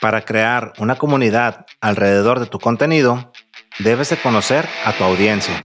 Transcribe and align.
Para 0.00 0.24
crear 0.24 0.72
una 0.78 0.96
comunidad 0.96 1.66
alrededor 1.80 2.40
de 2.40 2.46
tu 2.46 2.58
contenido, 2.58 3.32
debes 3.78 4.10
de 4.10 4.16
conocer 4.16 4.68
a 4.84 4.92
tu 4.92 5.04
audiencia. 5.04 5.62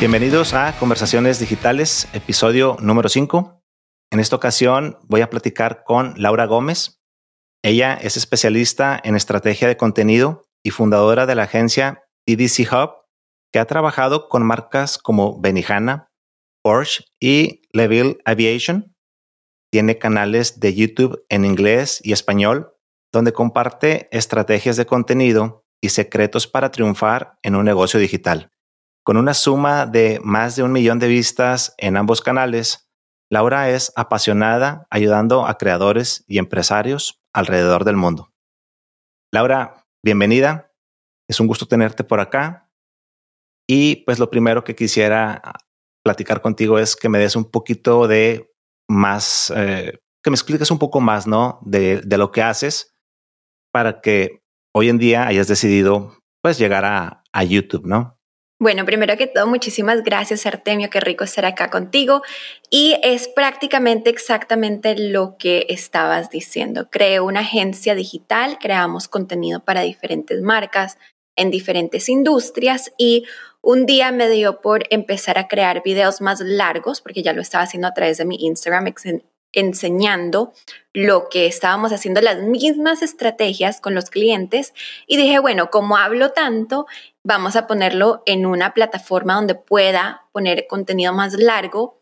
Bienvenidos 0.00 0.54
a 0.54 0.72
Conversaciones 0.78 1.38
Digitales, 1.38 2.08
episodio 2.12 2.76
número 2.80 3.08
5. 3.08 3.62
En 4.10 4.18
esta 4.18 4.36
ocasión 4.36 4.98
voy 5.02 5.20
a 5.20 5.30
platicar 5.30 5.84
con 5.84 6.14
Laura 6.16 6.46
Gómez. 6.46 7.00
Ella 7.62 7.94
es 7.94 8.16
especialista 8.16 8.98
en 9.04 9.14
estrategia 9.14 9.68
de 9.68 9.76
contenido 9.76 10.46
y 10.64 10.70
fundadora 10.70 11.26
de 11.26 11.34
la 11.34 11.42
agencia 11.42 12.02
EDC 12.26 12.72
Hub, 12.72 12.92
que 13.52 13.58
ha 13.58 13.66
trabajado 13.66 14.28
con 14.28 14.42
marcas 14.44 14.96
como 14.96 15.38
Benihana, 15.40 16.09
Porsche 16.62 17.04
y 17.20 17.62
Leville 17.72 18.18
Aviation. 18.24 18.94
Tiene 19.72 19.98
canales 19.98 20.60
de 20.60 20.74
YouTube 20.74 21.24
en 21.28 21.44
inglés 21.44 22.00
y 22.02 22.12
español, 22.12 22.74
donde 23.12 23.32
comparte 23.32 24.08
estrategias 24.10 24.76
de 24.76 24.86
contenido 24.86 25.64
y 25.80 25.90
secretos 25.90 26.46
para 26.46 26.70
triunfar 26.70 27.38
en 27.42 27.56
un 27.56 27.64
negocio 27.64 27.98
digital. 27.98 28.52
Con 29.04 29.16
una 29.16 29.34
suma 29.34 29.86
de 29.86 30.20
más 30.22 30.56
de 30.56 30.62
un 30.62 30.72
millón 30.72 30.98
de 30.98 31.08
vistas 31.08 31.74
en 31.78 31.96
ambos 31.96 32.20
canales, 32.20 32.90
Laura 33.30 33.70
es 33.70 33.92
apasionada 33.96 34.86
ayudando 34.90 35.46
a 35.46 35.56
creadores 35.56 36.24
y 36.26 36.38
empresarios 36.38 37.22
alrededor 37.32 37.84
del 37.84 37.96
mundo. 37.96 38.32
Laura, 39.32 39.86
bienvenida. 40.02 40.72
Es 41.28 41.38
un 41.38 41.46
gusto 41.46 41.66
tenerte 41.66 42.02
por 42.02 42.18
acá. 42.18 42.68
Y 43.68 43.96
pues 44.04 44.18
lo 44.18 44.30
primero 44.30 44.64
que 44.64 44.74
quisiera 44.74 45.40
platicar 46.02 46.40
contigo 46.40 46.78
es 46.78 46.96
que 46.96 47.08
me 47.08 47.18
des 47.18 47.36
un 47.36 47.50
poquito 47.50 48.06
de 48.08 48.50
más, 48.88 49.52
eh, 49.56 49.98
que 50.22 50.30
me 50.30 50.34
expliques 50.34 50.70
un 50.70 50.78
poco 50.78 51.00
más, 51.00 51.26
¿no? 51.26 51.60
De, 51.62 52.02
lo 52.04 52.32
que 52.32 52.42
haces 52.42 52.94
para 53.72 54.00
que 54.00 54.42
hoy 54.74 54.88
en 54.88 54.98
día 54.98 55.26
hayas 55.26 55.48
decidido 55.48 56.18
pues 56.42 56.58
llegar 56.58 56.84
a, 56.84 57.22
a 57.32 57.44
YouTube, 57.44 57.86
¿no? 57.86 58.18
Bueno, 58.62 58.84
primero 58.84 59.16
que 59.16 59.26
todo, 59.26 59.46
muchísimas 59.46 60.02
gracias 60.02 60.44
Artemio, 60.44 60.90
qué 60.90 61.00
rico 61.00 61.24
estar 61.24 61.46
acá 61.46 61.70
contigo. 61.70 62.20
Y 62.68 62.98
es 63.02 63.26
prácticamente 63.28 64.10
exactamente 64.10 64.98
lo 64.98 65.36
que 65.38 65.64
estabas 65.70 66.28
diciendo. 66.28 66.90
Creé 66.90 67.20
una 67.20 67.40
agencia 67.40 67.94
digital, 67.94 68.58
creamos 68.60 69.08
contenido 69.08 69.64
para 69.64 69.80
diferentes 69.80 70.42
marcas 70.42 70.98
en 71.36 71.50
diferentes 71.50 72.10
industrias 72.10 72.92
y 72.98 73.24
un 73.62 73.86
día 73.86 74.12
me 74.12 74.28
dio 74.28 74.60
por 74.60 74.84
empezar 74.90 75.38
a 75.38 75.48
crear 75.48 75.82
videos 75.82 76.20
más 76.20 76.40
largos, 76.40 77.00
porque 77.00 77.22
ya 77.22 77.32
lo 77.32 77.42
estaba 77.42 77.64
haciendo 77.64 77.88
a 77.88 77.94
través 77.94 78.18
de 78.18 78.24
mi 78.24 78.36
Instagram, 78.36 78.92
enseñando 79.52 80.52
lo 80.92 81.28
que 81.28 81.46
estábamos 81.46 81.92
haciendo, 81.92 82.20
las 82.20 82.38
mismas 82.42 83.02
estrategias 83.02 83.80
con 83.80 83.94
los 83.94 84.10
clientes 84.10 84.74
y 85.06 85.16
dije, 85.16 85.38
bueno, 85.40 85.70
como 85.70 85.96
hablo 85.96 86.30
tanto, 86.30 86.86
vamos 87.24 87.56
a 87.56 87.66
ponerlo 87.66 88.22
en 88.26 88.46
una 88.46 88.74
plataforma 88.74 89.34
donde 89.34 89.54
pueda 89.54 90.28
poner 90.32 90.66
contenido 90.68 91.12
más 91.12 91.34
largo 91.34 92.00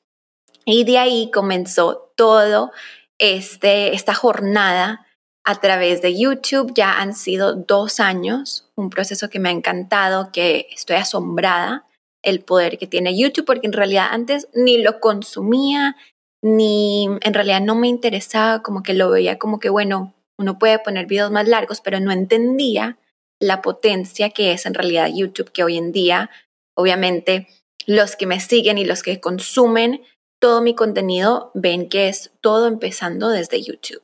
y 0.64 0.84
de 0.84 0.98
ahí 0.98 1.30
comenzó 1.32 2.12
todo 2.16 2.72
este, 3.18 3.94
esta 3.94 4.14
jornada 4.14 5.06
a 5.44 5.60
través 5.60 6.02
de 6.02 6.18
YouTube. 6.18 6.72
Ya 6.74 7.00
han 7.00 7.14
sido 7.14 7.54
dos 7.54 8.00
años, 8.00 8.67
un 8.78 8.90
proceso 8.90 9.28
que 9.28 9.40
me 9.40 9.48
ha 9.48 9.52
encantado, 9.52 10.30
que 10.32 10.68
estoy 10.70 10.96
asombrada 10.96 11.86
el 12.22 12.40
poder 12.40 12.78
que 12.78 12.86
tiene 12.86 13.18
YouTube, 13.18 13.44
porque 13.44 13.66
en 13.66 13.72
realidad 13.72 14.08
antes 14.10 14.48
ni 14.54 14.78
lo 14.78 15.00
consumía, 15.00 15.96
ni 16.42 17.08
en 17.20 17.34
realidad 17.34 17.60
no 17.60 17.74
me 17.74 17.88
interesaba, 17.88 18.62
como 18.62 18.82
que 18.82 18.94
lo 18.94 19.10
veía 19.10 19.38
como 19.38 19.58
que, 19.58 19.68
bueno, 19.68 20.14
uno 20.38 20.58
puede 20.58 20.78
poner 20.78 21.06
videos 21.06 21.30
más 21.30 21.48
largos, 21.48 21.80
pero 21.80 21.98
no 21.98 22.12
entendía 22.12 22.98
la 23.40 23.62
potencia 23.62 24.30
que 24.30 24.53
es 24.53 24.66
en 24.66 24.75
realidad 24.75 25.10
YouTube, 25.12 25.50
que 25.50 25.64
hoy 25.64 25.76
en 25.76 25.91
día, 25.91 26.30
obviamente, 26.76 27.48
los 27.86 28.14
que 28.14 28.26
me 28.26 28.41
siguen 28.41 28.78
y 28.78 28.84
los 28.84 29.03
que 29.03 29.20
consumen 29.20 30.03
todo 30.41 30.60
mi 30.60 30.74
contenido 30.74 31.50
ven 31.54 31.88
que 31.88 32.08
es 32.08 32.30
todo 32.41 32.69
empezando 32.69 33.28
desde 33.28 33.62
YouTube. 33.62 34.03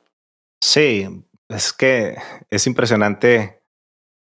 Sí, 0.61 1.07
es 1.47 1.71
que 1.71 2.17
es 2.49 2.67
impresionante. 2.67 3.61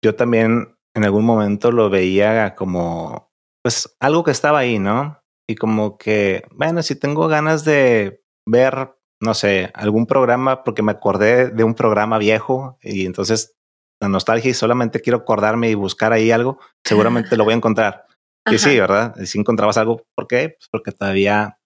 Yo 0.03 0.15
también 0.15 0.77
en 0.95 1.05
algún 1.05 1.25
momento 1.25 1.73
lo 1.73 1.91
veía 1.91 2.55
como, 2.55 3.33
pues, 3.63 3.97
algo 4.01 4.25
que 4.25 4.31
estaba 4.31 4.59
ahí, 4.59 4.79
¿no? 4.79 5.21
y 5.51 5.57
como 5.57 5.99
que, 5.99 6.45
bueno, 6.53 6.81
si 6.81 6.95
tengo 6.95 7.27
ganas 7.27 7.65
de 7.65 8.23
ver, 8.47 8.95
no 9.21 9.35
sé, 9.35 9.73
algún 9.75 10.07
programa, 10.07 10.63
porque 10.63 10.83
me 10.85 10.93
acordé 10.93 11.49
de 11.51 11.65
un 11.65 11.75
programa 11.75 12.19
viejo 12.19 12.79
y 12.81 13.05
entonces 13.05 13.57
la 14.01 14.09
nostalgia 14.09 14.53
y 14.53 14.55
solamente 14.55 15.01
quiero 15.01 15.19
acordarme 15.19 15.69
y 15.69 15.75
buscar 15.75 16.13
ahí 16.13 16.31
algo, 16.31 16.61
seguramente 16.85 17.37
lo 17.37 17.43
voy 17.43 17.55
a 17.55 17.57
encontrar. 17.57 18.07
Y 18.49 18.59
sí, 18.59 18.79
¿verdad? 18.79 19.17
Si 19.25 19.41
encontrabas 19.41 19.77
algo, 19.77 20.05
¿por 20.15 20.29
qué? 20.29 20.55
Pues 20.57 20.69
porque 20.71 20.93
todavía 20.93 21.59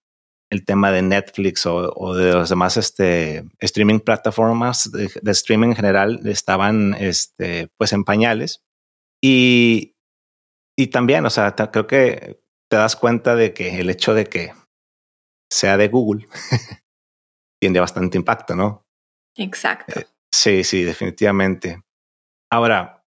el 0.51 0.65
tema 0.65 0.91
de 0.91 1.01
Netflix 1.01 1.65
o, 1.65 2.13
de 2.13 2.33
los 2.33 2.49
demás 2.49 2.77
este, 2.77 3.45
streaming 3.59 3.99
plataformas 3.99 4.91
de, 4.91 5.09
de, 5.21 5.31
streaming 5.31 5.69
en 5.69 5.75
general 5.75 6.19
estaban 6.25 6.95
este, 6.99 7.69
pues 7.77 7.93
en 7.93 8.03
pañales. 8.03 8.63
Y, 9.21 9.95
y 10.77 10.87
también, 10.87 11.25
o 11.25 11.29
sea, 11.29 11.55
creo 11.55 11.87
que 11.87 12.41
te 12.69 12.77
das 12.77 12.95
cuenta 12.95 13.35
de 13.35 13.53
que 13.53 13.79
el 13.79 13.89
hecho 13.89 14.13
de 14.13 14.25
que 14.25 14.53
sea 15.49 15.77
de 15.77 15.87
Google 15.87 16.27
tiene 17.61 17.79
bastante 17.79 18.17
impacto, 18.17 18.55
¿no? 18.55 18.85
Exacto. 19.35 19.99
Eh, 19.99 20.07
sí, 20.31 20.63
sí, 20.63 20.83
definitivamente. 20.83 21.83
Ahora, 22.51 23.05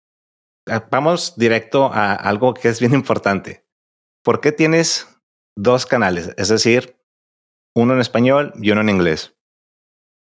eh, 0.67 0.79
vamos 0.89 1.35
directo 1.37 1.91
a 1.91 2.13
algo 2.13 2.53
que 2.53 2.69
es 2.69 2.79
bien 2.79 2.93
importante. 2.93 3.65
¿Por 4.23 4.41
qué 4.41 4.51
tienes 4.51 5.07
dos 5.55 5.85
canales? 5.85 6.33
Es 6.37 6.49
decir, 6.49 6.94
uno 7.75 7.93
en 7.93 7.99
español 7.99 8.53
y 8.61 8.71
uno 8.71 8.81
en 8.81 8.89
inglés. 8.89 9.33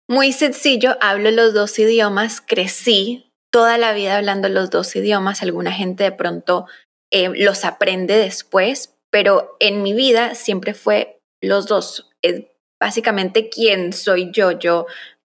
Muy 0.09 0.33
sencillo, 0.33 0.97
hablo 1.01 1.31
los 1.31 1.55
dos 1.55 1.79
idiomas, 1.79 2.41
crecí 2.41 3.31
toda 3.53 3.79
la 3.79 3.93
vida 3.93 4.17
hablando 4.17 4.49
los 4.49 4.71
dos 4.71 4.97
idiomas. 4.97 5.43
Alguna 5.43 5.73
gente 5.73 6.05
de 6.05 6.13
pronto 6.13 6.67
eh, 7.11 7.29
los 7.35 7.65
aprende 7.65 8.17
después, 8.17 8.95
pero 9.11 9.57
en 9.61 9.83
mi 9.83 9.93
vida 9.93 10.35
siempre 10.35 10.75
fue 10.75 11.21
los 11.41 11.67
dos. 11.67 12.11
Es 12.23 12.43
básicamente 12.81 13.49
quién 13.49 13.93
soy 13.93 14.31
yo. 14.33 14.53
Yo 14.53 14.87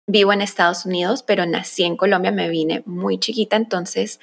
vivo 0.08 0.34
en 0.34 0.42
Estados 0.42 0.86
Unidos, 0.86 1.24
pero 1.24 1.46
nací 1.46 1.84
en 1.84 1.98
Colombia, 1.98 2.32
me 2.32 2.50
vine 2.50 2.84
muy 2.86 3.20
chiquita, 3.20 3.56
entonces 3.56 4.20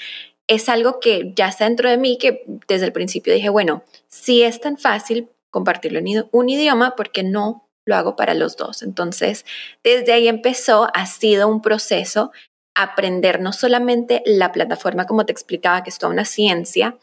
es 0.47 0.69
algo 0.69 0.99
que 1.01 1.33
ya 1.37 1.49
está 1.49 1.65
dentro 1.65 1.89
de 1.89 1.97
mí, 1.97 2.19
que 2.19 2.45
desde 2.67 2.87
el 2.87 2.93
principio 2.93 3.33
dije, 3.33 3.51
bueno, 3.51 3.85
si 4.09 4.43
es 4.43 4.61
tan 4.61 4.77
fácil 4.77 5.29
compartirlo 5.51 6.01
en 6.01 6.27
un 6.33 6.49
idioma, 6.49 6.97
¿por 6.97 7.13
qué 7.13 7.23
no 7.23 7.70
lo 7.91 7.97
hago 7.97 8.17
para 8.17 8.33
los 8.33 8.57
dos? 8.57 8.83
Entonces, 8.83 9.45
desde 9.85 10.15
ahí 10.15 10.29
empezó, 10.29 10.89
ha 10.95 11.05
sido 11.05 11.49
un 11.49 11.61
proceso 11.61 12.33
aprender 12.75 13.41
no 13.41 13.53
solamente 13.53 14.23
la 14.25 14.53
plataforma, 14.53 15.07
como 15.07 15.27
te 15.27 15.33
explicaba, 15.33 15.83
que 15.83 15.91
es 15.91 15.99
toda 15.99 16.13
una 16.13 16.25
ciencia, 16.25 16.97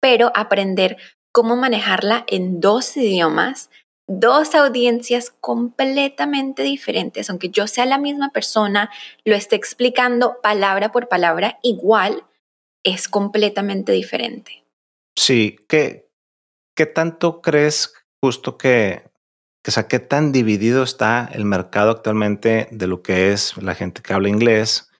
pero 0.00 0.30
aprender 0.34 0.96
cómo 1.32 1.56
manejarla 1.56 2.24
en 2.28 2.60
dos 2.60 2.96
idiomas, 2.96 3.70
dos 4.06 4.54
audiencias 4.54 5.30
completamente 5.40 6.62
diferentes, 6.62 7.30
aunque 7.30 7.48
yo 7.48 7.66
sea 7.66 7.86
la 7.86 7.98
misma 7.98 8.30
persona, 8.30 8.90
lo 9.24 9.34
esté 9.34 9.56
explicando 9.56 10.40
palabra 10.42 10.92
por 10.92 11.08
palabra, 11.08 11.58
igual 11.62 12.24
es 12.84 13.08
completamente 13.08 13.92
diferente. 13.92 14.64
Sí, 15.16 15.58
¿qué, 15.68 16.10
qué 16.76 16.86
tanto 16.86 17.40
crees 17.40 17.94
justo 18.20 18.58
que, 18.58 19.10
que, 19.64 19.70
sea, 19.70 19.88
qué 19.88 19.98
tan 19.98 20.32
dividido 20.32 20.82
está 20.82 21.28
el 21.32 21.44
mercado 21.44 21.90
actualmente 21.90 22.68
de 22.70 22.86
lo 22.86 23.02
que 23.02 23.32
es 23.32 23.56
la 23.56 23.74
gente 23.74 24.02
que 24.02 24.12
habla 24.12 24.28
inglés 24.28 24.90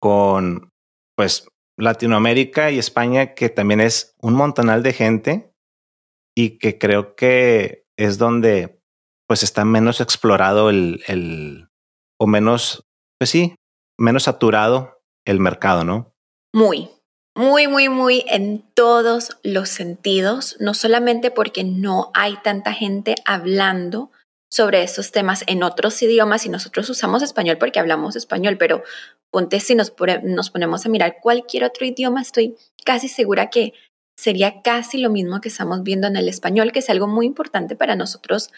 con, 0.00 0.70
pues, 1.16 1.48
Latinoamérica 1.76 2.70
y 2.70 2.78
España, 2.78 3.34
que 3.34 3.48
también 3.48 3.80
es 3.80 4.16
un 4.20 4.34
montonal 4.34 4.82
de 4.82 4.92
gente 4.92 5.52
y 6.36 6.58
que 6.58 6.78
creo 6.78 7.14
que 7.14 7.86
es 7.96 8.18
donde 8.18 8.80
pues 9.28 9.42
está 9.42 9.64
menos 9.64 10.00
explorado 10.00 10.70
el, 10.70 11.02
el 11.06 11.68
o 12.18 12.26
menos, 12.26 12.86
pues 13.18 13.30
sí, 13.30 13.54
menos 13.98 14.24
saturado 14.24 15.02
el 15.26 15.38
mercado, 15.38 15.84
¿no? 15.84 16.14
Muy, 16.54 16.90
muy, 17.38 17.68
muy, 17.68 17.88
muy 17.88 18.24
en 18.26 18.64
todos 18.74 19.38
los 19.44 19.68
sentidos, 19.68 20.56
no 20.58 20.74
solamente 20.74 21.30
porque 21.30 21.62
no 21.62 22.10
hay 22.12 22.34
tanta 22.42 22.72
gente 22.72 23.14
hablando 23.24 24.10
sobre 24.50 24.82
esos 24.82 25.12
temas 25.12 25.44
en 25.46 25.62
otros 25.62 26.02
idiomas 26.02 26.46
y 26.46 26.48
nosotros 26.48 26.90
usamos 26.90 27.22
español 27.22 27.56
porque 27.56 27.78
hablamos 27.78 28.16
español, 28.16 28.56
pero 28.58 28.82
ponte 29.30 29.60
si 29.60 29.76
nos, 29.76 29.94
nos 30.24 30.50
ponemos 30.50 30.84
a 30.84 30.88
mirar 30.88 31.18
cualquier 31.22 31.62
otro 31.62 31.86
idioma, 31.86 32.22
estoy 32.22 32.56
casi 32.84 33.06
segura 33.06 33.50
que 33.50 33.72
sería 34.18 34.60
casi 34.62 34.98
lo 34.98 35.08
mismo 35.08 35.40
que 35.40 35.48
estamos 35.48 35.84
viendo 35.84 36.08
en 36.08 36.16
el 36.16 36.28
español, 36.28 36.72
que 36.72 36.80
es 36.80 36.90
algo 36.90 37.06
muy 37.06 37.26
importante 37.26 37.76
para 37.76 37.94
nosotros 37.94 38.50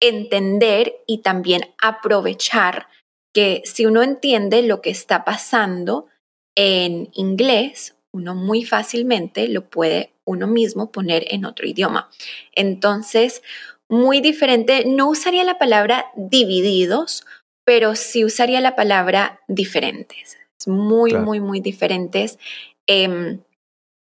entender 0.00 0.94
y 1.08 1.22
también 1.22 1.62
aprovechar 1.82 2.86
que 3.34 3.62
si 3.64 3.84
uno 3.84 4.04
entiende 4.04 4.62
lo 4.62 4.80
que 4.80 4.90
está 4.90 5.24
pasando 5.24 6.06
en 6.54 7.08
inglés, 7.14 7.96
uno 8.18 8.34
muy 8.34 8.64
fácilmente 8.64 9.48
lo 9.48 9.70
puede 9.70 10.12
uno 10.24 10.46
mismo 10.46 10.90
poner 10.92 11.24
en 11.28 11.44
otro 11.44 11.66
idioma. 11.66 12.10
Entonces, 12.54 13.42
muy 13.88 14.20
diferente, 14.20 14.84
no 14.86 15.08
usaría 15.08 15.44
la 15.44 15.58
palabra 15.58 16.06
divididos, 16.16 17.24
pero 17.64 17.94
sí 17.94 18.24
usaría 18.24 18.60
la 18.60 18.76
palabra 18.76 19.40
diferentes. 19.48 20.36
Muy, 20.66 21.14
muy, 21.14 21.40
muy 21.40 21.60
diferentes. 21.60 22.38
Em, 22.86 23.40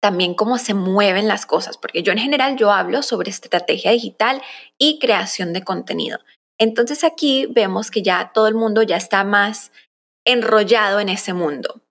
también 0.00 0.34
cómo 0.34 0.58
se 0.58 0.74
mueven 0.74 1.28
las 1.28 1.44
cosas, 1.44 1.76
porque 1.76 2.02
yo 2.02 2.12
en 2.12 2.18
general 2.18 2.56
yo 2.56 2.72
hablo 2.72 3.02
sobre 3.02 3.30
estrategia 3.30 3.90
digital 3.90 4.42
y 4.78 4.98
creación 4.98 5.52
de 5.52 5.62
contenido. 5.62 6.18
Entonces 6.58 7.04
aquí 7.04 7.46
vemos 7.50 7.90
que 7.90 8.02
ya 8.02 8.32
todo 8.32 8.48
el 8.48 8.54
mundo 8.54 8.82
ya 8.82 8.96
está 8.96 9.22
más 9.24 9.70
enrollado 10.24 11.00
en 11.00 11.08
ese 11.08 11.32
mundo. 11.34 11.82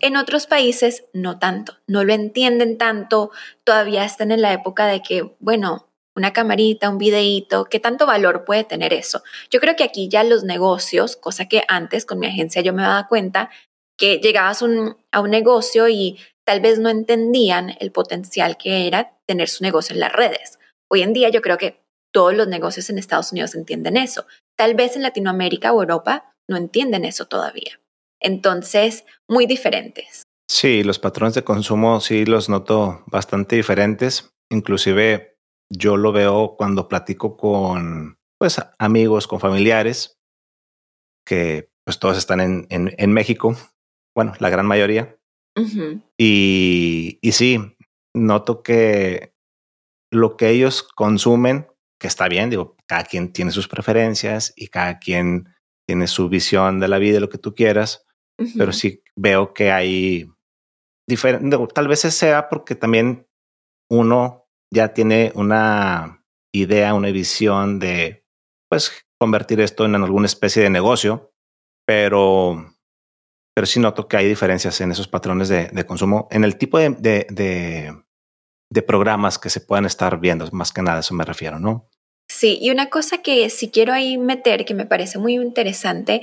En 0.00 0.16
otros 0.16 0.46
países 0.46 1.04
no 1.14 1.38
tanto, 1.38 1.78
no 1.86 2.04
lo 2.04 2.12
entienden 2.12 2.76
tanto, 2.76 3.30
todavía 3.64 4.04
están 4.04 4.30
en 4.30 4.42
la 4.42 4.52
época 4.52 4.86
de 4.86 5.00
que, 5.00 5.34
bueno, 5.38 5.88
una 6.14 6.32
camarita, 6.32 6.90
un 6.90 6.98
videíto, 6.98 7.64
¿qué 7.64 7.80
tanto 7.80 8.06
valor 8.06 8.44
puede 8.44 8.64
tener 8.64 8.92
eso? 8.92 9.22
Yo 9.50 9.60
creo 9.60 9.74
que 9.74 9.84
aquí 9.84 10.08
ya 10.08 10.22
los 10.22 10.44
negocios, 10.44 11.16
cosa 11.16 11.48
que 11.48 11.62
antes 11.66 12.04
con 12.04 12.18
mi 12.18 12.26
agencia 12.26 12.62
yo 12.62 12.72
me 12.74 12.82
daba 12.82 13.08
cuenta, 13.08 13.50
que 13.96 14.18
llegabas 14.18 14.62
a 14.62 15.20
un 15.20 15.30
negocio 15.30 15.88
y 15.88 16.18
tal 16.44 16.60
vez 16.60 16.78
no 16.78 16.90
entendían 16.90 17.74
el 17.80 17.90
potencial 17.90 18.56
que 18.58 18.86
era 18.86 19.16
tener 19.26 19.48
su 19.48 19.64
negocio 19.64 19.94
en 19.94 20.00
las 20.00 20.12
redes. 20.12 20.58
Hoy 20.90 21.02
en 21.02 21.12
día 21.12 21.30
yo 21.30 21.40
creo 21.40 21.56
que 21.56 21.80
todos 22.12 22.34
los 22.34 22.48
negocios 22.48 22.90
en 22.90 22.98
Estados 22.98 23.32
Unidos 23.32 23.54
entienden 23.54 23.96
eso. 23.96 24.26
Tal 24.56 24.74
vez 24.74 24.94
en 24.94 25.02
Latinoamérica 25.02 25.72
o 25.72 25.80
Europa 25.80 26.34
no 26.48 26.56
entienden 26.56 27.04
eso 27.04 27.24
todavía. 27.26 27.80
Entonces, 28.24 29.04
muy 29.28 29.46
diferentes. 29.46 30.24
Sí, 30.50 30.82
los 30.82 30.98
patrones 30.98 31.34
de 31.34 31.44
consumo 31.44 32.00
sí 32.00 32.24
los 32.24 32.48
noto 32.48 33.04
bastante 33.06 33.56
diferentes. 33.56 34.30
Inclusive 34.50 35.36
yo 35.70 35.96
lo 35.96 36.12
veo 36.12 36.56
cuando 36.56 36.88
platico 36.88 37.36
con 37.36 38.18
pues 38.38 38.60
amigos, 38.78 39.26
con 39.26 39.40
familiares, 39.40 40.18
que 41.24 41.70
pues 41.84 41.98
todos 41.98 42.18
están 42.18 42.40
en, 42.40 42.66
en 42.68 43.12
México, 43.12 43.56
bueno, 44.14 44.34
la 44.38 44.50
gran 44.50 44.66
mayoría, 44.66 45.16
y, 46.18 47.18
y 47.22 47.32
sí, 47.32 47.76
noto 48.14 48.62
que 48.62 49.34
lo 50.10 50.36
que 50.36 50.50
ellos 50.50 50.82
consumen, 50.82 51.68
que 52.00 52.08
está 52.08 52.28
bien, 52.28 52.50
digo, 52.50 52.76
cada 52.86 53.04
quien 53.04 53.32
tiene 53.32 53.50
sus 53.50 53.68
preferencias 53.68 54.52
y 54.56 54.68
cada 54.68 54.98
quien 54.98 55.48
tiene 55.86 56.06
su 56.06 56.28
visión 56.28 56.80
de 56.80 56.88
la 56.88 56.98
vida, 56.98 57.20
lo 57.20 57.28
que 57.28 57.38
tú 57.38 57.54
quieras, 57.54 58.03
pero 58.56 58.72
sí 58.72 59.02
veo 59.16 59.52
que 59.54 59.70
hay 59.70 60.30
diferente, 61.08 61.56
tal 61.72 61.88
vez 61.88 62.00
sea 62.00 62.48
porque 62.48 62.74
también 62.74 63.26
uno 63.90 64.46
ya 64.72 64.92
tiene 64.94 65.32
una 65.34 66.24
idea, 66.52 66.94
una 66.94 67.10
visión 67.10 67.78
de, 67.78 68.24
pues, 68.68 69.06
convertir 69.18 69.60
esto 69.60 69.84
en 69.84 69.94
alguna 69.94 70.26
especie 70.26 70.62
de 70.62 70.70
negocio, 70.70 71.32
pero 71.86 72.74
pero 73.54 73.66
sí 73.66 73.78
noto 73.78 74.08
que 74.08 74.16
hay 74.16 74.28
diferencias 74.28 74.80
en 74.80 74.90
esos 74.90 75.06
patrones 75.06 75.48
de, 75.48 75.86
consumo, 75.86 76.26
en 76.30 76.42
el 76.42 76.58
tipo 76.58 76.78
de, 76.78 77.94
programas 78.86 79.38
que 79.38 79.48
se 79.48 79.60
puedan 79.60 79.84
estar 79.84 80.18
viendo, 80.18 80.48
más 80.50 80.72
que 80.72 80.82
nada, 80.82 81.00
eso 81.00 81.14
me 81.14 81.24
refiero, 81.24 81.60
¿no? 81.60 81.88
Sí, 82.28 82.58
y 82.60 82.70
una 82.70 82.90
cosa 82.90 83.18
que 83.18 83.48
si 83.50 83.70
quiero 83.70 83.92
ahí 83.92 84.18
meter, 84.18 84.64
que 84.64 84.74
me 84.74 84.86
parece 84.86 85.18
muy 85.18 85.34
interesante, 85.34 86.22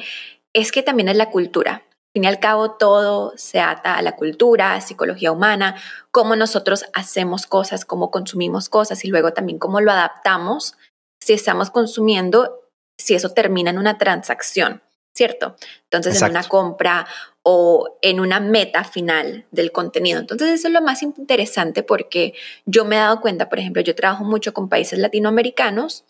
es 0.52 0.74
que 0.74 0.84
también 0.84 1.08
es 1.08 1.16
la 1.16 1.30
cultura. 1.30 1.84
Al 2.12 2.14
fin 2.14 2.24
y 2.26 2.28
al 2.28 2.40
cabo, 2.40 2.72
todo 2.72 3.34
se 3.38 3.62
ata 3.62 3.96
a 3.96 4.02
la 4.02 4.18
cultura, 4.18 4.74
a 4.74 4.82
psicología 4.82 5.32
humana, 5.32 5.76
cómo 6.12 6.36
nosotros 6.36 6.86
hacemos 6.94 7.48
cosas, 7.48 7.86
cómo 7.86 8.12
consumimos 8.12 8.68
cosas 8.68 9.06
y 9.06 9.08
luego 9.08 9.32
también 9.32 9.60
cómo 9.60 9.80
lo 9.80 9.92
adaptamos 9.92 10.78
si 11.22 11.34
estamos 11.34 11.70
consumiendo, 11.70 12.68
si 13.00 13.16
eso 13.16 13.30
termina 13.30 13.70
en 13.70 13.78
una 13.78 13.98
transacción. 13.98 14.82
¿cierto? 15.14 15.56
Entonces, 15.84 16.22
en 16.22 16.32
una 16.32 16.44
compra 16.44 17.06
o 17.44 17.98
en 18.02 18.20
una 18.20 18.40
meta 18.40 18.84
final 18.84 19.46
del 19.52 19.72
contenido. 19.72 20.20
Entonces, 20.20 20.50
eso 20.50 20.68
es 20.68 20.74
lo 20.74 20.82
más 20.82 21.04
interesante 21.04 21.84
porque 21.84 22.34
yo 22.66 22.86
me 22.86 22.96
he 22.96 23.00
dado 23.00 23.22
cuenta, 23.22 23.50
por 23.50 23.60
ejemplo, 23.60 23.82
yo 23.82 23.96
trabajo 23.96 24.24
mucho 24.24 24.54
con 24.54 24.70
países 24.70 25.00
latinoamericanos 25.00 26.06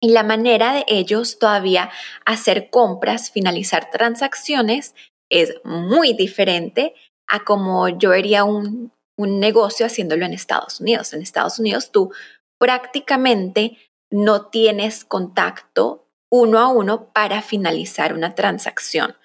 y 0.00 0.10
la 0.10 0.22
manera 0.22 0.72
de 0.72 0.84
ellos 0.88 1.38
todavía 1.38 1.90
hacer 2.24 2.70
compras, 2.70 3.30
finalizar 3.30 3.90
transacciones, 3.90 4.94
es 5.30 5.54
muy 5.64 6.12
diferente 6.12 6.94
a 7.26 7.44
como 7.44 7.88
yo 7.88 8.12
haría 8.12 8.44
un, 8.44 8.92
un 9.16 9.40
negocio 9.40 9.86
haciéndolo 9.86 10.26
en 10.26 10.34
Estados 10.34 10.80
Unidos. 10.80 11.12
En 11.12 11.22
Estados 11.22 11.58
Unidos 11.58 11.90
tú 11.90 12.12
prácticamente 12.58 13.78
no 14.10 14.46
tienes 14.46 15.04
contacto 15.04 16.06
uno 16.30 16.58
a 16.58 16.68
uno 16.68 17.12
para 17.12 17.42
finalizar 17.42 18.12
una 18.12 18.34
transacción. 18.34 19.16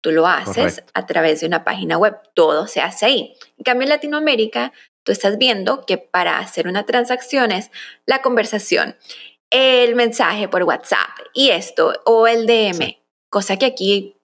Tú 0.00 0.12
lo 0.12 0.26
haces 0.26 0.82
a 0.92 1.06
través 1.06 1.40
de 1.40 1.46
una 1.46 1.64
página 1.64 1.96
web, 1.96 2.16
todo 2.34 2.66
se 2.66 2.80
hace 2.80 3.06
ahí. 3.06 3.34
En 3.56 3.64
cambio, 3.64 3.84
en 3.84 3.90
Latinoamérica, 3.90 4.72
tú 5.02 5.12
estás 5.12 5.38
viendo 5.38 5.86
que 5.86 5.96
para 5.96 6.38
hacer 6.38 6.68
una 6.68 6.84
transacción 6.84 7.52
es 7.52 7.70
la 8.04 8.20
conversación, 8.20 8.96
el 9.50 9.94
mensaje 9.94 10.48
por 10.48 10.64
WhatsApp 10.64 11.08
y 11.32 11.50
esto, 11.50 11.94
o 12.04 12.26
el 12.26 12.46
DM, 12.46 12.98
cosa 13.30 13.56
que 13.56 13.66
aquí 13.66 14.16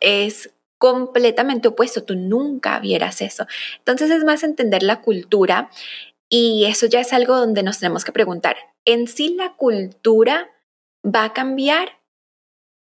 es 0.00 0.50
completamente 0.82 1.68
opuesto, 1.68 2.02
tú 2.02 2.16
nunca 2.16 2.80
vieras 2.80 3.22
eso. 3.22 3.46
Entonces 3.78 4.10
es 4.10 4.24
más 4.24 4.42
entender 4.42 4.82
la 4.82 5.00
cultura 5.00 5.70
y 6.28 6.64
eso 6.64 6.86
ya 6.86 6.98
es 6.98 7.12
algo 7.12 7.36
donde 7.36 7.62
nos 7.62 7.78
tenemos 7.78 8.04
que 8.04 8.10
preguntar, 8.10 8.56
¿en 8.84 9.06
sí 9.06 9.36
la 9.36 9.54
cultura 9.54 10.50
va 11.06 11.22
a 11.22 11.32
cambiar 11.32 12.00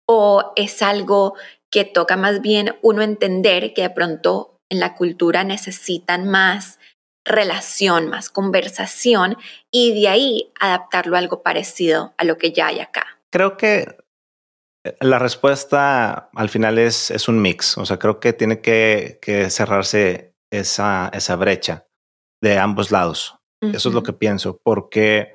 o 0.08 0.52
es 0.56 0.82
algo 0.82 1.34
que 1.70 1.84
toca 1.84 2.16
más 2.16 2.40
bien 2.40 2.74
uno 2.82 3.02
entender 3.02 3.72
que 3.74 3.82
de 3.82 3.90
pronto 3.90 4.58
en 4.70 4.80
la 4.80 4.96
cultura 4.96 5.44
necesitan 5.44 6.28
más 6.28 6.80
relación, 7.24 8.08
más 8.08 8.28
conversación 8.28 9.36
y 9.70 10.00
de 10.00 10.08
ahí 10.08 10.52
adaptarlo 10.58 11.14
a 11.14 11.20
algo 11.20 11.44
parecido 11.44 12.12
a 12.18 12.24
lo 12.24 12.38
que 12.38 12.50
ya 12.50 12.66
hay 12.66 12.80
acá? 12.80 13.20
Creo 13.30 13.56
que 13.56 13.86
la 15.00 15.18
respuesta 15.18 16.30
al 16.34 16.48
final 16.48 16.78
es, 16.78 17.10
es 17.10 17.28
un 17.28 17.40
mix, 17.40 17.78
o 17.78 17.86
sea, 17.86 17.98
creo 17.98 18.20
que 18.20 18.32
tiene 18.32 18.60
que, 18.60 19.18
cerrarse 19.50 20.34
esa, 20.50 21.10
esa 21.12 21.36
brecha 21.36 21.86
de 22.42 22.58
ambos 22.58 22.90
lados. 22.90 23.38
Eso 23.62 23.88
es 23.88 23.94
lo 23.94 24.02
que 24.02 24.12
pienso, 24.12 24.60
porque 24.62 25.32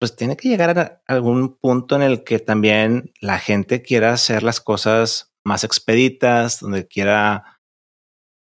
pues 0.00 0.16
tiene 0.16 0.36
que 0.36 0.48
llegar 0.48 0.76
a 0.78 1.02
algún 1.06 1.56
punto 1.56 1.94
en 1.94 2.02
el 2.02 2.24
que 2.24 2.40
también 2.40 3.12
la 3.20 3.38
gente 3.38 3.82
quiera 3.82 4.12
hacer 4.12 4.42
las 4.42 4.60
cosas 4.60 5.32
más 5.44 5.62
expeditas, 5.62 6.58
donde 6.58 6.88
quiera 6.88 7.60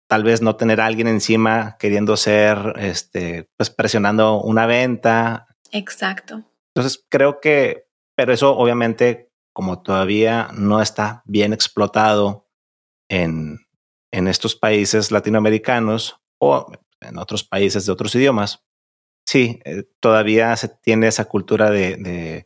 tal 0.08 0.24
vez 0.24 0.44
no 0.44 0.56
tener 0.56 0.80
a 0.82 0.86
alguien 0.86 1.08
encima 1.08 1.78
queriendo 1.80 2.16
ser, 2.16 2.74
este, 2.78 3.50
pues 3.58 3.72
presionando 3.72 4.40
una 4.40 4.68
venta. 4.68 5.48
Exacto. 5.72 6.44
Entonces 6.76 7.04
creo 7.10 7.40
que, 7.42 7.88
pero 8.16 8.34
eso 8.34 8.56
obviamente 8.56 9.31
como 9.54 9.82
todavía 9.82 10.50
no 10.54 10.82
está 10.82 11.24
bien 11.26 11.54
explotado 11.54 12.48
en, 13.10 13.60
en 14.12 14.28
estos 14.28 14.56
países 14.56 15.12
latinoamericanos 15.12 16.22
o 16.40 16.72
en 17.00 17.18
otros 17.18 17.44
países 17.44 17.86
de 17.86 17.92
otros 17.92 18.16
idiomas, 18.16 18.64
sí, 19.26 19.60
eh, 19.66 19.84
todavía 20.00 20.56
se 20.56 20.70
tiene 20.70 21.08
esa 21.08 21.26
cultura 21.26 21.70
de, 21.70 22.46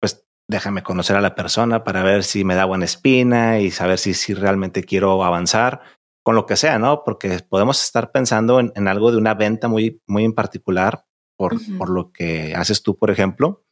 pues 0.00 0.26
déjame 0.48 0.82
conocer 0.82 1.16
a 1.16 1.20
la 1.20 1.34
persona 1.34 1.84
para 1.84 2.02
ver 2.02 2.24
si 2.24 2.44
me 2.44 2.54
da 2.54 2.64
buena 2.64 2.84
espina 2.84 3.60
y 3.60 3.70
saber 3.70 3.98
si, 3.98 4.14
si 4.14 4.34
realmente 4.34 4.84
quiero 4.84 5.24
avanzar 5.24 5.82
con 6.22 6.34
lo 6.34 6.46
que 6.46 6.56
sea, 6.56 6.78
¿no? 6.78 7.04
Porque 7.04 7.40
podemos 7.48 7.82
estar 7.82 8.12
pensando 8.12 8.60
en, 8.60 8.88
algo 8.88 9.10
de 9.10 9.18
una 9.18 9.34
venta 9.34 9.68
muy, 9.68 10.02
muy 10.06 10.24
en 10.24 10.34
particular 10.34 11.06
por, 11.36 11.56
por 11.78 11.88
lo 11.88 12.12
que 12.12 12.54
haces 12.54 12.82
tú, 12.82 12.98
por 12.98 13.10
ejemplo, 13.10 13.64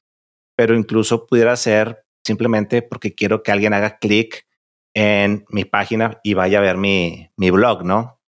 pero 0.56 0.74
incluso 0.74 1.26
pudiera 1.26 1.54
ser 1.56 2.05
simplemente 2.26 2.83
porque 2.83 3.14
quiero 3.14 3.42
que 3.42 3.52
alguien 3.52 3.73
haga 3.73 3.99
clic 3.99 4.47
en 4.95 5.45
mi 5.49 5.64
página 5.64 6.21
y 6.23 6.35
vaya 6.35 6.59
a 6.59 6.62
ver 6.62 6.76
mi, 6.76 7.30
mi 7.37 7.50
blog, 7.50 7.85
¿no? 7.85 8.21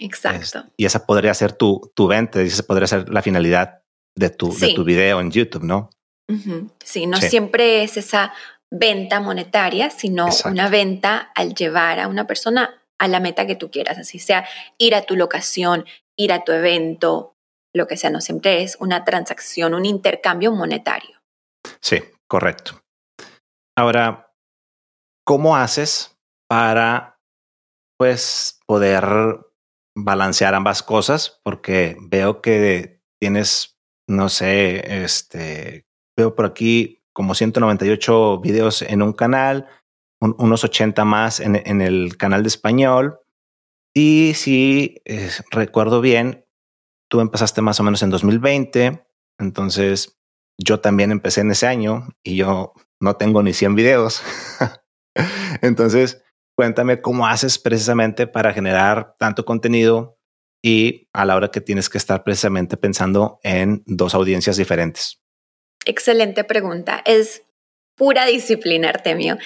Exacto. 0.00 0.64
y 0.76 0.86
esa 0.86 1.06
podría 1.06 1.32
ser 1.34 1.52
tu, 1.52 1.92
tu 1.94 2.08
venta, 2.08 2.42
esa 2.42 2.64
podría 2.64 2.88
ser 2.88 3.08
la 3.10 3.22
finalidad 3.22 3.82
de 4.16 4.28
tu, 4.28 4.52
de 4.52 4.74
tu 4.74 4.82
video 4.82 5.20
en 5.20 5.30
YouTube, 5.30 5.62
¿no? 5.62 5.90
Sí, 6.82 7.06
no 7.06 7.18
siempre 7.18 7.84
es 7.84 7.96
esa 7.96 8.32
venta 8.70 9.20
monetaria, 9.20 9.90
sino 9.90 10.26
una 10.46 10.68
venta 10.68 11.30
al 11.34 11.54
llevar 11.54 12.00
a 12.00 12.08
una 12.08 12.26
persona 12.26 12.82
a 12.98 13.06
la 13.06 13.20
meta 13.20 13.46
que 13.46 13.54
tú 13.54 13.70
quieras, 13.70 13.98
así 13.98 14.18
sea 14.18 14.48
ir 14.78 14.96
a 14.96 15.02
tu 15.02 15.14
locación, 15.14 15.84
ir 16.16 16.32
a 16.32 16.42
tu 16.42 16.50
evento, 16.50 17.36
lo 17.72 17.86
que 17.86 17.96
sea, 17.96 18.10
no 18.10 18.20
siempre 18.20 18.62
es 18.62 18.76
una 18.80 19.04
transacción, 19.04 19.74
un 19.74 19.84
intercambio 19.84 20.50
monetario. 20.50 21.22
Sí, 21.80 22.02
Correcto. 22.26 22.83
Ahora, 23.76 24.32
¿cómo 25.24 25.56
haces 25.56 26.16
para, 26.48 27.18
pues, 27.98 28.60
poder 28.66 29.04
balancear 29.96 30.54
ambas 30.54 30.82
cosas? 30.82 31.40
Porque 31.42 31.96
veo 32.00 32.40
que 32.40 33.00
tienes, 33.20 33.76
no 34.08 34.28
sé, 34.28 35.02
este, 35.04 35.86
veo 36.16 36.36
por 36.36 36.46
aquí 36.46 37.02
como 37.12 37.34
198 37.34 38.40
videos 38.40 38.82
en 38.82 39.02
un 39.02 39.12
canal, 39.12 39.68
unos 40.20 40.64
80 40.64 41.04
más 41.04 41.40
en, 41.40 41.80
el 41.80 42.16
canal 42.16 42.42
de 42.42 42.48
español. 42.48 43.20
Y 43.94 44.32
si 44.34 45.00
eh, 45.04 45.30
recuerdo 45.50 46.00
bien, 46.00 46.46
tú 47.10 47.20
empezaste 47.20 47.60
más 47.60 47.78
o 47.80 47.82
menos 47.82 48.02
en 48.02 48.10
2020, 48.10 49.04
entonces 49.38 50.18
yo 50.58 50.80
también 50.80 51.10
empecé 51.10 51.40
en 51.42 51.50
ese 51.50 51.66
año 51.66 52.08
y 52.22 52.36
yo 52.36 52.72
no 53.04 53.16
tengo 53.16 53.42
ni 53.42 53.52
100 53.52 53.74
videos. 53.76 54.22
entonces, 55.62 56.24
cuéntame 56.56 57.00
cómo 57.00 57.28
haces 57.28 57.58
precisamente 57.58 58.26
para 58.26 58.52
generar 58.52 59.14
tanto 59.18 59.44
contenido 59.44 60.18
y 60.62 61.08
a 61.12 61.24
la 61.24 61.36
hora 61.36 61.50
que 61.50 61.60
tienes 61.60 61.88
que 61.88 61.98
estar 61.98 62.24
precisamente 62.24 62.76
pensando 62.76 63.38
en 63.42 63.82
dos 63.86 64.14
audiencias 64.14 64.56
diferentes. 64.56 65.20
Excelente 65.84 66.42
pregunta. 66.44 67.02
Es 67.04 67.42
pura 67.94 68.24
disciplina, 68.24 68.88
Artemio. 68.88 69.36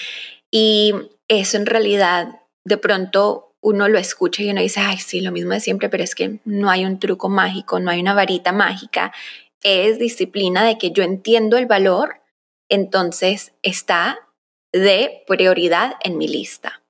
Y 0.50 0.95
eso 1.27 1.57
en 1.57 1.67
realidad, 1.67 2.41
de 2.65 2.79
pronto 2.79 3.57
uno 3.61 3.88
lo 3.88 3.99
escucha 3.99 4.43
y 4.43 4.50
uno 4.50 4.61
dice, 4.61 4.81
ay, 4.81 4.99
sí, 4.99 5.21
lo 5.21 5.33
mismo 5.33 5.53
de 5.53 5.61
siempre, 5.61 5.88
pero 5.88 6.05
es 6.05 6.15
que 6.15 6.38
no 6.45 6.71
hay 6.71 6.85
un 6.85 7.00
truco 7.00 7.29
mágico, 7.29 7.81
no 7.81 7.91
hay 7.91 8.00
una 8.00 8.15
varita 8.15 8.53
mágica. 8.53 9.12
Es 9.62 9.99
disciplina 9.99 10.65
de 10.65 10.79
que 10.79 10.93
yo 10.93 11.03
entiendo 11.03 11.59
el 11.59 11.67
valor, 11.67 12.21
entonces 12.68 13.52
está 13.62 14.18
de 14.72 15.25
prioridad 15.26 15.96
en 16.02 16.18
mi 16.18 16.28
lista. 16.28 16.82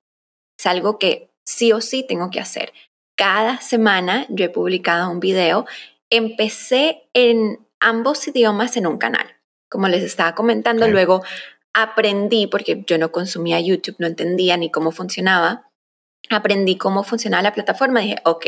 Es 0.59 0.67
algo 0.67 0.99
que 0.99 1.31
sí 1.45 1.73
o 1.73 1.81
sí 1.81 2.05
tengo 2.07 2.31
que 2.31 2.41
hacer. 2.41 2.73
Cada 3.17 3.61
semana 3.61 4.27
yo 4.29 4.45
he 4.45 4.51
publicado 4.51 5.11
un 5.11 5.21
video. 5.21 5.67
Empecé 6.11 7.09
en 7.15 7.67
ambos 7.81 8.27
idiomas 8.27 8.77
en 8.77 8.87
un 8.87 8.99
canal 8.99 9.39
como 9.69 9.89
les 9.89 10.03
estaba 10.03 10.35
comentando, 10.35 10.89
luego 10.89 11.23
aprendí, 11.75 12.47
porque 12.47 12.85
yo 12.87 12.99
no 12.99 13.13
consumía 13.13 13.61
YouTube, 13.61 13.97
no 13.99 14.07
entendía 14.07 14.57
ni 14.57 14.71
cómo 14.71 14.91
funcionaba, 14.91 15.71
aprendí 16.31 16.77
cómo 16.77 17.05
funcionaba 17.05 17.43
la 17.43 17.53
plataforma, 17.53 18.01
dije, 18.01 18.17
ok, 18.25 18.47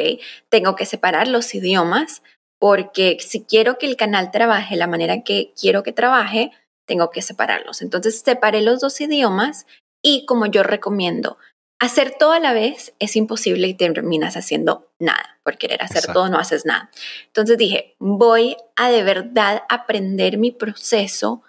tengo 0.49 0.75
que 0.77 0.87
separar 0.87 1.29
los 1.29 1.55
idiomas, 1.55 2.23
porque 2.59 3.19
si 3.21 3.45
quiero 3.45 3.79
que 3.79 3.87
el 3.87 3.97
canal 3.97 4.31
trabaje 4.31 4.77
la 4.77 4.87
manera 4.87 5.23
que 5.23 5.53
quiero 5.59 5.83
que 5.83 5.93
trabaje, 5.93 6.51
tengo 6.91 7.11
que 7.13 7.23
separarlos. 7.23 7.83
Entonces 7.83 8.21
separé 8.21 8.63
los 8.63 8.81
dos 8.81 9.01
idiomas 9.01 9.65
y 10.03 10.27
como 10.27 10.47
yo 10.47 10.65
recomiendo, 10.65 11.39
hacer 11.79 12.17
todo 12.19 12.33
a 12.33 12.41
la 12.41 12.53
vez 12.53 12.95
es 12.99 13.15
imposible 13.15 13.69
y 13.69 13.75
terminas 13.75 14.37
haciendo 14.37 14.91
nada. 14.99 15.39
Por 15.45 15.57
querer 15.57 15.85
hacer 15.85 16.13
todo 16.13 16.29
no 16.29 16.41
haces 16.41 16.67
nada. 16.67 16.91
Entonces 17.27 17.57
dije, 17.59 17.95
voy 18.01 18.57
a 18.75 18.91
de 18.91 19.05
verdad 19.05 19.63
aprender 19.69 20.37
mi 20.37 20.51
proceso 20.51 21.45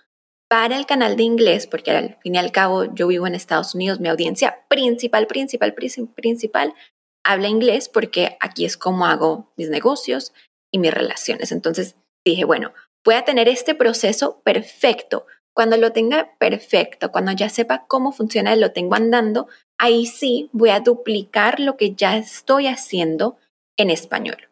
para 0.47 0.77
el 0.77 0.85
canal 0.85 1.15
de 1.15 1.23
inglés, 1.23 1.65
porque 1.65 1.89
al 1.89 2.19
fin 2.21 2.35
y 2.35 2.37
al 2.37 2.51
cabo 2.51 2.93
yo 2.93 3.07
vivo 3.07 3.25
en 3.25 3.33
Estados 3.33 3.73
Unidos, 3.73 3.99
mi 3.99 4.09
audiencia 4.09 4.59
principal, 4.69 5.25
principal, 5.25 5.73
principal 5.73 6.75
habla 7.23 7.47
inglés 7.47 7.89
porque 7.89 8.37
aquí 8.41 8.65
es 8.65 8.77
como 8.77 9.07
hago 9.07 9.51
mis 9.57 9.71
negocios 9.71 10.33
y 10.71 10.77
mis 10.77 10.93
relaciones. 10.93 11.51
Entonces 11.51 11.95
dije, 12.23 12.45
bueno, 12.45 12.73
voy 13.03 13.15
a 13.15 13.25
tener 13.25 13.47
este 13.47 13.75
proceso 13.75 14.41
perfecto. 14.43 15.25
Cuando 15.53 15.77
lo 15.77 15.91
tenga 15.91 16.37
perfecto, 16.37 17.11
cuando 17.11 17.31
ya 17.33 17.49
sepa 17.49 17.85
cómo 17.87 18.11
funciona, 18.11 18.55
lo 18.55 18.71
tengo 18.71 18.95
andando, 18.95 19.47
ahí 19.77 20.05
sí 20.05 20.49
voy 20.53 20.69
a 20.69 20.79
duplicar 20.79 21.59
lo 21.59 21.75
que 21.75 21.93
ya 21.93 22.17
estoy 22.17 22.67
haciendo 22.67 23.37
en 23.77 23.89
español. 23.89 24.49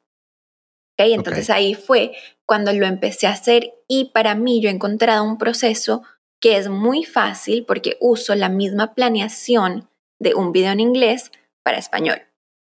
¿Okay? 0.93 1.13
Entonces 1.13 1.49
ahí 1.49 1.75
fue 1.75 2.13
cuando 2.45 2.73
lo 2.73 2.85
empecé 2.85 3.27
a 3.27 3.31
hacer 3.31 3.73
y 3.87 4.05
para 4.05 4.35
mí 4.35 4.61
yo 4.61 4.69
he 4.69 4.73
encontrado 4.73 5.23
un 5.23 5.37
proceso 5.37 6.03
que 6.41 6.57
es 6.57 6.67
muy 6.69 7.05
fácil 7.05 7.65
porque 7.65 7.97
uso 7.99 8.35
la 8.35 8.49
misma 8.49 8.93
planeación 8.93 9.89
de 10.19 10.33
un 10.33 10.51
video 10.51 10.71
en 10.71 10.79
inglés 10.79 11.31
para 11.63 11.77
español. 11.77 12.21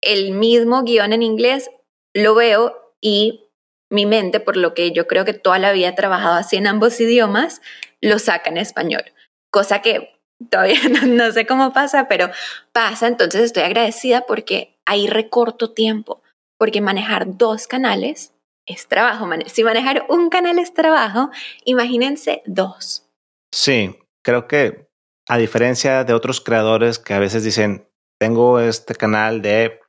El 0.01 0.31
mismo 0.31 0.83
guion 0.83 1.13
en 1.13 1.23
inglés 1.23 1.69
lo 2.13 2.35
veo 2.35 2.95
y 3.01 3.48
mi 3.89 4.05
mente, 4.05 4.39
por 4.39 4.57
lo 4.57 4.73
que 4.73 4.91
yo 4.91 5.07
creo 5.07 5.25
que 5.25 5.33
toda 5.33 5.59
la 5.59 5.71
vida 5.71 5.89
he 5.89 5.93
trabajado 5.93 6.35
así 6.35 6.57
en 6.57 6.67
ambos 6.67 6.99
idiomas, 6.99 7.61
lo 8.01 8.19
saca 8.19 8.49
en 8.49 8.57
español. 8.57 9.03
Cosa 9.51 9.81
que 9.81 10.19
todavía 10.49 10.79
no, 11.07 11.31
sé 11.31 11.45
cómo 11.45 11.73
pasa, 11.73 12.07
pero 12.07 12.29
pasa, 12.71 13.07
entonces 13.07 13.41
estoy 13.41 13.63
agradecida 13.63 14.25
porque 14.27 14.77
ahí 14.85 15.07
recorto 15.07 15.73
tiempo, 15.73 16.21
porque 16.57 16.81
manejar 16.81 17.37
dos 17.37 17.67
canales 17.67 18.33
es 18.65 18.87
trabajo. 18.87 19.27
Si 19.47 19.63
manejar 19.63 20.05
un 20.09 20.29
canal 20.29 20.59
es 20.59 20.73
trabajo, 20.73 21.31
imagínense 21.65 22.43
dos. 22.45 23.09
Sí, 23.51 23.97
creo 24.23 24.47
que 24.47 24.87
a 25.27 25.37
diferencia 25.37 26.03
de 26.03 26.13
otros 26.13 26.41
creadores 26.41 26.99
que 26.99 27.13
a 27.13 27.19
veces 27.19 27.43
dicen, 27.43 27.87
tengo 28.19 28.59
este 28.59 28.95
canal 28.95 29.41
de, 29.41 29.79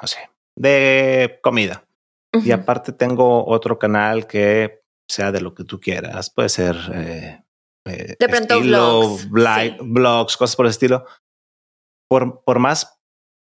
no 0.00 0.06
sé, 0.06 0.30
de 0.56 1.38
comida. 1.42 1.84
Y 2.42 2.50
aparte 2.50 2.92
tengo 2.92 3.46
otro 3.46 3.78
canal 3.78 4.26
que 4.26 4.82
sea 5.08 5.30
de 5.32 5.40
lo 5.40 5.54
que 5.54 5.64
tú 5.64 5.80
quieras. 5.80 6.30
Puede 6.30 6.48
ser 6.48 6.76
eh, 6.92 7.44
eh, 7.86 8.16
de 8.18 8.28
pronto 8.28 8.60
blogs, 8.60 9.28
blogs, 9.80 10.36
cosas 10.36 10.56
por 10.56 10.66
el 10.66 10.70
estilo. 10.70 11.04
Por, 12.08 12.42
por 12.44 12.58
más 12.58 13.00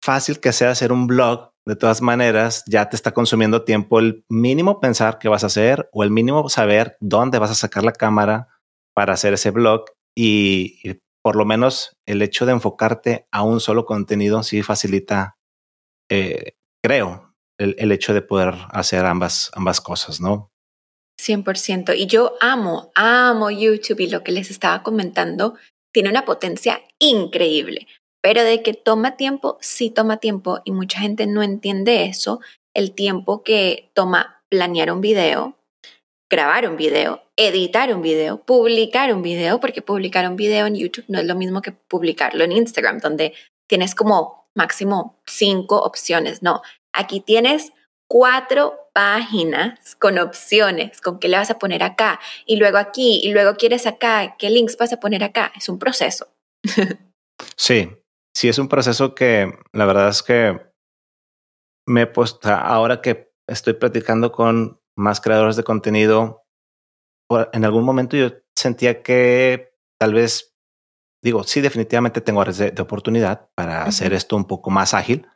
fácil 0.02 0.40
que 0.40 0.52
sea 0.52 0.70
hacer 0.70 0.92
un 0.92 1.06
blog, 1.06 1.50
de 1.66 1.76
todas 1.76 2.00
maneras, 2.02 2.64
ya 2.66 2.88
te 2.88 2.96
está 2.96 3.12
consumiendo 3.12 3.62
tiempo 3.62 4.00
el 4.00 4.24
mínimo 4.28 4.80
pensar 4.80 5.18
qué 5.18 5.28
vas 5.28 5.44
a 5.44 5.48
hacer 5.48 5.88
o 5.92 6.02
el 6.02 6.10
mínimo 6.10 6.48
saber 6.48 6.96
dónde 7.00 7.38
vas 7.38 7.50
a 7.50 7.54
sacar 7.54 7.84
la 7.84 7.92
cámara 7.92 8.48
para 8.94 9.12
hacer 9.12 9.34
ese 9.34 9.50
blog 9.50 9.84
y, 10.16 10.98
por 11.22 11.36
lo 11.36 11.44
menos 11.44 11.96
el 12.06 12.22
hecho 12.22 12.46
de 12.46 12.52
enfocarte 12.52 13.28
a 13.30 13.42
un 13.42 13.60
solo 13.60 13.84
contenido 13.84 14.42
sí 14.42 14.62
facilita, 14.62 15.36
eh, 16.10 16.54
creo, 16.82 17.29
el, 17.60 17.92
hecho 17.92 18.14
de 18.14 18.22
poder 18.22 18.54
hacer 18.70 19.04
ambas, 19.04 19.50
ambas 19.54 19.80
cosas, 19.80 20.20
¿no? 20.20 20.50
100%. 21.20 21.94
Y 21.96 22.06
yo 22.06 22.34
amo, 22.40 22.90
amo 22.94 23.50
YouTube 23.50 24.00
y 24.00 24.08
lo 24.08 24.24
que 24.24 24.32
les 24.32 24.50
estaba 24.50 24.82
comentando 24.82 25.54
tiene 25.92 26.08
una 26.08 26.24
potencia 26.24 26.80
increíble. 26.98 27.86
Pero 28.22 28.42
de 28.42 28.62
que 28.62 28.74
toma 28.74 29.16
tiempo, 29.16 29.58
sí 29.60 29.90
toma 29.90 30.18
tiempo 30.18 30.60
y 30.64 30.72
mucha 30.72 31.00
gente 31.00 31.26
no 31.26 31.42
entiende 31.42 32.04
eso, 32.04 32.40
el 32.74 32.92
tiempo 32.92 33.42
que 33.42 33.90
toma 33.94 34.42
planear 34.48 34.92
un 34.92 35.00
video, 35.00 35.56
grabar 36.30 36.68
un 36.68 36.76
video, 36.76 37.22
editar 37.36 37.94
un 37.94 38.02
video, 38.02 38.42
publicar 38.42 39.12
un 39.14 39.22
video, 39.22 39.60
porque 39.60 39.82
publicar 39.82 40.28
un 40.28 40.36
video 40.36 40.66
en 40.66 40.76
YouTube 40.76 41.04
no 41.08 41.18
es 41.18 41.26
lo 41.26 41.34
mismo 41.34 41.62
que 41.62 41.72
publicarlo 41.72 42.44
en 42.44 42.52
Instagram, 42.52 42.98
donde 42.98 43.34
tienes 43.68 43.94
como 43.94 44.48
máximo 44.54 45.20
cinco 45.26 45.80
opciones. 45.80 46.42
No, 46.42 46.62
aquí 47.00 47.20
tienes 47.20 47.72
cuatro 48.08 48.90
páginas 48.92 49.96
con 49.96 50.18
opciones, 50.18 51.00
con 51.00 51.18
qué 51.18 51.28
le 51.28 51.36
vas 51.36 51.50
a 51.50 51.58
poner 51.58 51.82
acá, 51.82 52.20
y 52.46 52.56
luego 52.56 52.78
aquí, 52.78 53.20
y 53.22 53.32
luego 53.32 53.54
quieres 53.54 53.86
acá, 53.86 54.36
qué 54.38 54.50
links 54.50 54.76
vas 54.76 54.92
a 54.92 55.00
poner 55.00 55.22
acá. 55.22 55.52
Es 55.56 55.68
un 55.68 55.78
proceso. 55.78 56.28
sí, 57.56 57.88
sí, 58.36 58.48
es 58.48 58.58
un 58.58 58.68
proceso 58.68 59.14
que 59.14 59.52
la 59.72 59.86
verdad 59.86 60.08
es 60.08 60.22
que 60.22 60.60
me 61.86 62.02
he 62.02 62.06
puesto, 62.06 62.48
ahora 62.50 63.00
que 63.00 63.32
estoy 63.48 63.74
practicando 63.74 64.32
con 64.32 64.80
más 64.96 65.20
creadores 65.20 65.56
de 65.56 65.64
contenido, 65.64 66.44
en 67.52 67.64
algún 67.64 67.84
momento 67.84 68.16
yo 68.16 68.30
sentía 68.56 69.02
que 69.02 69.72
tal 69.98 70.14
vez, 70.14 70.56
digo, 71.22 71.44
sí, 71.44 71.60
definitivamente 71.60 72.20
tengo 72.20 72.40
áreas 72.40 72.58
de, 72.58 72.82
oportunidad 72.82 73.50
para 73.54 73.84
hacer 73.84 74.12
esto 74.12 74.36
un 74.36 74.46
poco 74.46 74.70
más 74.70 74.94
ágil, 74.94 75.26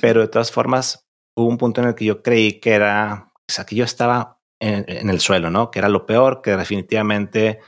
pero 0.00 0.20
de 0.20 0.28
todas 0.28 0.50
formas 0.50 1.06
hubo 1.36 1.48
un 1.48 1.58
punto 1.58 1.80
en 1.80 1.88
el 1.88 1.94
que 1.94 2.04
yo 2.04 2.22
creí 2.22 2.60
que 2.60 2.72
era, 2.72 3.32
o 3.34 3.52
sea, 3.52 3.64
que 3.64 3.76
yo 3.76 3.84
estaba 3.84 4.40
en, 4.60 5.10
el 5.10 5.20
suelo, 5.20 5.50
¿no? 5.50 5.70
Que 5.70 5.78
era 5.80 5.88
lo 5.88 6.06
peor, 6.06 6.40
que 6.42 6.56
definitivamente 6.56 7.60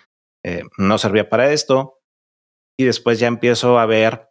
eh, 0.44 0.62
no 0.78 0.98
servía 0.98 1.28
para 1.28 1.52
esto. 1.52 1.98
Y 2.78 2.84
después 2.84 3.18
ya 3.18 3.26
empiezo 3.26 3.78
a 3.78 3.86
ver 3.86 4.30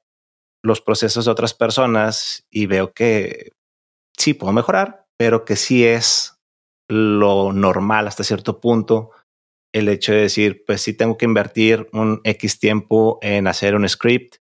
los 0.64 0.82
procesos 0.82 1.26
de 1.26 1.32
otras 1.32 1.54
personas 1.54 2.46
y 2.50 2.66
veo 2.66 2.94
que 2.94 3.52
sí 4.18 4.34
puedo 4.34 4.54
mejorar, 4.54 5.06
pero 5.18 5.46
que 5.46 5.56
sí 5.56 5.86
es 5.86 6.40
lo 6.90 7.54
normal 7.54 8.08
hasta 8.08 8.24
cierto 8.24 8.60
punto 8.60 9.12
el 9.74 9.90
hecho 9.90 10.14
de 10.14 10.22
decir, 10.22 10.64
pues 10.66 10.82
sí 10.82 10.94
tengo 10.94 11.18
que 11.18 11.26
invertir 11.26 11.88
un 11.94 12.22
X 12.24 12.60
tiempo 12.60 13.20
en 13.22 13.48
hacer 13.48 13.76
un 13.76 13.88
script, 13.88 14.38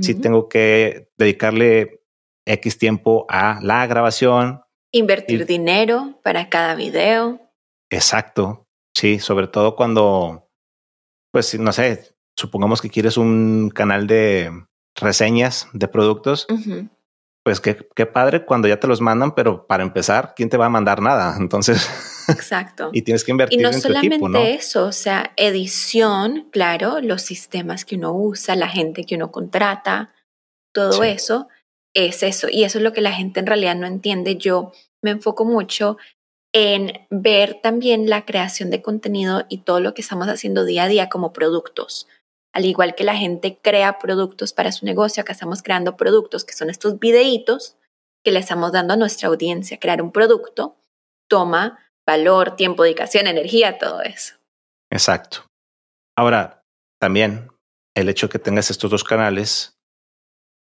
sí 0.00 0.14
tengo 0.14 0.48
que 0.48 1.08
dedicarle 1.16 1.99
X 2.46 2.78
tiempo 2.78 3.26
a 3.28 3.58
la 3.62 3.86
grabación. 3.86 4.62
Invertir 4.92 5.46
dinero 5.46 6.18
para 6.24 6.48
cada 6.48 6.74
video. 6.74 7.40
Exacto. 7.90 8.66
Sí, 8.94 9.18
sobre 9.18 9.46
todo 9.46 9.76
cuando 9.76 10.48
pues 11.32 11.58
no 11.58 11.72
sé, 11.72 12.14
supongamos 12.36 12.80
que 12.82 12.90
quieres 12.90 13.16
un 13.16 13.70
canal 13.72 14.06
de 14.06 14.50
reseñas 14.96 15.68
de 15.72 15.88
productos. 15.88 16.46
Pues 17.44 17.60
qué, 17.60 17.88
qué 17.94 18.04
padre 18.06 18.44
cuando 18.44 18.68
ya 18.68 18.78
te 18.80 18.86
los 18.86 19.00
mandan, 19.00 19.34
pero 19.34 19.66
para 19.66 19.82
empezar, 19.82 20.34
¿quién 20.36 20.50
te 20.50 20.56
va 20.56 20.66
a 20.66 20.70
mandar 20.70 21.00
nada? 21.00 21.36
Entonces, 21.38 21.88
Exacto. 22.28 22.90
y 22.92 23.02
tienes 23.02 23.24
que 23.24 23.30
invertir 23.30 23.60
y 23.60 23.62
no 23.62 23.68
en 23.70 23.74
tu 23.76 23.80
solamente 23.80 24.08
equipo, 24.16 24.28
¿no? 24.28 24.40
eso, 24.40 24.86
o 24.86 24.92
sea, 24.92 25.32
edición, 25.36 26.48
claro, 26.52 27.00
los 27.00 27.22
sistemas 27.22 27.84
que 27.84 27.96
uno 27.96 28.12
usa, 28.12 28.56
la 28.56 28.68
gente 28.68 29.04
que 29.04 29.14
uno 29.14 29.30
contrata, 29.30 30.12
todo 30.72 30.92
Sí. 31.02 31.08
eso 31.08 31.48
es 31.94 32.22
eso. 32.22 32.48
Y 32.50 32.64
eso 32.64 32.78
es 32.78 32.84
lo 32.84 32.92
que 32.92 33.00
la 33.00 33.12
gente 33.12 33.40
en 33.40 33.46
realidad 33.46 33.76
no 33.76 33.86
entiende. 33.86 34.36
Yo 34.36 34.72
me 35.02 35.10
enfoco 35.10 35.44
mucho 35.44 35.96
en 36.52 37.06
ver 37.10 37.60
también 37.62 38.08
la 38.08 38.24
creación 38.24 38.70
de 38.70 38.82
contenido 38.82 39.44
y 39.48 39.58
todo 39.58 39.80
lo 39.80 39.94
que 39.94 40.02
estamos 40.02 40.28
haciendo 40.28 40.64
día 40.64 40.84
a 40.84 40.88
día 40.88 41.08
como 41.08 41.32
productos. 41.32 42.08
Al 42.52 42.64
igual 42.64 42.96
que 42.96 43.04
la 43.04 43.16
gente 43.16 43.58
crea 43.62 43.98
productos 43.98 44.52
para 44.52 44.72
su 44.72 44.84
negocio, 44.84 45.20
acá 45.20 45.32
estamos 45.32 45.62
creando 45.62 45.96
productos 45.96 46.44
que 46.44 46.52
son 46.52 46.68
estos 46.68 46.98
videitos 46.98 47.76
que 48.24 48.32
le 48.32 48.40
estamos 48.40 48.72
dando 48.72 48.94
a 48.94 48.96
nuestra 48.96 49.28
audiencia. 49.28 49.78
Crear 49.78 50.02
un 50.02 50.10
producto 50.10 50.76
toma 51.28 51.78
valor, 52.06 52.56
tiempo, 52.56 52.82
dedicación, 52.82 53.28
energía, 53.28 53.78
todo 53.78 54.02
eso. 54.02 54.34
Exacto. 54.90 55.46
Ahora, 56.18 56.64
también 57.00 57.48
el 57.94 58.08
hecho 58.08 58.26
de 58.26 58.32
que 58.32 58.38
tengas 58.40 58.70
estos 58.70 58.90
dos 58.90 59.04
canales 59.04 59.78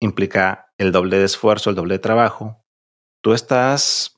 implica 0.02 0.69
el 0.80 0.92
doble 0.92 1.20
de 1.20 1.26
esfuerzo, 1.26 1.70
el 1.70 1.76
doble 1.76 1.96
de 1.96 2.00
trabajo. 2.00 2.58
Tú 3.22 3.34
estás, 3.34 4.18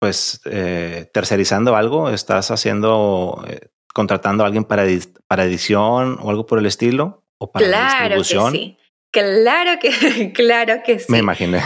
pues, 0.00 0.40
eh, 0.46 1.10
tercerizando 1.12 1.76
algo, 1.76 2.08
estás 2.08 2.50
haciendo, 2.50 3.44
eh, 3.48 3.68
contratando 3.92 4.44
a 4.44 4.46
alguien 4.46 4.64
para, 4.64 4.84
para 5.26 5.44
edición 5.44 6.18
o 6.22 6.30
algo 6.30 6.46
por 6.46 6.58
el 6.58 6.66
estilo, 6.66 7.24
o 7.38 7.50
para 7.50 7.66
Claro 7.66 8.16
que 8.18 8.24
sí. 8.24 8.78
Claro 9.10 9.78
que, 9.80 10.32
claro 10.32 10.82
que 10.84 11.00
sí. 11.00 11.10
Me 11.10 11.18
imaginé. 11.18 11.60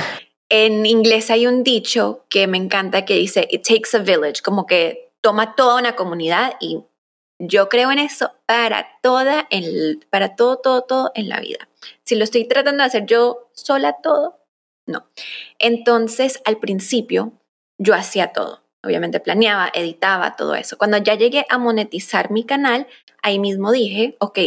En 0.49 0.87
inglés 0.87 1.31
hay 1.31 1.47
un 1.47 1.63
dicho 1.63 2.27
que 2.29 2.47
me 2.47 2.57
encanta 2.57 3.05
que 3.05 3.15
dice, 3.15 3.47
it 3.51 3.67
takes 3.67 3.97
a 3.97 4.01
village, 4.01 4.43
como 4.43 4.67
que 4.67 5.13
toma 5.21 5.55
toda 5.55 5.79
una 5.79 5.95
comunidad 5.95 6.55
y 6.61 6.83
yo 7.41 7.71
creo 7.71 7.91
en 7.91 7.99
eso 7.99 8.33
para 8.47 8.99
toda, 9.03 9.49
el, 9.51 10.07
para 10.11 10.37
todo, 10.37 10.59
todo, 10.59 10.83
todo 10.83 11.11
en 11.15 11.29
la 11.29 11.41
vida. 11.41 11.69
Si 12.05 12.15
lo 12.15 12.25
estoy 12.25 12.47
tratando 12.47 12.83
de 12.83 12.89
hacer 12.89 13.07
yo 13.07 13.51
sola 13.55 13.97
todo, 14.03 14.39
no. 14.87 15.07
Entonces, 15.59 16.43
al 16.45 16.59
principio, 16.59 17.33
yo 17.79 17.95
hacía 17.95 18.33
todo. 18.33 18.63
Obviamente 18.85 19.21
planeaba, 19.21 19.71
editaba, 19.73 20.37
todo 20.37 20.55
eso. 20.55 20.77
Cuando 20.77 20.99
ya 20.99 21.15
llegué 21.15 21.47
a 21.49 21.57
monetizar 21.57 22.31
mi 22.31 22.45
canal, 22.45 22.87
ahí 23.23 23.39
mismo 23.39 23.73
dije, 23.73 24.17
ok, 24.21 24.39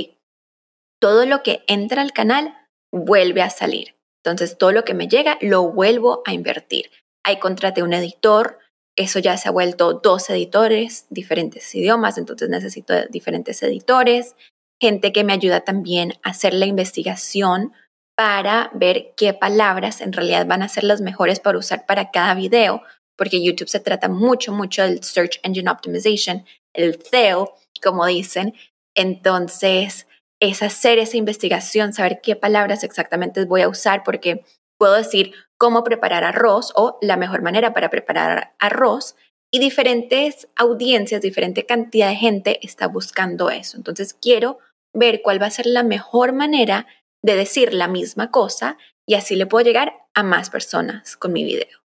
todo 0.99 1.25
lo 1.25 1.41
que 1.41 1.63
entra 1.67 2.01
al 2.01 2.13
canal 2.13 2.55
vuelve 2.91 3.41
a 3.41 3.49
salir. 3.49 3.95
Entonces, 4.23 4.57
todo 4.57 4.71
lo 4.71 4.85
que 4.85 4.93
me 4.93 5.07
llega 5.07 5.37
lo 5.41 5.71
vuelvo 5.71 6.21
a 6.25 6.33
invertir. 6.33 6.91
Ahí 7.23 7.39
contraté 7.39 7.81
un 7.81 7.93
editor, 7.93 8.59
eso 8.95 9.19
ya 9.19 9.37
se 9.37 9.49
ha 9.49 9.51
vuelto 9.51 9.93
dos 9.93 10.29
editores, 10.29 11.07
diferentes 11.09 11.73
idiomas, 11.73 12.17
entonces 12.17 12.49
necesito 12.49 12.93
diferentes 13.09 13.61
editores, 13.63 14.35
gente 14.81 15.11
que 15.11 15.23
me 15.23 15.33
ayuda 15.33 15.61
también 15.61 16.13
a 16.23 16.31
hacer 16.31 16.53
la 16.53 16.65
investigación 16.65 17.73
para 18.15 18.69
ver 18.73 19.13
qué 19.17 19.33
palabras 19.33 20.01
en 20.01 20.13
realidad 20.13 20.45
van 20.45 20.61
a 20.61 20.69
ser 20.69 20.83
las 20.83 21.01
mejores 21.01 21.39
para 21.39 21.57
usar 21.57 21.85
para 21.85 22.11
cada 22.11 22.35
video, 22.35 22.83
porque 23.17 23.43
YouTube 23.43 23.69
se 23.69 23.79
trata 23.79 24.09
mucho, 24.09 24.51
mucho 24.51 24.83
del 24.83 25.03
Search 25.03 25.39
Engine 25.43 25.69
Optimization, 25.69 26.45
el 26.73 27.01
SEO, 27.01 27.55
como 27.81 28.05
dicen. 28.05 28.53
Entonces, 28.95 30.07
es 30.39 30.61
hacer 30.61 30.99
esa 30.99 31.17
investigación, 31.17 31.93
saber 31.93 32.19
qué 32.21 32.35
palabras 32.35 32.83
exactamente 32.83 33.45
voy 33.45 33.61
a 33.61 33.69
usar, 33.69 34.03
porque 34.03 34.43
puedo 34.77 34.93
decir 34.93 35.33
cómo 35.63 35.85
preparar 35.85 36.25
arroz 36.25 36.73
o 36.75 36.97
la 37.01 37.15
mejor 37.15 37.41
manera 37.41 37.73
para 37.73 37.89
preparar 37.89 38.53
arroz 38.59 39.15
y 39.49 39.59
diferentes 39.59 40.49
audiencias, 40.57 41.21
diferente 41.21 41.65
cantidad 41.65 42.09
de 42.09 42.17
gente 42.17 42.59
está 42.67 42.89
buscando 42.89 43.49
eso. 43.49 43.77
Entonces 43.77 44.13
quiero 44.13 44.59
ver 44.93 45.21
cuál 45.23 45.41
va 45.41 45.45
a 45.45 45.51
ser 45.51 45.65
la 45.65 45.83
mejor 45.83 46.33
manera 46.33 46.85
de 47.23 47.37
decir 47.37 47.73
la 47.73 47.87
misma 47.87 48.29
cosa 48.29 48.77
y 49.07 49.13
así 49.13 49.37
le 49.37 49.45
puedo 49.45 49.63
llegar 49.63 49.93
a 50.13 50.21
más 50.21 50.49
personas 50.49 51.15
con 51.15 51.31
mi 51.31 51.45
video. 51.45 51.79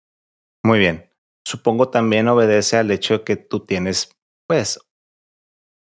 Muy 0.65 0.79
bien. 0.79 1.11
Supongo 1.47 1.91
también 1.91 2.29
obedece 2.29 2.79
al 2.79 2.91
hecho 2.91 3.19
de 3.19 3.25
que 3.25 3.37
tú 3.37 3.67
tienes, 3.67 4.09
pues, 4.49 4.81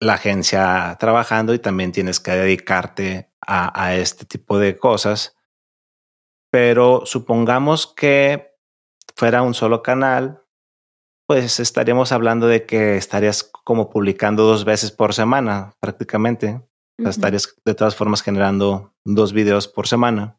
la 0.01 0.15
agencia 0.15 0.97
trabajando 0.99 1.55
y 1.55 1.61
también 1.61 1.93
tienes 1.93 2.19
que 2.19 2.33
dedicarte 2.33 3.31
a, 3.41 3.81
a 3.81 3.95
este 3.95 4.25
tipo 4.25 4.59
de 4.59 4.77
cosas. 4.77 5.34
Pero 6.55 7.03
supongamos 7.05 7.89
que 7.89 8.55
fuera 9.17 9.43
un 9.43 9.55
solo 9.55 9.83
canal, 9.83 10.45
pues 11.27 11.59
estaríamos 11.59 12.13
hablando 12.13 12.47
de 12.47 12.65
que 12.65 12.97
estarías 12.97 13.43
como 13.43 13.91
publicando 13.91 14.45
dos 14.45 14.65
veces 14.65 14.93
por 14.93 15.15
semana 15.15 15.73
prácticamente. 15.81 16.63
Estarías 17.11 17.53
de 17.65 17.75
todas 17.75 17.97
formas 17.97 18.23
generando 18.23 18.95
dos 19.05 19.33
videos 19.33 19.67
por 19.67 19.89
semana. 19.89 20.39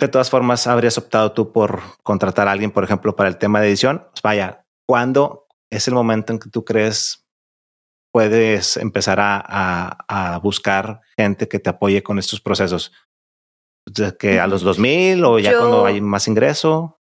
De 0.00 0.08
todas 0.08 0.30
formas, 0.30 0.66
habrías 0.66 0.98
optado 0.98 1.30
tú 1.30 1.52
por 1.52 1.80
contratar 2.02 2.48
a 2.48 2.50
alguien, 2.50 2.72
por 2.72 2.82
ejemplo, 2.82 3.14
para 3.14 3.28
el 3.28 3.38
tema 3.38 3.60
de 3.60 3.68
edición. 3.68 4.04
Pues 4.10 4.22
vaya, 4.22 4.66
¿cuándo 4.84 5.46
es 5.70 5.86
el 5.86 5.94
momento 5.94 6.32
en 6.32 6.40
que 6.40 6.50
tú 6.50 6.64
crees 6.64 7.24
puedes 8.12 8.76
empezar 8.78 9.20
a, 9.20 9.36
a- 9.46 10.34
a 10.34 10.38
buscar 10.40 11.02
gente 11.16 11.46
que 11.46 11.60
te 11.60 11.70
apoye 11.70 12.02
con 12.02 12.18
estos 12.18 12.40
procesos? 12.40 12.90
¿De 13.94 14.16
que 14.16 14.40
a 14.40 14.46
los 14.46 14.62
2000 14.62 15.24
o 15.24 15.38
ya 15.38 15.52
Yo- 15.52 15.58
cuando 15.58 15.86
hay 15.86 16.00
más 16.00 16.28
ingreso? 16.28 16.98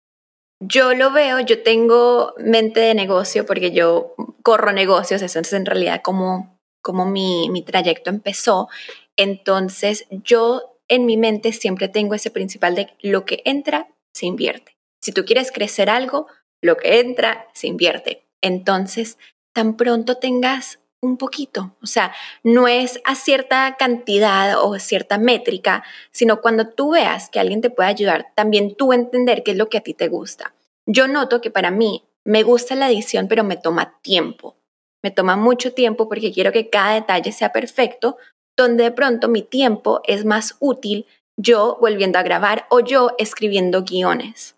Yo 0.63 0.93
lo 0.95 1.11
veo, 1.11 1.41
yo 1.41 1.63
tengo 1.63 2.35
mente 2.37 2.81
de 2.81 2.95
negocio 2.95 3.47
porque 3.47 3.71
yo 3.71 4.15
corro 4.43 4.73
negocios, 4.73 5.23
eso 5.23 5.41
es 5.41 5.53
en 5.55 5.65
realidad 5.65 6.03
como, 6.03 6.59
como 6.83 7.07
mi, 7.07 7.49
mi 7.49 7.63
trayecto 7.63 8.11
empezó. 8.11 8.69
Entonces 9.17 10.07
yo 10.11 10.79
en 10.89 11.07
mi 11.07 11.17
mente 11.17 11.53
siempre 11.53 11.89
tengo 11.89 12.15
ese 12.15 12.31
principal 12.31 12.75
de 12.75 12.91
lo 13.01 13.25
que 13.25 13.41
entra, 13.47 13.89
se 14.15 14.27
invierte. 14.27 14.77
Si 15.03 15.13
tú 15.13 15.25
quieres 15.25 15.51
crecer 15.51 15.89
algo, 15.89 16.27
lo 16.63 16.77
que 16.77 17.01
entra, 17.01 17.49
se 17.55 17.67
invierte. 17.69 18.27
Entonces, 18.43 19.17
tan 19.55 19.77
pronto 19.77 20.17
tengas 20.17 20.81
un 21.03 21.17
poquito, 21.17 21.75
o 21.83 21.87
sea, 21.87 22.13
no 22.43 22.69
es 22.69 23.01
a 23.05 23.15
cierta 23.15 23.77
cantidad 23.79 24.63
o 24.63 24.79
cierta 24.79 25.19
métrica, 25.19 25.83
sino 26.11 26.41
cuando 26.41 26.69
tú 26.69 26.91
veas 26.93 27.31
que 27.31 27.41
alguien 27.41 27.61
te 27.61 27.71
puede 27.71 27.89
ayudar, 27.89 28.27
también 28.35 28.75
tú 28.75 28.93
entender 28.93 29.43
qué 29.43 29.53
es 29.53 29.57
lo 29.57 29.69
que 29.69 29.79
a 29.79 29.83
ti 29.83 29.95
te 29.95 30.09
gusta. 30.09 30.55
Yo 30.87 31.09
noto 31.09 31.41
que 31.41 31.51
para 31.51 31.71
mí 31.71 32.05
me 32.25 32.43
gusta 32.43 32.75
la 32.75 32.91
edición, 32.91 33.29
pero 33.29 33.45
me 33.45 33.57
toma 33.57 33.99
tiempo. 34.03 34.57
Me 35.03 35.11
toma 35.11 35.37
mucho 35.37 35.73
tiempo 35.73 36.09
porque 36.09 36.33
quiero 36.33 36.53
que 36.53 36.69
cada 36.69 36.95
detalle 36.95 37.33
sea 37.33 37.53
perfecto, 37.53 38.19
donde 38.57 38.85
de 38.85 38.91
pronto 38.91 39.29
mi 39.29 39.43
tiempo 39.43 40.03
es 40.05 40.25
más 40.25 40.57
útil 40.61 41.07
yo 41.39 41.79
volviendo 41.81 42.19
a 42.19 42.23
grabar 42.23 42.67
o 42.69 42.81
yo 42.81 43.13
escribiendo 43.19 43.83
guiones. 43.83 44.57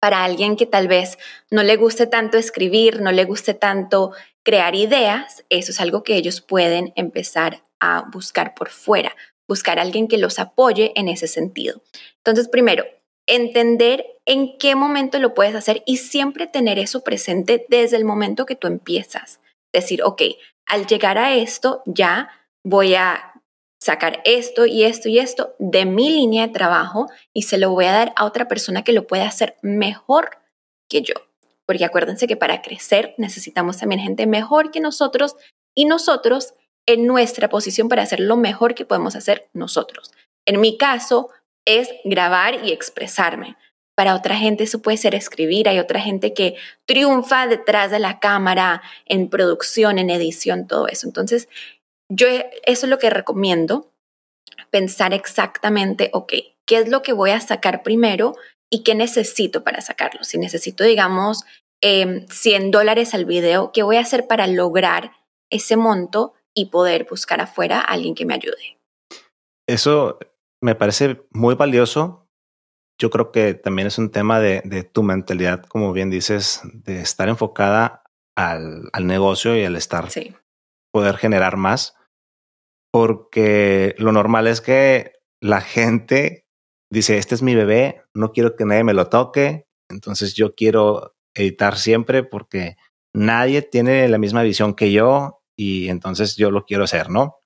Para 0.00 0.24
alguien 0.24 0.56
que 0.56 0.64
tal 0.64 0.88
vez 0.88 1.18
no 1.50 1.62
le 1.62 1.76
guste 1.76 2.06
tanto 2.06 2.38
escribir, 2.38 3.02
no 3.02 3.12
le 3.12 3.26
guste 3.26 3.52
tanto 3.52 4.12
crear 4.44 4.74
ideas, 4.74 5.44
eso 5.48 5.72
es 5.72 5.80
algo 5.80 6.02
que 6.02 6.16
ellos 6.16 6.40
pueden 6.40 6.92
empezar 6.96 7.62
a 7.80 8.02
buscar 8.12 8.54
por 8.54 8.70
fuera, 8.70 9.14
buscar 9.48 9.78
a 9.78 9.82
alguien 9.82 10.08
que 10.08 10.18
los 10.18 10.38
apoye 10.38 10.92
en 10.96 11.08
ese 11.08 11.26
sentido. 11.26 11.82
Entonces, 12.18 12.48
primero, 12.48 12.84
entender 13.26 14.06
en 14.26 14.58
qué 14.58 14.74
momento 14.74 15.18
lo 15.18 15.34
puedes 15.34 15.54
hacer 15.54 15.82
y 15.86 15.98
siempre 15.98 16.46
tener 16.46 16.78
eso 16.78 17.02
presente 17.02 17.66
desde 17.68 17.96
el 17.96 18.04
momento 18.04 18.46
que 18.46 18.56
tú 18.56 18.66
empiezas. 18.66 19.40
Decir, 19.72 20.02
ok, 20.02 20.22
al 20.66 20.86
llegar 20.86 21.18
a 21.18 21.34
esto 21.34 21.82
ya 21.86 22.28
voy 22.64 22.94
a 22.94 23.30
sacar 23.80 24.20
esto 24.24 24.66
y 24.66 24.84
esto 24.84 25.08
y 25.08 25.18
esto 25.18 25.54
de 25.58 25.86
mi 25.86 26.10
línea 26.10 26.46
de 26.46 26.52
trabajo 26.52 27.08
y 27.32 27.42
se 27.42 27.56
lo 27.56 27.70
voy 27.70 27.86
a 27.86 27.92
dar 27.92 28.12
a 28.16 28.26
otra 28.26 28.46
persona 28.46 28.84
que 28.84 28.92
lo 28.92 29.06
pueda 29.06 29.26
hacer 29.26 29.56
mejor 29.62 30.38
que 30.88 31.02
yo. 31.02 31.14
Porque 31.70 31.84
acuérdense 31.84 32.26
que 32.26 32.36
para 32.36 32.62
crecer 32.62 33.14
necesitamos 33.16 33.78
también 33.78 34.00
gente 34.00 34.26
mejor 34.26 34.72
que 34.72 34.80
nosotros 34.80 35.36
y 35.72 35.84
nosotros 35.84 36.54
en 36.84 37.06
nuestra 37.06 37.48
posición 37.48 37.88
para 37.88 38.02
hacer 38.02 38.18
lo 38.18 38.36
mejor 38.36 38.74
que 38.74 38.84
podemos 38.84 39.14
hacer 39.14 39.48
nosotros. 39.52 40.10
En 40.48 40.60
mi 40.60 40.76
caso 40.76 41.28
es 41.64 41.88
grabar 42.02 42.64
y 42.64 42.72
expresarme. 42.72 43.56
Para 43.96 44.16
otra 44.16 44.36
gente 44.36 44.64
eso 44.64 44.82
puede 44.82 44.96
ser 44.96 45.14
escribir. 45.14 45.68
Hay 45.68 45.78
otra 45.78 46.00
gente 46.00 46.34
que 46.34 46.56
triunfa 46.86 47.46
detrás 47.46 47.92
de 47.92 48.00
la 48.00 48.18
cámara, 48.18 48.82
en 49.06 49.28
producción, 49.28 50.00
en 50.00 50.10
edición, 50.10 50.66
todo 50.66 50.88
eso. 50.88 51.06
Entonces, 51.06 51.48
yo 52.08 52.26
eso 52.26 52.86
es 52.86 52.90
lo 52.90 52.98
que 52.98 53.10
recomiendo, 53.10 53.92
pensar 54.70 55.14
exactamente, 55.14 56.10
ok, 56.14 56.32
¿qué 56.66 56.78
es 56.78 56.88
lo 56.88 57.02
que 57.02 57.12
voy 57.12 57.30
a 57.30 57.40
sacar 57.40 57.84
primero 57.84 58.34
y 58.70 58.82
qué 58.82 58.94
necesito 58.94 59.64
para 59.64 59.80
sacarlo? 59.80 60.24
Si 60.24 60.38
necesito, 60.38 60.84
digamos, 60.84 61.44
eh, 61.82 62.26
100 62.30 62.70
dólares 62.70 63.14
al 63.14 63.24
video, 63.24 63.72
¿qué 63.72 63.82
voy 63.82 63.96
a 63.96 64.00
hacer 64.00 64.26
para 64.26 64.46
lograr 64.46 65.12
ese 65.50 65.76
monto 65.76 66.34
y 66.54 66.66
poder 66.66 67.06
buscar 67.08 67.40
afuera 67.40 67.80
a 67.80 67.84
alguien 67.84 68.14
que 68.14 68.26
me 68.26 68.34
ayude. 68.34 68.78
Eso 69.68 70.18
me 70.62 70.74
parece 70.74 71.22
muy 71.30 71.54
valioso. 71.54 72.28
Yo 73.00 73.10
creo 73.10 73.32
que 73.32 73.54
también 73.54 73.88
es 73.88 73.98
un 73.98 74.10
tema 74.10 74.40
de, 74.40 74.88
tu 74.92 75.02
mentalidad, 75.02 75.64
como 75.64 75.92
bien 75.92 76.10
dices, 76.10 76.60
de 76.72 77.00
estar 77.00 77.28
enfocada 77.28 78.02
al, 78.36 78.90
negocio 79.00 79.56
y 79.56 79.64
al 79.64 79.76
estar, 79.76 80.10
sí. 80.10 80.34
poder 80.92 81.16
generar 81.16 81.56
más. 81.56 81.96
Porque 82.92 83.94
lo 83.98 84.12
normal 84.12 84.48
es 84.48 84.60
que 84.60 85.12
la 85.40 85.60
gente 85.60 86.46
dice, 86.90 87.18
este 87.18 87.34
es 87.34 87.42
mi 87.42 87.54
bebé, 87.54 88.02
no 88.14 88.32
quiero 88.32 88.56
que 88.56 88.64
nadie 88.64 88.84
me 88.84 88.94
lo 88.94 89.08
toque, 89.08 89.66
entonces 89.88 90.34
yo 90.34 90.54
quiero 90.54 91.14
editar 91.34 91.78
siempre 91.78 92.22
porque 92.22 92.76
nadie 93.14 93.62
tiene 93.62 94.08
la 94.08 94.18
misma 94.18 94.42
visión 94.42 94.74
que 94.74 94.92
yo 94.92 95.42
y 95.56 95.88
entonces 95.88 96.36
yo 96.36 96.50
lo 96.50 96.64
quiero 96.64 96.84
hacer, 96.84 97.10
¿no? 97.10 97.38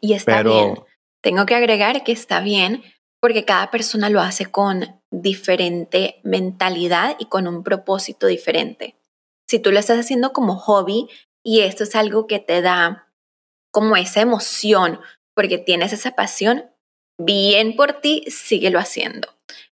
Y 0.00 0.14
está 0.14 0.42
bien. 0.42 0.74
Tengo 1.22 1.46
que 1.46 1.54
agregar 1.54 2.04
que 2.04 2.12
está 2.12 2.40
bien 2.40 2.82
porque 3.20 3.44
cada 3.44 3.70
persona 3.70 4.10
lo 4.10 4.20
hace 4.20 4.46
con 4.46 5.02
diferente 5.10 6.20
mentalidad 6.22 7.16
y 7.18 7.26
con 7.26 7.48
un 7.48 7.64
propósito 7.64 8.26
diferente. 8.26 8.96
Si 9.48 9.58
tú 9.58 9.72
lo 9.72 9.78
estás 9.78 9.98
haciendo 9.98 10.32
como 10.32 10.56
hobby 10.56 11.08
y 11.42 11.60
esto 11.60 11.84
es 11.84 11.96
algo 11.96 12.26
que 12.26 12.38
te 12.38 12.62
da 12.62 13.12
como 13.72 13.96
esa 13.96 14.20
emoción 14.20 15.00
porque 15.34 15.58
tienes 15.58 15.92
esa 15.92 16.12
pasión, 16.12 16.70
bien 17.18 17.76
por 17.76 17.94
ti, 17.94 18.24
síguelo 18.28 18.78
haciendo. 18.78 19.28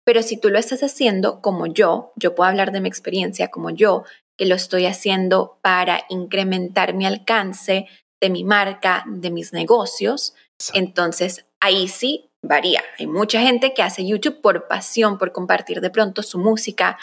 Pero 0.04 0.22
si 0.22 0.36
tú 0.36 0.48
lo 0.48 0.58
estás 0.58 0.82
haciendo 0.82 1.40
como 1.40 1.66
yo, 1.66 2.12
yo 2.16 2.34
puedo 2.34 2.50
hablar 2.50 2.72
de 2.72 2.80
mi 2.80 2.88
experiencia 2.88 3.48
como 3.48 3.70
yo, 3.70 4.04
que 4.36 4.46
lo 4.46 4.54
estoy 4.54 4.86
haciendo 4.86 5.58
para 5.62 6.04
incrementar 6.08 6.94
mi 6.94 7.06
alcance 7.06 7.86
de 8.20 8.30
mi 8.30 8.44
marca, 8.44 9.04
de 9.06 9.30
mis 9.30 9.52
negocios, 9.52 10.34
entonces 10.74 11.44
ahí 11.60 11.88
sí 11.88 12.30
varía. 12.42 12.82
Hay 12.98 13.06
mucha 13.06 13.40
gente 13.40 13.74
que 13.74 13.82
hace 13.82 14.06
YouTube 14.06 14.40
por 14.40 14.68
pasión, 14.68 15.18
por 15.18 15.32
compartir 15.32 15.80
de 15.80 15.90
pronto 15.90 16.22
su 16.22 16.38
música. 16.38 16.98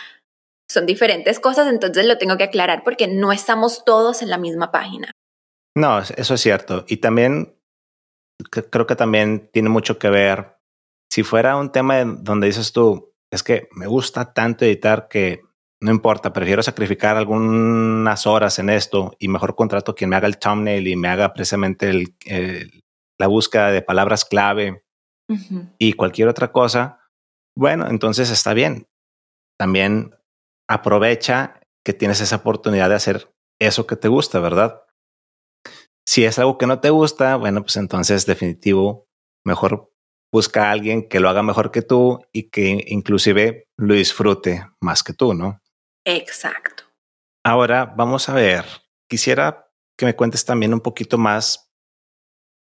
Son 0.70 0.86
diferentes 0.86 1.40
cosas, 1.40 1.68
entonces 1.68 2.06
lo 2.06 2.18
tengo 2.18 2.38
que 2.38 2.46
aclarar 2.46 2.84
porque 2.84 3.08
no 3.08 3.32
estamos 3.32 3.84
todos 3.86 4.22
en 4.22 4.30
la 4.30 4.38
misma 4.38 4.72
página. 4.72 5.12
No, 5.76 6.00
eso 6.00 6.34
es 6.34 6.42
cierto. 6.42 6.86
Y 6.88 6.98
también 6.98 7.59
creo 8.50 8.88
que 8.88 8.96
también 8.96 9.50
tiene 9.52 9.70
mucho 9.70 10.00
que 10.00 10.10
ver, 10.10 10.58
si 11.12 11.24
fuera 11.24 11.58
un 11.58 11.72
tema 11.72 12.04
donde 12.04 12.48
dices 12.48 12.72
tú, 12.72 13.14
es 13.32 13.44
que 13.44 13.68
me 13.72 13.88
gusta 13.88 14.34
tanto 14.34 14.66
editar 14.66 15.08
que 15.08 15.42
no 15.82 15.92
importa, 15.92 16.34
prefiero 16.34 16.62
sacrificar 16.62 17.16
algunas 17.16 18.28
horas 18.28 18.60
en 18.60 18.70
esto 18.70 19.16
y 19.18 19.30
mejor 19.30 19.56
contrato 19.56 19.96
quien 19.96 20.10
me 20.10 20.18
haga 20.18 20.28
el 20.28 20.38
thumbnail 20.38 20.88
y 20.88 20.96
me 20.96 21.08
haga 21.08 21.34
precisamente 21.34 21.90
el, 21.90 22.84
la 23.18 23.28
búsqueda 23.28 23.72
de 23.72 23.82
palabras 23.82 24.26
clave 24.26 24.84
y 25.78 25.94
cualquier 25.94 26.28
otra 26.28 26.52
cosa. 26.52 27.00
Bueno, 27.56 27.88
entonces 27.88 28.30
está 28.30 28.54
bien. 28.54 28.88
También 29.58 30.16
aprovecha 30.68 31.62
que 31.86 31.94
tienes 31.94 32.20
esa 32.20 32.38
oportunidad 32.38 32.90
de 32.90 32.96
hacer 32.96 33.34
eso 33.60 33.88
que 33.88 33.96
te 33.96 34.08
gusta, 34.10 34.40
¿verdad? 34.40 34.84
Si 36.10 36.26
es 36.26 36.40
algo 36.40 36.58
que 36.58 36.66
no 36.66 36.80
te 36.80 36.90
gusta, 36.90 37.36
bueno, 37.36 37.62
pues 37.62 37.76
entonces 37.76 38.26
definitivo, 38.26 39.08
mejor 39.46 39.94
busca 40.34 40.64
a 40.64 40.72
alguien 40.72 41.08
que 41.08 41.20
lo 41.20 41.30
haga 41.30 41.44
mejor 41.44 41.70
que 41.70 41.84
tú 41.84 42.26
y 42.34 42.50
que 42.50 42.84
inclusive 42.88 43.68
lo 43.78 43.94
disfrute 43.94 44.66
más 44.82 45.04
que 45.04 45.14
tú, 45.14 45.36
¿no? 45.36 45.62
Exacto. 46.08 46.86
Ahora 47.46 47.86
vamos 47.86 48.28
a 48.28 48.34
ver, 48.34 48.66
quisiera 49.08 49.72
que 49.96 50.08
me 50.08 50.16
cuentes 50.16 50.46
también 50.46 50.74
un 50.74 50.82
poquito 50.82 51.20
más 51.20 51.72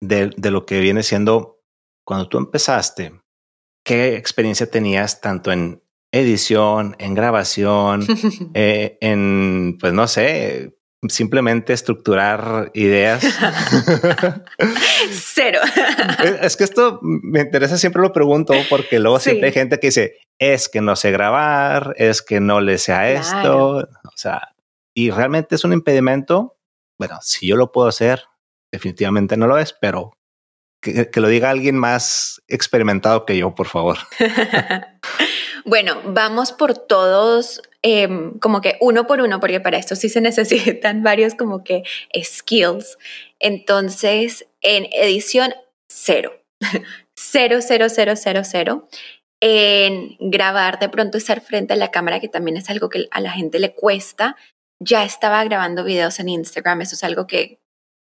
de, 0.02 0.32
de 0.36 0.50
lo 0.50 0.66
que 0.66 0.80
viene 0.80 1.04
siendo 1.04 1.60
cuando 2.04 2.28
tú 2.28 2.38
empezaste, 2.38 3.22
qué 3.84 4.16
experiencia 4.16 4.68
tenías 4.68 5.20
tanto 5.20 5.52
en 5.52 5.84
edición, 6.12 6.96
en 6.98 7.14
grabación, 7.14 8.06
eh, 8.54 8.98
en, 9.00 9.78
pues 9.78 9.92
no 9.92 10.08
sé, 10.08 10.75
simplemente 11.08 11.72
estructurar 11.72 12.70
ideas. 12.74 13.24
Cero. 15.10 15.60
es 16.42 16.56
que 16.56 16.64
esto 16.64 16.98
me 17.02 17.40
interesa, 17.40 17.76
siempre 17.78 18.02
lo 18.02 18.12
pregunto, 18.12 18.54
porque 18.68 18.98
luego 18.98 19.18
siempre 19.18 19.48
hay 19.48 19.52
gente 19.52 19.78
que 19.78 19.88
dice, 19.88 20.18
es 20.38 20.68
que 20.68 20.80
no 20.80 20.96
sé 20.96 21.10
grabar, 21.10 21.94
es 21.96 22.22
que 22.22 22.40
no 22.40 22.60
le 22.60 22.78
sé 22.78 22.92
a 22.92 23.10
esto, 23.10 23.78
o 23.78 24.16
sea, 24.16 24.54
y 24.94 25.10
realmente 25.10 25.54
es 25.54 25.64
un 25.64 25.72
impedimento. 25.72 26.56
Bueno, 26.98 27.18
si 27.20 27.46
yo 27.46 27.56
lo 27.56 27.72
puedo 27.72 27.88
hacer, 27.88 28.22
definitivamente 28.72 29.36
no 29.36 29.46
lo 29.46 29.58
es, 29.58 29.74
pero 29.78 30.12
que, 30.80 31.10
que 31.10 31.20
lo 31.20 31.28
diga 31.28 31.50
alguien 31.50 31.76
más 31.76 32.42
experimentado 32.48 33.26
que 33.26 33.36
yo, 33.36 33.54
por 33.54 33.66
favor. 33.66 33.98
bueno, 35.66 36.00
vamos 36.04 36.52
por 36.52 36.78
todos 36.78 37.60
Em, 37.88 38.36
como 38.40 38.60
que 38.60 38.76
uno 38.80 39.06
por 39.06 39.20
uno, 39.20 39.38
porque 39.38 39.60
para 39.60 39.78
esto 39.78 39.94
sí 39.94 40.08
se 40.08 40.20
necesitan 40.80 41.04
varios 41.04 41.36
como 41.36 41.62
que 41.62 41.84
skills. 42.20 42.98
Entonces, 43.38 44.48
en 44.60 44.88
edición, 44.90 45.54
cero. 45.88 46.32
cero, 47.16 47.60
cero, 47.60 47.86
cero, 47.88 48.14
cero, 48.16 48.42
cero. 48.44 48.88
En 49.40 50.16
grabar, 50.18 50.80
de 50.80 50.88
pronto 50.88 51.16
estar 51.16 51.40
frente 51.40 51.74
a 51.74 51.76
la 51.76 51.92
cámara, 51.92 52.18
que 52.18 52.28
también 52.28 52.56
es 52.56 52.68
algo 52.70 52.88
que 52.88 53.06
a 53.12 53.20
la 53.20 53.30
gente 53.30 53.60
le 53.60 53.72
cuesta. 53.72 54.36
Ya 54.82 55.04
estaba 55.04 55.44
grabando 55.44 55.84
videos 55.84 56.18
en 56.18 56.28
Instagram, 56.28 56.80
eso 56.80 56.96
es 56.96 57.04
algo 57.04 57.28
que 57.28 57.60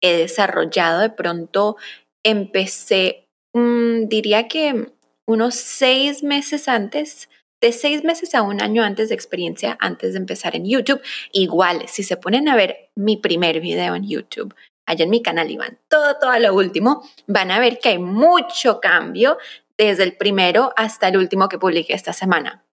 he 0.02 0.14
desarrollado. 0.14 1.00
De 1.00 1.08
pronto 1.08 1.76
empecé, 2.22 3.26
mm, 3.54 4.08
diría 4.08 4.48
que 4.48 4.92
unos 5.26 5.54
seis 5.54 6.22
meses 6.22 6.68
antes 6.68 7.30
de 7.62 7.72
seis 7.72 8.02
meses 8.02 8.34
a 8.34 8.42
un 8.42 8.60
año 8.60 8.82
antes 8.82 9.08
de 9.08 9.14
experiencia, 9.14 9.78
antes 9.80 10.12
de 10.12 10.18
empezar 10.18 10.56
en 10.56 10.66
YouTube. 10.66 11.00
Igual, 11.30 11.88
si 11.88 12.02
se 12.02 12.16
ponen 12.16 12.48
a 12.48 12.56
ver 12.56 12.90
mi 12.96 13.16
primer 13.16 13.60
video 13.60 13.94
en 13.94 14.06
YouTube, 14.06 14.54
allá 14.84 15.04
en 15.04 15.10
mi 15.10 15.22
canal 15.22 15.48
y 15.50 15.56
van 15.56 15.78
todo, 15.88 16.18
todo 16.18 16.30
a 16.30 16.40
lo 16.40 16.54
último, 16.54 17.08
van 17.28 17.52
a 17.52 17.60
ver 17.60 17.78
que 17.78 17.90
hay 17.90 17.98
mucho 17.98 18.80
cambio 18.80 19.38
desde 19.78 20.02
el 20.02 20.16
primero 20.16 20.72
hasta 20.76 21.08
el 21.08 21.16
último 21.16 21.48
que 21.48 21.58
publiqué 21.58 21.94
esta 21.94 22.12
semana. 22.12 22.64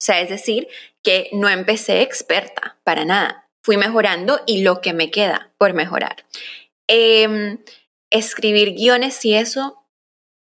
O 0.00 0.04
sea, 0.04 0.20
es 0.20 0.30
decir, 0.30 0.66
que 1.02 1.28
no 1.32 1.48
empecé 1.48 2.00
experta 2.00 2.78
para 2.84 3.04
nada. 3.04 3.48
Fui 3.62 3.76
mejorando 3.76 4.40
y 4.46 4.62
lo 4.62 4.80
que 4.80 4.94
me 4.94 5.10
queda 5.10 5.52
por 5.58 5.74
mejorar. 5.74 6.24
Em, 6.86 7.58
escribir 8.10 8.74
guiones 8.74 9.22
y 9.26 9.34
eso, 9.34 9.84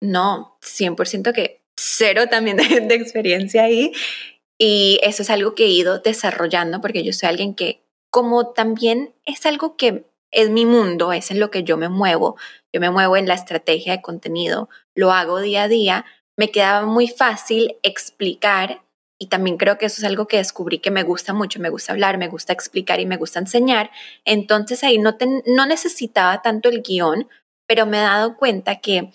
no, 0.01 0.59
100% 0.61 1.33
que 1.33 1.62
cero 1.77 2.25
también 2.31 2.57
de, 2.57 2.95
experiencia 2.95 3.65
ahí. 3.65 3.93
Y 4.59 5.01
eso 5.03 5.23
es 5.23 5.31
algo 5.31 5.55
que 5.55 5.65
he 5.65 5.71
ido 5.71 5.99
desarrollando 5.99 6.81
porque 6.81 7.03
yo 7.03 7.13
soy 7.13 7.29
alguien 7.29 7.55
que, 7.55 7.83
como 8.11 8.53
también 8.53 9.15
es 9.25 9.45
algo 9.47 9.77
que 9.77 10.05
es 10.31 10.51
mi 10.51 10.67
mundo, 10.67 11.13
es 11.13 11.31
en 11.31 11.41
lo 11.41 11.51
que 11.51 11.65
yo 11.65 11.77
me 11.77 11.89
muevo, 11.89 12.37
yo 12.73 12.81
me 12.81 12.91
muevo 12.91 13.17
en 13.17 13.27
la 13.27 13.35
estrategia 13.35 13.93
de 13.93 14.03
contenido, 14.03 14.69
lo 14.95 15.13
hago 15.13 15.41
día 15.41 15.65
a 15.65 15.69
día, 15.69 16.07
me 16.37 16.51
quedaba 16.51 16.87
muy 16.87 17.09
fácil 17.09 17.77
explicar 17.83 18.83
y 19.19 19.27
también 19.27 19.57
creo 19.57 19.79
que 19.79 19.87
eso 19.87 20.01
es 20.01 20.05
algo 20.05 20.27
que 20.27 20.39
descubrí 20.39 20.79
que 20.79 20.91
me 20.91 21.05
gusta 21.05 21.33
mucho, 21.33 21.61
me 21.61 21.71
gusta 21.71 21.93
hablar, 21.93 22.19
me 22.19 22.29
gusta 22.29 22.53
explicar 22.53 22.99
y 22.99 23.07
me 23.07 23.19
gusta 23.19 23.39
enseñar. 23.39 23.91
Entonces 24.25 24.83
ahí 24.83 24.99
no, 24.99 25.17
no 25.47 25.67
necesitaba 25.67 26.43
tanto 26.43 26.71
el 26.71 26.83
guion, 26.83 27.29
pero 27.69 27.87
me 27.87 27.99
he 27.99 28.01
dado 28.01 28.37
cuenta 28.37 28.81
que 28.81 29.13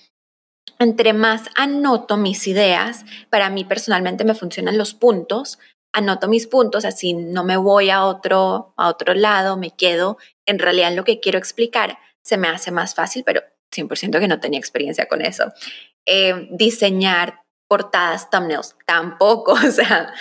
entre 0.79 1.13
más 1.13 1.43
anoto 1.55 2.17
mis 2.17 2.47
ideas, 2.47 3.05
para 3.29 3.49
mí 3.49 3.65
personalmente 3.65 4.23
me 4.23 4.35
funcionan 4.35 4.77
los 4.77 4.93
puntos, 4.93 5.59
anoto 5.93 6.27
mis 6.27 6.47
puntos, 6.47 6.85
así 6.85 7.13
no 7.13 7.43
me 7.43 7.57
voy 7.57 7.89
a 7.89 8.03
otro, 8.03 8.73
a 8.77 8.89
otro 8.89 9.13
lado, 9.13 9.57
me 9.57 9.71
quedo 9.71 10.17
en 10.45 10.59
realidad 10.59 10.89
en 10.89 10.95
lo 10.95 11.03
que 11.03 11.19
quiero 11.19 11.39
explicar, 11.39 11.97
se 12.23 12.37
me 12.37 12.47
hace 12.47 12.71
más 12.71 12.93
fácil, 12.93 13.23
pero 13.23 13.41
100% 13.75 14.19
que 14.19 14.27
no 14.27 14.39
tenía 14.39 14.59
experiencia 14.59 15.07
con 15.07 15.21
eso. 15.21 15.51
Eh, 16.05 16.47
diseñar 16.51 17.41
portadas, 17.67 18.29
thumbnails, 18.29 18.75
tampoco, 18.85 19.53
o 19.67 19.71
sea, 19.71 20.13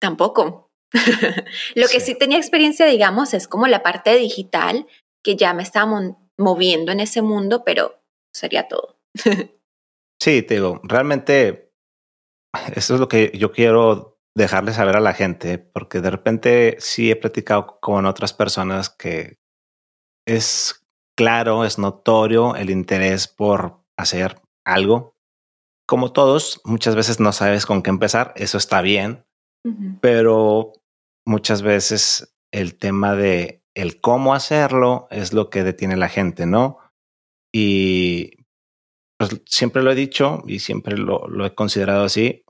tampoco. 0.00 0.70
lo 1.74 1.88
que 1.88 2.00
sí 2.00 2.14
tenía 2.14 2.38
experiencia, 2.38 2.86
digamos, 2.86 3.34
es 3.34 3.48
como 3.48 3.66
la 3.66 3.82
parte 3.82 4.14
digital, 4.16 4.86
que 5.24 5.36
ya 5.36 5.54
me 5.54 5.62
estaba 5.62 6.14
moviendo 6.36 6.92
en 6.92 7.00
ese 7.00 7.22
mundo, 7.22 7.64
pero 7.64 8.02
sería 8.34 8.68
todo. 8.68 8.98
Sí, 10.22 10.42
te 10.42 10.54
digo, 10.54 10.80
realmente 10.84 11.72
eso 12.76 12.94
es 12.94 13.00
lo 13.00 13.08
que 13.08 13.32
yo 13.34 13.50
quiero 13.50 14.20
dejarle 14.36 14.72
saber 14.72 14.94
a 14.94 15.00
la 15.00 15.14
gente, 15.14 15.58
porque 15.58 16.00
de 16.00 16.10
repente 16.10 16.76
sí 16.78 17.10
he 17.10 17.16
platicado 17.16 17.80
con 17.80 18.06
otras 18.06 18.32
personas 18.32 18.88
que 18.88 19.40
es 20.24 20.86
claro, 21.16 21.64
es 21.64 21.78
notorio 21.78 22.54
el 22.54 22.70
interés 22.70 23.26
por 23.26 23.80
hacer 23.98 24.40
algo. 24.64 25.16
Como 25.88 26.12
todos, 26.12 26.60
muchas 26.64 26.94
veces 26.94 27.20
no 27.20 27.32
sabes 27.32 27.66
con 27.66 27.82
qué 27.82 27.90
empezar, 27.90 28.32
eso 28.36 28.58
está 28.58 28.80
bien, 28.80 29.26
pero 30.00 30.72
muchas 31.26 31.62
veces 31.62 32.36
el 32.52 32.76
tema 32.78 33.14
de 33.14 33.64
el 33.74 34.00
cómo 34.00 34.34
hacerlo 34.34 35.08
es 35.10 35.32
lo 35.32 35.50
que 35.50 35.64
detiene 35.64 35.94
a 35.94 35.98
la 35.98 36.08
gente, 36.08 36.46
¿no? 36.46 36.78
Y 37.52 38.41
pues 39.28 39.40
siempre 39.46 39.82
lo 39.82 39.92
he 39.92 39.94
dicho 39.94 40.42
y 40.46 40.58
siempre 40.58 40.96
lo, 40.96 41.28
lo 41.28 41.46
he 41.46 41.54
considerado 41.54 42.04
así. 42.04 42.44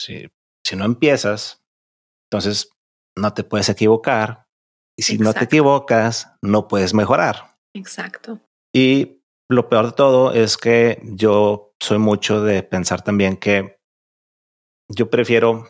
Si, 0.00 0.28
si 0.66 0.74
no 0.74 0.84
empiezas, 0.84 1.62
entonces 2.28 2.70
no 3.16 3.32
te 3.32 3.44
puedes 3.44 3.68
equivocar. 3.68 4.48
Y 4.98 5.02
si 5.02 5.18
no 5.18 5.32
te 5.32 5.44
equivocas, 5.44 6.32
no 6.42 6.66
puedes 6.66 6.94
mejorar. 6.94 7.58
Exacto. 7.74 8.40
Y 8.74 9.22
lo 9.48 9.68
peor 9.68 9.86
de 9.86 9.92
todo 9.92 10.32
es 10.32 10.56
que 10.56 11.00
yo 11.04 11.74
soy 11.80 11.98
mucho 11.98 12.42
de 12.42 12.62
pensar 12.64 13.02
también 13.02 13.36
que 13.36 13.78
yo 14.88 15.10
prefiero 15.10 15.68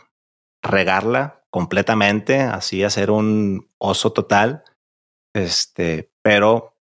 regarla 0.63 1.45
completamente, 1.51 2.41
así 2.41 2.83
hacer 2.83 3.11
un 3.11 3.71
oso 3.79 4.13
total, 4.13 4.65
este, 5.35 6.13
pero 6.23 6.79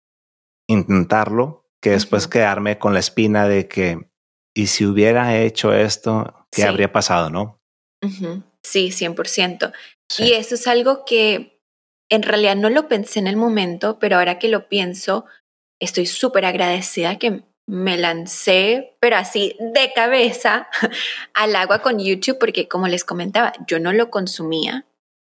intentarlo, 0.68 1.59
que 1.80 1.90
después 1.90 2.28
quedarme 2.28 2.78
con 2.78 2.94
la 2.94 3.00
espina 3.00 3.48
de 3.48 3.68
que, 3.68 4.10
y 4.54 4.66
si 4.66 4.84
hubiera 4.84 5.38
hecho 5.38 5.72
esto, 5.72 6.46
¿qué 6.50 6.64
habría 6.64 6.92
pasado, 6.92 7.30
no? 7.30 7.60
Sí, 8.62 8.88
100%. 8.88 9.72
Y 10.18 10.32
eso 10.32 10.54
es 10.54 10.66
algo 10.66 11.04
que 11.04 11.60
en 12.10 12.22
realidad 12.22 12.56
no 12.56 12.68
lo 12.70 12.88
pensé 12.88 13.20
en 13.20 13.26
el 13.26 13.36
momento, 13.36 13.98
pero 13.98 14.16
ahora 14.16 14.38
que 14.38 14.48
lo 14.48 14.68
pienso, 14.68 15.24
estoy 15.80 16.06
súper 16.06 16.44
agradecida 16.44 17.18
que 17.18 17.44
me 17.66 17.96
lancé, 17.96 18.96
pero 19.00 19.16
así 19.16 19.56
de 19.60 19.92
cabeza, 19.94 20.68
al 21.34 21.54
agua 21.54 21.80
con 21.80 22.00
YouTube, 22.00 22.38
porque 22.38 22.66
como 22.68 22.88
les 22.88 23.04
comentaba, 23.04 23.52
yo 23.66 23.78
no 23.78 23.92
lo 23.92 24.10
consumía, 24.10 24.86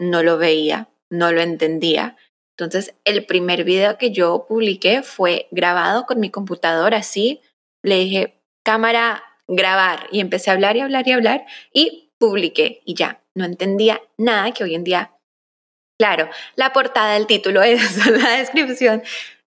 no 0.00 0.22
lo 0.22 0.38
veía, 0.38 0.88
no 1.10 1.30
lo 1.30 1.42
entendía. 1.42 2.16
Entonces, 2.64 2.94
el 3.04 3.24
primer 3.26 3.64
video 3.64 3.98
que 3.98 4.10
yo 4.10 4.46
publiqué 4.48 5.02
fue 5.02 5.48
grabado 5.50 6.06
con 6.06 6.20
mi 6.20 6.30
computadora 6.30 6.98
así. 6.98 7.40
Le 7.82 7.98
dije, 7.98 8.40
cámara, 8.64 9.22
grabar. 9.48 10.06
Y 10.10 10.20
empecé 10.20 10.50
a 10.50 10.54
hablar 10.54 10.76
y 10.76 10.80
hablar 10.80 11.06
y 11.06 11.12
hablar 11.12 11.46
y 11.72 12.10
publiqué 12.18 12.82
y 12.84 12.94
ya. 12.94 13.22
No 13.34 13.44
entendía 13.44 14.00
nada 14.18 14.52
que 14.52 14.64
hoy 14.64 14.74
en 14.74 14.84
día, 14.84 15.12
claro, 15.98 16.28
la 16.54 16.72
portada, 16.72 17.16
el 17.16 17.26
título, 17.26 17.62
eso, 17.62 18.10
la 18.10 18.30
descripción, 18.36 19.02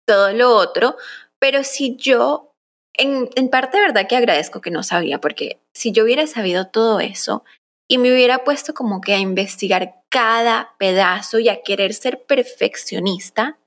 todo 0.05 0.33
lo 0.33 0.55
otro. 0.55 0.97
Pero 1.39 1.63
si 1.63 1.95
yo, 1.95 2.53
en, 2.93 3.29
en 3.35 3.49
parte 3.49 3.79
verdad 3.79 4.07
que 4.07 4.15
agradezco 4.15 4.61
que 4.61 4.71
no 4.71 4.83
sabía, 4.83 5.19
porque 5.19 5.59
si 5.73 5.91
yo 5.91 6.03
hubiera 6.03 6.27
sabido 6.27 6.67
todo 6.67 6.99
eso 6.99 7.43
y 7.87 7.97
me 7.97 8.11
hubiera 8.11 8.43
puesto 8.43 8.73
como 8.73 9.01
que 9.01 9.13
a 9.13 9.19
investigar 9.19 10.01
cada 10.09 10.75
pedazo 10.77 11.39
y 11.39 11.49
a 11.49 11.61
querer 11.61 11.93
ser 11.93 12.23
perfeccionista, 12.25 13.59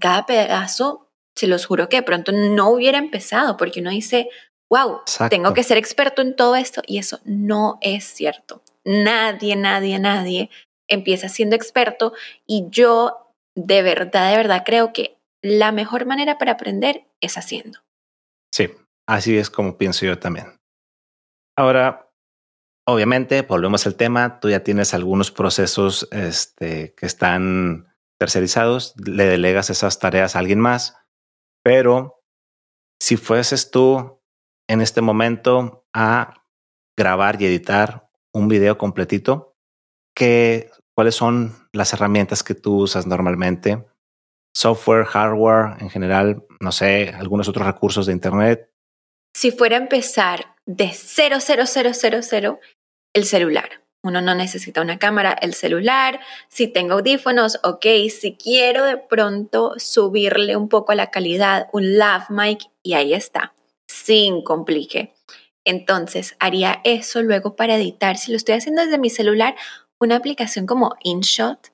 cada 0.00 0.26
pedazo, 0.26 1.08
se 1.36 1.46
los 1.46 1.66
juro 1.66 1.88
que 1.88 1.96
de 1.96 2.02
pronto 2.02 2.32
no 2.32 2.70
hubiera 2.70 2.98
empezado, 2.98 3.56
porque 3.56 3.80
uno 3.80 3.90
dice, 3.90 4.28
wow, 4.70 5.00
tengo 5.28 5.54
que 5.54 5.64
ser 5.64 5.76
experto 5.76 6.22
en 6.22 6.36
todo 6.36 6.56
esto 6.56 6.82
y 6.86 6.98
eso 6.98 7.20
no 7.24 7.78
es 7.80 8.04
cierto. 8.04 8.62
Nadie, 8.84 9.56
nadie, 9.56 9.98
nadie 9.98 10.50
empieza 10.88 11.28
siendo 11.28 11.56
experto 11.56 12.12
y 12.46 12.66
yo 12.70 13.34
de 13.54 13.82
verdad, 13.82 14.30
de 14.30 14.36
verdad 14.36 14.62
creo 14.64 14.92
que 14.92 15.18
la 15.42 15.72
mejor 15.72 16.06
manera 16.06 16.38
para 16.38 16.52
aprender 16.52 17.04
es 17.20 17.36
haciendo. 17.36 17.80
Sí, 18.52 18.70
así 19.06 19.36
es 19.36 19.50
como 19.50 19.76
pienso 19.76 20.06
yo 20.06 20.18
también. 20.18 20.56
Ahora, 21.56 22.08
obviamente, 22.86 23.42
volvemos 23.42 23.86
al 23.86 23.96
tema, 23.96 24.40
tú 24.40 24.50
ya 24.50 24.64
tienes 24.64 24.94
algunos 24.94 25.30
procesos 25.30 26.08
este, 26.10 26.94
que 26.94 27.06
están 27.06 27.94
tercerizados, 28.18 28.94
le 29.04 29.24
delegas 29.24 29.70
esas 29.70 29.98
tareas 29.98 30.36
a 30.36 30.38
alguien 30.38 30.60
más, 30.60 30.96
pero 31.64 32.22
si 33.00 33.16
fueses 33.16 33.70
tú 33.70 34.20
en 34.68 34.80
este 34.80 35.00
momento 35.00 35.86
a 35.92 36.44
grabar 36.96 37.40
y 37.40 37.46
editar 37.46 38.08
un 38.32 38.48
video 38.48 38.78
completito, 38.78 39.56
¿qué, 40.14 40.70
¿cuáles 40.94 41.14
son 41.14 41.68
las 41.72 41.92
herramientas 41.92 42.42
que 42.42 42.54
tú 42.54 42.82
usas 42.82 43.06
normalmente? 43.06 43.84
Software, 44.54 45.04
hardware, 45.04 45.80
en 45.80 45.90
general, 45.90 46.46
no 46.60 46.72
sé, 46.72 47.08
algunos 47.08 47.48
otros 47.48 47.66
recursos 47.66 48.06
de 48.06 48.12
Internet. 48.12 48.70
Si 49.34 49.50
fuera 49.50 49.76
a 49.76 49.80
empezar 49.80 50.51
de 50.66 50.92
00000, 50.92 52.58
el 53.14 53.24
celular. 53.24 53.82
Uno 54.04 54.20
no 54.20 54.34
necesita 54.34 54.82
una 54.82 54.98
cámara, 54.98 55.32
el 55.32 55.54
celular. 55.54 56.20
Si 56.48 56.66
tengo 56.66 56.94
audífonos, 56.94 57.60
ok. 57.62 57.86
Si 58.10 58.36
quiero 58.36 58.84
de 58.84 58.96
pronto 58.96 59.74
subirle 59.78 60.56
un 60.56 60.68
poco 60.68 60.92
a 60.92 60.96
la 60.96 61.10
calidad, 61.10 61.68
un 61.72 61.98
lav 61.98 62.24
mic 62.30 62.68
y 62.82 62.94
ahí 62.94 63.14
está 63.14 63.54
sin 63.92 64.42
complique. 64.42 65.14
Entonces, 65.64 66.34
haría 66.40 66.80
eso 66.84 67.22
luego 67.22 67.54
para 67.54 67.76
editar. 67.76 68.16
Si 68.16 68.32
lo 68.32 68.36
estoy 68.36 68.56
haciendo 68.56 68.82
desde 68.82 68.98
mi 68.98 69.10
celular, 69.10 69.54
una 70.00 70.16
aplicación 70.16 70.66
como 70.66 70.96
InShot, 71.04 71.72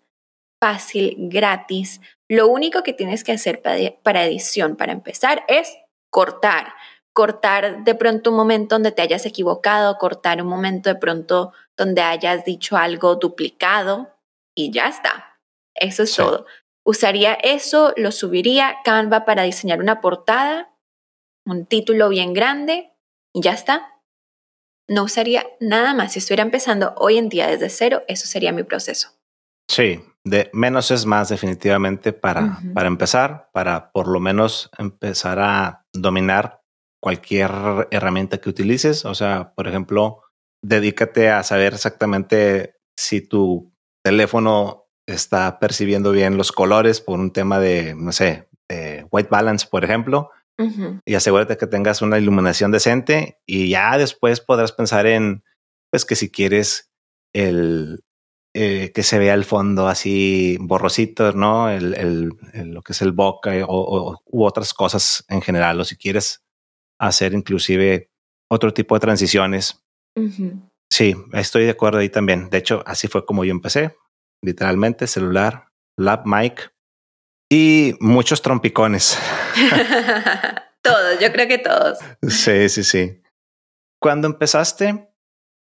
fácil, 0.60 1.16
gratis. 1.18 2.00
Lo 2.28 2.48
único 2.48 2.82
que 2.82 2.92
tienes 2.92 3.24
que 3.24 3.32
hacer 3.32 3.62
para 4.02 4.24
edición, 4.24 4.76
para 4.76 4.92
empezar, 4.92 5.44
es 5.48 5.78
cortar. 6.10 6.74
Cortar 7.18 7.82
de 7.82 7.96
pronto 7.96 8.30
un 8.30 8.36
momento 8.36 8.76
donde 8.76 8.92
te 8.92 9.02
hayas 9.02 9.26
equivocado, 9.26 9.98
cortar 9.98 10.40
un 10.40 10.46
momento 10.46 10.88
de 10.88 10.94
pronto 10.94 11.52
donde 11.76 12.00
hayas 12.00 12.44
dicho 12.44 12.76
algo 12.76 13.16
duplicado 13.16 14.14
y 14.54 14.70
ya 14.70 14.86
está. 14.86 15.40
Eso 15.74 16.04
es 16.04 16.14
todo. 16.14 16.46
Usaría 16.84 17.34
eso, 17.34 17.92
lo 17.96 18.12
subiría 18.12 18.76
Canva 18.84 19.24
para 19.24 19.42
diseñar 19.42 19.80
una 19.80 20.00
portada 20.00 20.68
un 21.44 21.66
título 21.66 22.08
bien 22.08 22.34
grande 22.34 22.92
y 23.34 23.42
ya 23.42 23.52
está. 23.52 24.00
No 24.88 25.04
usaría 25.04 25.44
nada 25.60 25.94
más. 25.94 26.12
Si 26.12 26.20
estuviera 26.20 26.42
empezando 26.42 26.94
hoy 26.96 27.18
en 27.18 27.28
día 27.28 27.48
desde 27.48 27.68
cero, 27.68 28.02
eso 28.06 28.26
sería 28.26 28.52
mi 28.52 28.62
proceso. 28.62 29.10
Sí, 29.68 30.00
de 30.24 30.50
menos 30.52 30.90
es 30.90 31.04
más 31.04 31.28
definitivamente 31.28 32.12
para, 32.12 32.58
para 32.74 32.88
empezar, 32.88 33.50
para 33.52 33.90
por 33.92 34.08
lo 34.08 34.20
menos 34.20 34.70
empezar 34.78 35.38
a 35.40 35.86
dominar 35.92 36.57
cualquier 37.00 37.50
herramienta 37.90 38.38
que 38.38 38.48
utilices. 38.48 39.04
O 39.04 39.14
sea, 39.14 39.52
por 39.54 39.68
ejemplo, 39.68 40.22
dedícate 40.62 41.30
a 41.30 41.42
saber 41.42 41.74
exactamente 41.74 42.76
si 42.96 43.20
tu 43.20 43.72
teléfono 44.04 44.86
está 45.06 45.58
percibiendo 45.58 46.12
bien 46.12 46.36
los 46.36 46.52
colores 46.52 47.00
por 47.00 47.18
un 47.18 47.32
tema 47.32 47.58
de, 47.58 47.94
no 47.94 48.12
sé, 48.12 48.48
white 49.10 49.30
balance, 49.30 49.66
por 49.70 49.84
ejemplo 49.84 50.30
y 51.04 51.14
asegúrate 51.14 51.56
que 51.56 51.68
tengas 51.68 52.02
una 52.02 52.18
iluminación 52.18 52.72
decente 52.72 53.38
y 53.46 53.68
ya 53.68 53.96
después 53.96 54.40
podrás 54.40 54.72
pensar 54.72 55.06
en, 55.06 55.44
pues 55.90 56.04
que 56.04 56.16
si 56.16 56.30
quieres 56.30 56.90
el, 57.32 58.02
eh, 58.54 58.90
que 58.92 59.04
se 59.04 59.20
vea 59.20 59.34
el 59.34 59.44
fondo 59.44 59.86
así 59.86 60.56
borrosito, 60.60 61.32
¿no? 61.32 61.70
El, 61.70 61.94
el, 61.94 62.70
lo 62.72 62.82
que 62.82 62.92
es 62.92 63.02
el 63.02 63.12
boca 63.12 63.52
o, 63.68 64.20
u 64.24 64.44
otras 64.44 64.74
cosas 64.74 65.24
en 65.28 65.42
general, 65.42 65.80
o 65.80 65.84
si 65.84 65.96
quieres 65.96 66.42
hacer 66.98 67.34
inclusive 67.34 68.10
otro 68.50 68.72
tipo 68.72 68.94
de 68.94 69.00
transiciones. 69.00 69.84
Sí, 70.90 71.14
estoy 71.32 71.64
de 71.64 71.70
acuerdo 71.70 71.98
ahí 71.98 72.08
también. 72.08 72.50
De 72.50 72.58
hecho, 72.58 72.82
así 72.86 73.08
fue 73.08 73.24
como 73.24 73.44
yo 73.44 73.52
empecé, 73.52 73.96
literalmente 74.42 75.06
celular, 75.06 75.68
lab 75.96 76.26
mic 76.26 76.72
y 77.50 77.94
muchos 78.00 78.42
trompicones. 78.42 79.18
todos, 80.82 81.20
yo 81.20 81.32
creo 81.32 81.48
que 81.48 81.58
todos. 81.58 81.98
Sí, 82.22 82.68
sí, 82.68 82.84
sí. 82.84 83.22
Cuando 84.00 84.26
empezaste, 84.26 85.12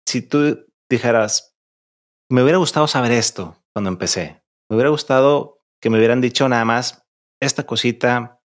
si 0.06 0.22
tú 0.22 0.66
dijeras, 0.90 1.56
me 2.30 2.42
hubiera 2.42 2.58
gustado 2.58 2.86
saber 2.86 3.12
esto 3.12 3.56
cuando 3.74 3.90
empecé, 3.90 4.42
me 4.68 4.76
hubiera 4.76 4.90
gustado 4.90 5.62
que 5.80 5.90
me 5.90 5.98
hubieran 5.98 6.20
dicho 6.20 6.48
nada 6.48 6.64
más 6.64 7.06
esta 7.40 7.64
cosita 7.64 8.40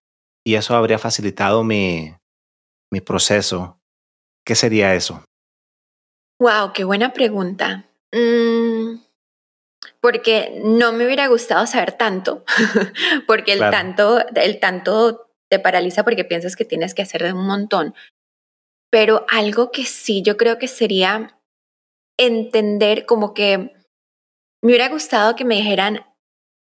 y 0.46 0.56
eso 0.56 0.76
habría 0.76 1.00
facilitado 1.00 1.64
mi, 1.64 2.14
mi 2.94 3.02
proceso. 3.02 3.80
¿Qué 4.46 4.54
sería 4.54 4.94
eso? 4.94 5.26
Wow, 6.40 6.74
qué 6.74 6.84
buena 6.84 7.12
pregunta. 7.12 7.86
Mm, 8.14 9.00
porque 10.00 10.62
no 10.64 10.94
me 10.94 11.06
hubiera 11.06 11.28
gustado 11.28 11.66
saber 11.66 11.94
tanto, 11.94 12.46
porque 13.28 13.54
el 13.54 13.60
tanto, 13.60 14.24
el 14.36 14.60
tanto 14.60 15.32
te 15.50 15.58
paraliza 15.58 16.04
porque 16.04 16.24
piensas 16.24 16.56
que 16.56 16.66
tienes 16.66 16.94
que 16.94 17.02
hacer 17.02 17.24
de 17.24 17.34
un 17.34 17.48
montón. 17.48 17.96
Pero 18.92 19.26
algo 19.28 19.72
que 19.72 19.86
sí 19.86 20.22
yo 20.22 20.38
creo 20.38 20.60
que 20.60 20.68
sería 20.68 21.40
entender 22.20 23.08
como 23.08 23.34
que 23.34 23.58
me 24.62 24.70
hubiera 24.70 24.90
gustado 24.90 25.36
que 25.36 25.46
me 25.46 25.56
dijeran, 25.56 26.06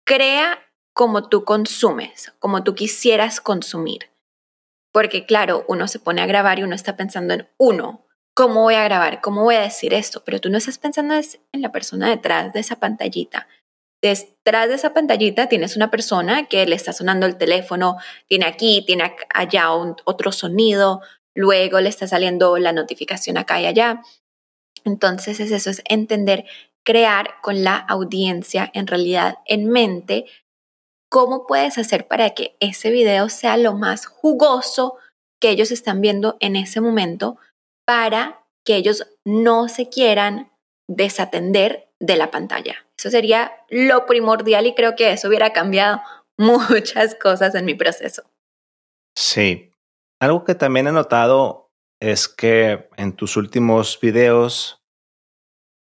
crea 0.06 0.60
como 0.94 1.28
tú 1.28 1.44
consumes, 1.44 2.32
como 2.38 2.64
tú 2.64 2.76
quisieras 2.76 3.42
consumir. 3.42 4.13
Porque 4.94 5.26
claro, 5.26 5.66
uno 5.68 5.88
se 5.88 6.00
pone 6.00 6.22
a 6.22 6.28
grabar 6.28 6.60
y 6.60 6.64
uno 6.64 6.76
está 6.76 6.96
pensando 6.96 7.34
en 7.34 7.50
uno, 7.58 8.06
¿cómo 8.36 8.62
voy 8.62 8.76
a 8.76 8.84
grabar? 8.84 9.22
¿Cómo 9.22 9.44
voy 9.44 9.56
a 9.56 9.62
decir 9.62 9.94
esto? 9.94 10.24
Pero 10.24 10.40
tú 10.40 10.50
no 10.50 10.58
estás 10.58 10.78
pensando 10.78 11.16
en 11.16 11.62
la 11.62 11.72
persona 11.72 12.10
detrás 12.10 12.54
de 12.54 12.60
esa 12.60 12.80
pantallita. 12.80 13.48
detrás 14.02 14.70
de 14.70 14.76
esa 14.76 14.94
pantallita 14.94 15.48
tienes 15.48 15.76
una 15.76 15.90
persona 15.90 16.48
que 16.48 16.66
le 16.66 16.76
está 16.76 16.94
sonando 16.94 17.26
el 17.26 17.38
teléfono, 17.38 17.98
tiene 18.28 18.46
aquí, 18.46 18.84
tiene 18.86 19.16
allá 19.34 19.72
otro 19.72 20.32
sonido, 20.32 21.02
luego 21.34 21.80
le 21.80 21.90
está 21.90 22.06
saliendo 22.06 22.58
la 22.58 22.72
notificación 22.74 23.38
acá 23.38 23.60
y 23.62 23.66
allá. 23.66 24.02
Entonces 24.86 25.40
es 25.40 25.52
eso, 25.52 25.70
es 25.70 25.82
entender, 25.86 26.46
crear 26.84 27.36
con 27.42 27.64
la 27.64 27.78
audiencia 27.78 28.70
en 28.74 28.88
realidad 28.88 29.38
en 29.46 29.70
mente 29.70 30.26
cómo 31.14 31.46
puedes 31.46 31.78
hacer 31.78 32.08
para 32.08 32.32
que 32.32 32.58
ese 32.60 32.90
video 32.90 33.30
sea 33.30 33.56
lo 33.56 33.76
más 33.76 34.08
jugoso 34.08 34.98
que 35.40 35.52
ellos 35.52 35.70
están 35.70 36.02
viendo 36.02 36.38
en 36.40 36.56
ese 36.56 36.82
momento 36.82 37.38
para 37.86 38.44
que 38.66 38.78
ellos 38.78 39.08
no 39.24 39.70
se 39.70 39.90
quieran 39.90 40.52
desatender 40.90 41.88
de 42.00 42.18
la 42.18 42.32
pantalla. 42.32 42.88
Eso 42.98 43.12
sería 43.12 43.52
lo 43.70 44.08
primordial 44.08 44.66
y 44.66 44.74
creo 44.74 44.96
que 44.96 45.12
eso 45.12 45.28
hubiera 45.28 45.54
cambiado 45.54 46.02
muchas 46.40 47.14
cosas 47.14 47.54
en 47.54 47.66
mi 47.66 47.76
proceso. 47.76 48.24
Sí. 49.16 49.72
Algo 50.20 50.44
que 50.44 50.56
también 50.56 50.88
he 50.88 50.92
notado 50.92 51.70
es 52.02 52.28
que 52.28 52.90
en 52.98 53.16
tus 53.16 53.38
últimos 53.38 54.00
videos 54.02 54.82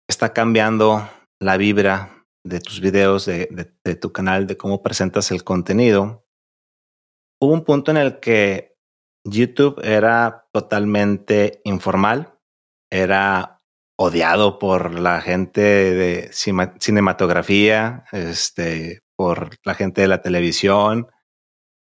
está 0.09 0.33
cambiando 0.33 1.11
la 1.41 1.57
vibra 1.57 2.16
de 2.47 2.61
tus 2.61 2.81
videos, 2.81 3.27
de, 3.27 3.99
tu 4.01 4.13
canal, 4.13 4.47
de 4.47 4.57
cómo 4.57 4.83
presentas 4.83 5.31
el 5.31 5.43
contenido. 5.43 6.25
Hubo 7.41 7.53
un 7.53 7.65
punto 7.65 7.91
en 7.91 7.97
el 7.97 8.21
que 8.21 8.77
YouTube 9.25 9.81
era 9.83 10.49
totalmente 10.53 11.61
informal, 11.65 12.39
era 12.91 13.61
odiado 13.99 14.59
por 14.59 14.99
la 14.99 15.21
gente 15.21 15.61
de 15.61 16.31
cinematografía, 16.33 18.05
este, 18.13 19.03
por 19.17 19.57
la 19.65 19.75
gente 19.75 20.03
de 20.03 20.09
la 20.09 20.23
televisión. 20.23 21.09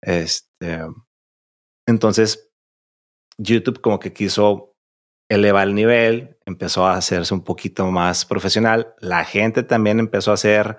Este, 0.03 0.81
entonces, 1.87 2.53
YouTube 3.39 3.81
como 3.81 3.99
que 3.99 4.13
quiso 4.13 4.70
elevar 5.31 5.69
el 5.69 5.75
nivel, 5.75 6.37
empezó 6.45 6.87
a 6.87 6.97
hacerse 6.97 7.33
un 7.33 7.45
poquito 7.45 7.91
más 7.91 8.27
profesional. 8.27 8.95
La 8.99 9.25
gente 9.25 9.63
también 9.63 10.01
empezó 10.01 10.33
a 10.33 10.35
hacer 10.35 10.79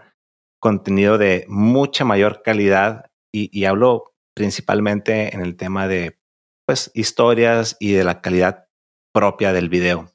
contenido 0.60 1.18
de 1.18 1.46
mucha 1.48 2.06
mayor 2.06 2.44
calidad 2.44 3.10
y, 3.34 3.50
y 3.58 3.66
hablo 3.66 4.14
principalmente 4.36 5.34
en 5.34 5.42
el 5.42 5.56
tema 5.56 5.88
de 5.88 6.20
pues 6.68 6.92
historias 6.94 7.78
y 7.80 7.94
de 7.94 8.04
la 8.04 8.22
calidad 8.22 8.68
propia 9.14 9.54
del 9.54 9.70
video. 9.70 10.12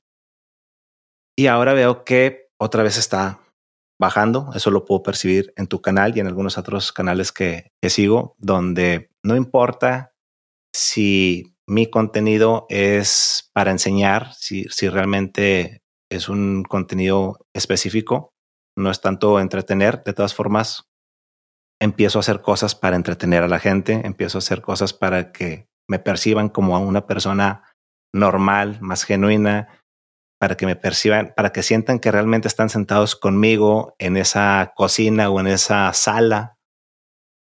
Y 1.37 1.49
ahora 1.49 1.73
veo 1.73 2.05
que 2.05 2.51
otra 2.59 2.83
vez 2.83 2.99
está 2.99 3.41
bajando. 3.99 4.51
Eso 4.55 4.71
lo 4.71 4.85
puedo 4.85 5.03
percibir 5.03 5.53
en 5.57 5.67
tu 5.67 5.81
canal 5.81 6.17
y 6.17 6.21
en 6.21 6.27
algunos 6.27 6.59
otros 6.59 6.93
canales 6.93 7.33
que, 7.33 7.73
que 7.81 7.89
sigo, 7.89 8.37
donde 8.39 9.11
no 9.23 9.35
importa 9.35 10.15
si 10.75 11.56
mi 11.69 11.91
contenido 11.91 12.67
es 12.69 13.51
para 13.53 13.71
enseñar, 13.71 14.33
si, 14.35 14.65
si 14.65 14.89
realmente 14.89 15.83
es 16.11 16.29
un 16.29 16.63
contenido 16.63 17.39
específico, 17.55 18.33
no 18.77 18.91
es 18.91 19.01
tanto 19.01 19.41
entretener. 19.41 20.03
De 20.05 20.13
todas 20.13 20.35
formas, 20.35 20.85
empiezo 21.81 22.19
a 22.19 22.21
hacer 22.21 22.41
cosas 22.41 22.75
para 22.75 22.97
entretener 22.97 23.43
a 23.43 23.49
la 23.49 23.59
gente, 23.59 24.03
empiezo 24.05 24.39
a 24.39 24.41
hacer 24.41 24.63
cosas 24.63 24.93
para 24.93 25.33
que 25.33 25.67
me 25.89 25.99
perciban 25.99 26.49
como 26.49 26.79
una 26.79 27.07
persona 27.07 27.63
normal, 28.15 28.79
más 28.81 29.05
genuina, 29.05 29.69
para 30.39 30.57
que 30.57 30.67
me 30.67 30.77
perciban, 30.77 31.33
para 31.37 31.51
que 31.51 31.63
sientan 31.63 31.99
que 31.99 32.13
realmente 32.13 32.49
están 32.49 32.69
sentados 32.69 33.17
conmigo 33.17 33.95
en 33.99 34.17
esa 34.17 34.73
cocina 34.77 35.31
o 35.31 35.41
en 35.41 35.47
esa 35.49 35.93
sala. 35.93 36.57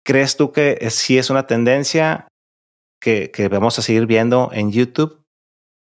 ¿Crees 0.05 0.37
tú 0.37 0.53
que 0.53 0.79
sí 0.91 1.19
es 1.19 1.31
una 1.31 1.47
tendencia 1.47 2.29
que, 3.07 3.49
vamos 3.49 3.79
a 3.79 3.83
seguir 3.83 4.07
viendo 4.07 4.51
en 4.53 4.73
YouTube? 4.73 5.23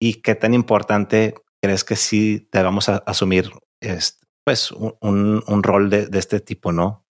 ¿Y 0.01 0.23
qué 0.23 0.35
tan 0.35 0.55
importante 0.55 1.35
crees 1.63 1.85
que 1.85 1.97
sí 1.97 2.49
debamos 2.51 2.89
a 2.89 2.97
asumir 3.07 3.51
pues, 4.45 4.71
un, 4.73 5.45
un, 5.47 5.63
rol 5.63 5.91
de, 5.91 6.07
de, 6.07 6.19
este 6.19 6.41
tipo, 6.41 6.73
no? 6.73 7.05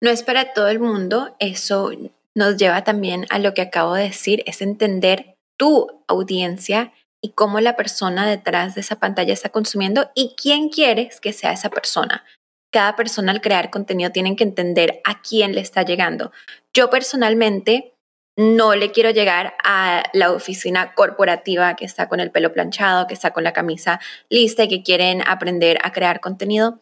No 0.00 0.10
es 0.10 0.22
para 0.22 0.52
todo 0.52 0.68
el 0.68 0.80
mundo. 0.80 1.36
Eso 1.38 1.92
nos 2.34 2.56
lleva 2.56 2.82
también 2.82 3.26
a 3.30 3.38
lo 3.38 3.54
que 3.54 3.62
acabo 3.62 3.94
de 3.94 4.04
decir, 4.04 4.42
es 4.46 4.62
entender 4.62 5.36
tu 5.56 6.02
audiencia 6.08 6.92
y 7.22 7.32
cómo 7.32 7.60
la 7.60 7.76
persona 7.76 8.28
detrás 8.28 8.74
de 8.74 8.80
esa 8.80 8.96
pantalla 8.96 9.32
está 9.32 9.48
consumiendo 9.50 10.10
y 10.14 10.34
quién 10.40 10.68
quieres 10.68 11.20
que 11.20 11.32
sea 11.32 11.52
esa 11.52 11.70
persona. 11.70 12.24
Cada 12.72 12.96
persona 12.96 13.32
al 13.32 13.40
crear 13.40 13.70
contenido 13.70 14.10
tiene 14.10 14.36
que 14.36 14.44
entender 14.44 15.00
a 15.04 15.22
quién 15.22 15.54
le 15.54 15.60
está 15.60 15.82
llegando. 15.82 16.32
Yo 16.74 16.90
personalmente 16.90 17.94
no 18.38 18.76
le 18.76 18.92
quiero 18.92 19.10
llegar 19.10 19.56
a 19.64 20.04
la 20.12 20.30
oficina 20.30 20.94
corporativa 20.94 21.74
que 21.74 21.84
está 21.84 22.08
con 22.08 22.20
el 22.20 22.30
pelo 22.30 22.52
planchado, 22.52 23.08
que 23.08 23.14
está 23.14 23.32
con 23.32 23.42
la 23.42 23.52
camisa 23.52 23.98
lista 24.28 24.62
y 24.62 24.68
que 24.68 24.84
quieren 24.84 25.22
aprender 25.26 25.78
a 25.82 25.90
crear 25.90 26.20
contenido. 26.20 26.78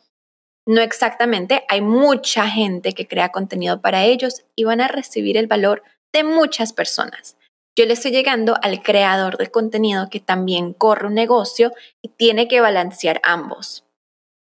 No 0.66 0.82
exactamente, 0.82 1.64
hay 1.70 1.80
mucha 1.80 2.46
gente 2.46 2.92
que 2.92 3.08
crea 3.08 3.30
contenido 3.30 3.80
para 3.80 4.04
ellos 4.04 4.44
y 4.54 4.64
van 4.64 4.82
a 4.82 4.88
recibir 4.88 5.38
el 5.38 5.46
valor 5.46 5.82
de 6.12 6.24
muchas 6.24 6.74
personas. 6.74 7.38
Yo 7.74 7.86
le 7.86 7.94
estoy 7.94 8.10
llegando 8.10 8.56
al 8.60 8.82
creador 8.82 9.38
de 9.38 9.50
contenido 9.50 10.10
que 10.10 10.20
también 10.20 10.74
corre 10.74 11.06
un 11.06 11.14
negocio 11.14 11.72
y 12.02 12.10
tiene 12.10 12.48
que 12.48 12.60
balancear 12.60 13.18
ambos. 13.22 13.86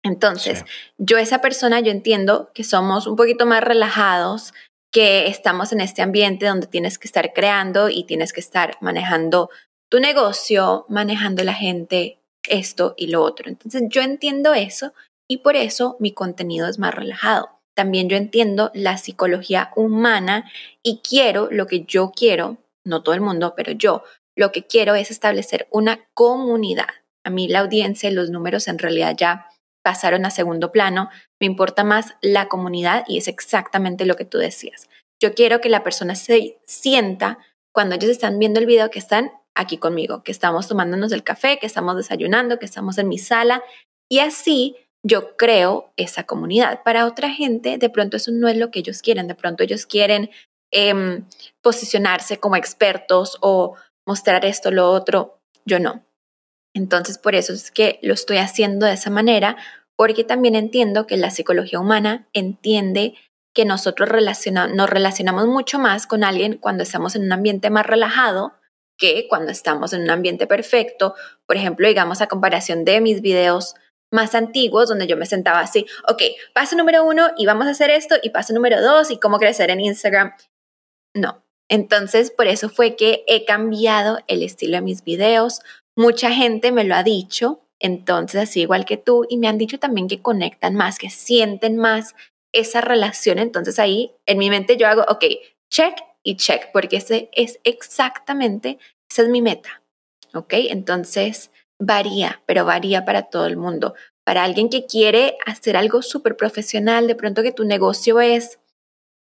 Entonces, 0.03 0.65
yo 0.97 1.19
esa 1.19 1.43
persona, 1.43 1.81
yo 1.81 1.91
entiendo 1.91 2.53
que 2.55 2.65
somos 2.65 3.07
un 3.07 3.17
poquito 3.17 3.45
más 3.45 3.63
relajados, 3.63 4.55
que 4.97 5.27
estamos 5.27 5.75
en 5.75 5.83
este 5.83 6.01
ambiente 6.01 6.47
donde 6.47 6.69
tienes 6.69 6.99
que 6.99 7.07
estar 7.07 7.35
creando 7.35 7.91
y 7.91 8.05
tienes 8.05 8.33
que 8.33 8.41
estar 8.41 8.79
manejando 8.81 9.51
tu 9.91 10.01
negocio, 10.01 10.87
manejando 10.89 11.45
la 11.45 11.53
gente, 11.53 12.23
esto 12.49 12.95
y 12.97 13.09
lo 13.09 13.23
otro. 13.23 13.51
Entonces, 13.51 13.83
yo 13.91 14.01
entiendo 14.01 14.55
eso 14.55 14.95
y 15.29 15.41
por 15.43 15.55
eso 15.55 15.99
mi 16.01 16.13
contenido 16.13 16.67
es 16.67 16.79
más 16.79 16.95
relajado. 16.95 17.61
También 17.75 18.09
yo 18.09 18.17
entiendo 18.17 18.71
la 18.73 18.97
psicología 18.97 19.71
humana 19.77 20.51
y 20.83 21.03
quiero 21.07 21.51
lo 21.51 21.67
que 21.67 21.85
yo 21.85 22.11
quiero, 22.17 22.57
no 22.83 23.03
todo 23.03 23.15
el 23.15 23.21
mundo, 23.21 23.53
pero 23.55 23.73
yo 23.73 24.03
lo 24.35 24.51
que 24.51 24.67
quiero 24.67 24.95
es 24.95 25.11
establecer 25.11 25.69
una 25.71 26.09
comunidad. 26.15 26.89
A 27.23 27.29
mí 27.29 27.49
la 27.49 27.61
audiencia 27.61 28.09
y 28.09 28.15
los 28.15 28.31
números 28.31 28.67
en 28.67 28.79
realidad 28.79 29.15
ya 29.15 29.51
pasaron 29.87 30.27
a 30.27 30.31
segundo 30.31 30.73
plano. 30.73 31.11
Me 31.41 31.47
importa 31.47 31.85
más 31.85 32.17
la 32.21 32.49
comunidad 32.49 33.05
y 33.07 33.19
es 33.19 33.29
exactamente 33.29 34.05
lo 34.05 34.17
que 34.17 34.25
tú 34.25 34.37
decías. 34.37 34.89
Yo 35.23 35.33
quiero 35.33 35.61
que 35.61 35.69
la 35.69 35.85
persona 35.85 36.17
se 36.17 36.59
sienta 36.67 37.39
cuando 37.73 37.95
ellos 37.95 38.11
están 38.11 38.41
viendo 38.41 38.59
el 38.59 38.67
video 38.67 38.91
que 38.91 38.99
están 38.99 39.31
aquí 39.55 39.79
conmigo, 39.79 40.25
que 40.25 40.33
estamos 40.33 40.67
tomándonos 40.67 41.13
el 41.13 41.23
café, 41.23 41.61
que 41.61 41.67
estamos 41.67 41.97
desayunando, 41.97 42.59
que 42.59 42.65
estamos 42.65 42.99
en 42.99 43.07
mi 43.07 43.19
sala 43.19 43.63
y 44.11 44.19
así 44.19 44.75
yo 45.05 45.37
creo 45.37 45.93
esa 45.97 46.25
comunidad. 46.25 46.83
Para 46.83 47.07
otra 47.07 47.31
gente, 47.31 47.79
de 47.79 47.89
pronto 47.89 48.17
eso 48.17 48.33
no 48.33 48.49
es 48.49 48.57
lo 48.57 48.73
que 48.73 48.81
ellos 48.81 49.03
quieren, 49.03 49.29
de 49.29 49.37
pronto 49.37 49.63
ellos 49.63 49.87
quieren 49.87 50.31
em, 50.73 51.25
posicionarse 51.63 52.39
como 52.39 52.57
expertos 52.57 53.39
o 53.41 53.77
mostrar 54.05 54.45
esto, 54.45 54.73
lo 54.73 54.91
otro, 54.91 55.39
yo 55.65 55.79
no. 55.79 56.03
Entonces, 56.77 57.17
por 57.17 57.35
eso 57.35 57.55
es 57.55 57.71
que 57.71 57.99
lo 58.03 58.13
estoy 58.13 58.37
haciendo 58.37 58.85
de 58.85 58.93
esa 58.93 59.09
manera, 59.09 59.57
porque 59.97 60.25
también 60.25 60.55
entiendo 60.55 61.07
que 61.07 61.17
la 61.17 61.31
psicología 61.31 61.81
humana 61.81 62.29
entiende 62.35 63.15
que 63.55 63.65
nosotros 63.65 64.11
nos 64.11 64.91
relacionamos 64.91 65.47
mucho 65.47 65.79
más 65.79 66.07
con 66.07 66.23
alguien 66.23 66.59
cuando 66.59 66.83
estamos 66.83 67.17
en 67.17 67.23
un 67.23 67.33
ambiente 67.33 67.71
más 67.71 67.87
relajado 67.87 68.53
que 68.99 69.27
cuando 69.27 69.53
estamos 69.53 69.95
en 69.95 70.03
un 70.03 70.11
ambiente 70.11 70.47
perfecto. 70.47 71.15
Por 71.47 71.57
ejemplo, 71.57 71.89
digamos 71.89 72.21
a 72.21 72.27
comparación 72.27 72.85
de 72.85 73.01
mis 73.01 73.23
videos 73.23 73.75
más 74.13 74.35
antiguos 74.35 74.91
donde 74.91 75.07
yo 75.07 75.17
me 75.17 75.25
sentaba 75.25 75.61
así, 75.61 75.87
ok, 76.07 76.23
paso 76.53 76.77
número 76.77 77.05
uno 77.05 77.31
y 77.39 77.47
vamos 77.47 77.69
a 77.69 77.71
hacer 77.71 77.89
esto 77.89 78.17
y 78.23 78.29
paso 78.29 78.53
número 78.53 78.83
dos 78.83 79.11
y 79.11 79.19
cómo 79.19 79.39
crecer 79.39 79.71
en 79.71 79.81
Instagram. 79.81 80.35
No. 81.15 81.43
Entonces, 81.71 82.31
por 82.31 82.47
eso 82.47 82.69
fue 82.69 82.97
que 82.97 83.25
he 83.27 83.47
cambiado 83.47 84.19
el 84.29 84.43
estilo 84.43 84.77
de 84.77 84.83
mis 84.83 85.03
videos. 85.03 85.63
Mucha 85.97 86.31
gente 86.31 86.73
me 86.73 86.85
lo 86.85 86.95
ha 86.95 87.03
dicho, 87.03 87.63
entonces 87.79 88.43
así 88.43 88.61
igual 88.61 88.85
que 88.85 88.99
tú, 88.99 89.25
y 89.29 89.39
me 89.39 89.49
han 89.49 89.57
dicho 89.57 89.79
también 89.79 90.09
que 90.09 90.21
conectan 90.21 90.75
más, 90.75 90.99
que 90.99 91.09
sienten 91.09 91.79
más 91.79 92.15
esa 92.53 92.83
relación. 92.83 93.39
Entonces 93.39 93.79
ahí 93.79 94.13
en 94.27 94.39
mi 94.39 94.51
mente 94.51 94.77
yo 94.77 94.89
hago, 94.89 95.03
ok, 95.09 95.25
check 95.71 95.95
y 96.23 96.37
check, 96.37 96.71
porque 96.73 96.99
ese 96.99 97.31
es 97.33 97.61
exactamente, 97.65 98.79
esa 99.11 99.23
es 99.23 99.29
mi 99.29 99.41
meta. 99.41 99.83
¿Ok? 100.35 100.53
Entonces, 100.53 101.51
varía, 101.79 102.43
pero 102.47 102.67
varía 102.67 103.05
para 103.07 103.23
todo 103.23 103.47
el 103.47 103.57
mundo. 103.57 103.95
Para 104.25 104.45
alguien 104.45 104.69
que 104.69 104.87
quiere 104.87 105.39
hacer 105.47 105.77
algo 105.77 106.03
súper 106.03 106.37
profesional, 106.37 107.07
de 107.07 107.15
pronto 107.15 107.43
que 107.43 107.53
tu 107.53 107.65
negocio 107.65 108.21
es 108.21 108.59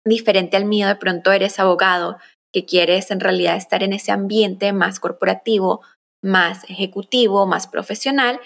diferente 0.06 0.56
al 0.56 0.66
mío, 0.66 0.88
de 0.88 0.96
pronto 0.96 1.32
eres 1.32 1.60
abogado, 1.60 2.18
que 2.54 2.66
quieres 2.66 3.10
en 3.12 3.20
realidad 3.20 3.58
estar 3.58 3.84
en 3.84 3.94
ese 3.94 4.12
ambiente 4.12 4.72
más 4.72 5.00
corporativo, 5.00 5.82
más 6.24 6.64
ejecutivo, 6.70 7.46
más 7.46 7.68
profesional, 7.68 8.40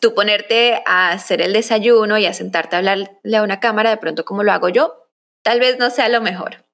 tú 0.00 0.14
ponerte 0.14 0.82
a 0.86 1.10
hacer 1.10 1.42
el 1.42 1.52
desayuno 1.52 2.18
y 2.18 2.26
a 2.26 2.32
sentarte 2.32 2.76
a 2.76 2.78
hablarle 2.78 3.36
a 3.36 3.42
una 3.42 3.60
cámara, 3.60 3.90
de 3.90 3.96
pronto 3.96 4.24
como 4.24 4.42
lo 4.42 4.52
hago 4.52 4.68
yo, 4.68 5.08
tal 5.42 5.60
vez 5.60 5.78
no 5.78 5.90
sea 5.90 6.08
lo 6.08 6.20
mejor. 6.20 6.64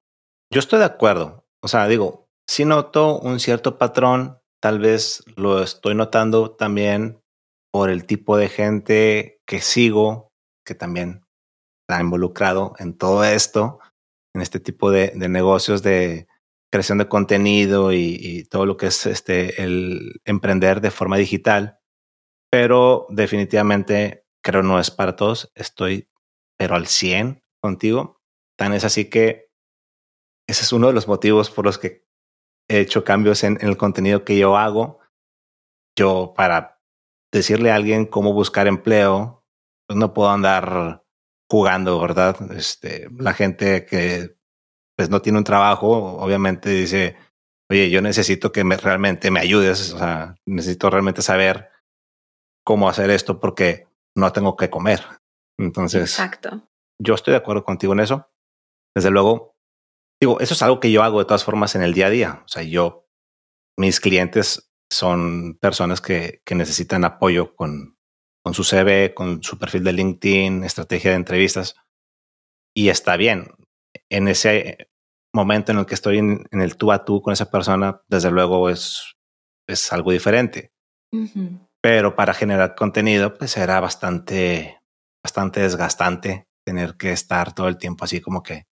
Yo 0.51 0.59
estoy 0.59 0.79
de 0.79 0.85
acuerdo. 0.85 1.45
O 1.61 1.67
sea, 1.67 1.87
digo, 1.87 2.29
si 2.47 2.65
noto 2.65 3.19
un 3.19 3.39
cierto 3.39 3.77
patrón, 3.77 4.39
tal 4.61 4.79
vez 4.79 5.23
lo 5.35 5.63
estoy 5.63 5.95
notando 5.95 6.51
también 6.51 7.21
por 7.71 7.89
el 7.89 8.05
tipo 8.05 8.37
de 8.37 8.49
gente 8.49 9.41
que 9.45 9.61
sigo, 9.61 10.31
que 10.65 10.75
también 10.75 11.25
está 11.87 12.01
involucrado 12.01 12.73
en 12.79 12.97
todo 12.97 13.23
esto, 13.23 13.79
en 14.33 14.41
este 14.41 14.59
tipo 14.59 14.91
de, 14.91 15.11
negocios 15.15 15.83
de 15.83 16.27
creación 16.75 16.97
de 16.97 17.07
contenido 17.07 17.93
y, 17.93 18.47
todo 18.49 18.65
lo 18.65 18.77
que 18.77 18.87
es 18.87 19.05
este 19.05 19.63
el 19.63 20.21
emprender 20.25 20.81
de 20.81 20.91
forma 20.91 21.17
digital 21.17 21.79
pero 22.55 23.05
definitivamente 23.09 24.25
creo 24.41 24.63
no 24.63 24.79
es 24.79 24.89
para 24.89 25.17
todos. 25.17 25.51
Estoy, 25.55 26.09
pero 26.57 26.75
al 26.75 26.87
100 26.87 27.43
contigo. 27.61 28.21
Tan 28.57 28.71
es 28.71 28.85
así 28.85 29.09
que 29.09 29.51
ese 30.47 30.63
es 30.63 30.71
uno 30.71 30.87
de 30.87 30.93
los 30.93 31.05
motivos 31.05 31.49
por 31.49 31.65
los 31.65 31.77
que 31.77 32.07
he 32.69 32.79
hecho 32.79 33.03
cambios 33.03 33.43
en, 33.43 33.57
el 33.59 33.75
contenido 33.75 34.23
que 34.23 34.37
yo 34.37 34.55
hago. 34.55 34.99
Yo 35.97 36.33
para 36.33 36.81
decirle 37.29 37.71
a 37.71 37.75
alguien 37.75 38.05
cómo 38.05 38.31
buscar 38.31 38.67
empleo, 38.67 39.45
pues 39.85 39.99
no 39.99 40.13
puedo 40.13 40.29
andar 40.29 41.03
jugando, 41.49 41.99
¿verdad? 41.99 42.37
Este, 42.53 43.09
la 43.17 43.33
gente 43.33 43.85
que 43.85 44.34
pues 44.97 45.09
no 45.09 45.21
tiene 45.21 45.37
un 45.37 45.43
trabajo, 45.43 46.17
obviamente 46.17 46.69
dice, 46.69 47.17
oye, 47.69 47.89
yo 47.89 48.01
necesito 48.01 48.51
que 48.51 48.63
me, 48.63 48.77
realmente 48.77 49.31
me 49.31 49.39
ayudes, 49.39 49.93
o 49.93 49.97
sea, 49.97 50.35
necesito 50.45 50.89
realmente 50.89 51.21
saber 51.21 51.69
cómo 52.65 52.89
hacer 52.89 53.09
esto 53.09 53.39
porque 53.39 53.87
no 54.15 54.31
tengo 54.31 54.55
que 54.55 54.69
comer. 54.69 55.03
Entonces, 55.59 56.01
Exacto. 56.01 56.67
yo 57.01 57.13
estoy 57.13 57.31
de 57.31 57.37
acuerdo 57.37 57.63
contigo 57.63 57.93
en 57.93 57.99
eso. 57.99 58.29
Desde 58.95 59.11
luego, 59.11 59.55
digo, 60.21 60.39
eso 60.39 60.53
es 60.53 60.61
algo 60.61 60.79
que 60.79 60.91
yo 60.91 61.03
hago 61.03 61.19
de 61.19 61.25
todas 61.25 61.43
formas 61.43 61.75
en 61.75 61.81
el 61.81 61.93
día 61.93 62.07
a 62.07 62.11
día. 62.11 62.41
O 62.45 62.47
sea, 62.47 62.63
yo, 62.63 63.07
mis 63.77 63.99
clientes 63.99 64.71
son 64.91 65.57
personas 65.59 65.99
que, 65.99 66.41
que 66.45 66.55
necesitan 66.55 67.03
apoyo 67.03 67.55
con, 67.55 67.97
con 68.43 68.53
su 68.53 68.63
CV, 68.63 69.13
con 69.13 69.43
su 69.43 69.57
perfil 69.57 69.83
de 69.83 69.93
LinkedIn, 69.93 70.63
estrategia 70.63 71.11
de 71.11 71.17
entrevistas. 71.17 71.75
Y 72.73 72.89
está 72.89 73.17
bien. 73.17 73.51
En 74.09 74.27
ese 74.27 74.89
momento 75.33 75.71
en 75.71 75.79
el 75.79 75.85
que 75.85 75.95
estoy 75.95 76.19
en, 76.19 76.45
el 76.51 76.77
tú 76.77 76.91
a 76.91 77.03
tú 77.03 77.21
con 77.21 77.33
esa 77.33 77.49
persona, 77.49 78.01
desde 78.07 78.31
luego 78.31 78.69
es, 78.69 79.15
es 79.67 79.91
algo 79.91 80.11
diferente 80.11 80.71
pero 81.85 82.15
para 82.15 82.33
generar 82.33 82.73
contenido, 82.73 83.35
pues 83.35 83.57
era 83.57 83.79
bastante, 83.79 84.81
bastante 85.23 85.61
desgastante 85.61 86.47
tener 86.65 86.97
que 86.97 87.11
estar 87.11 87.53
todo 87.53 87.67
el 87.67 87.77
tiempo 87.77 88.05
así 88.05 88.21
como 88.21 88.41
que 88.41 88.65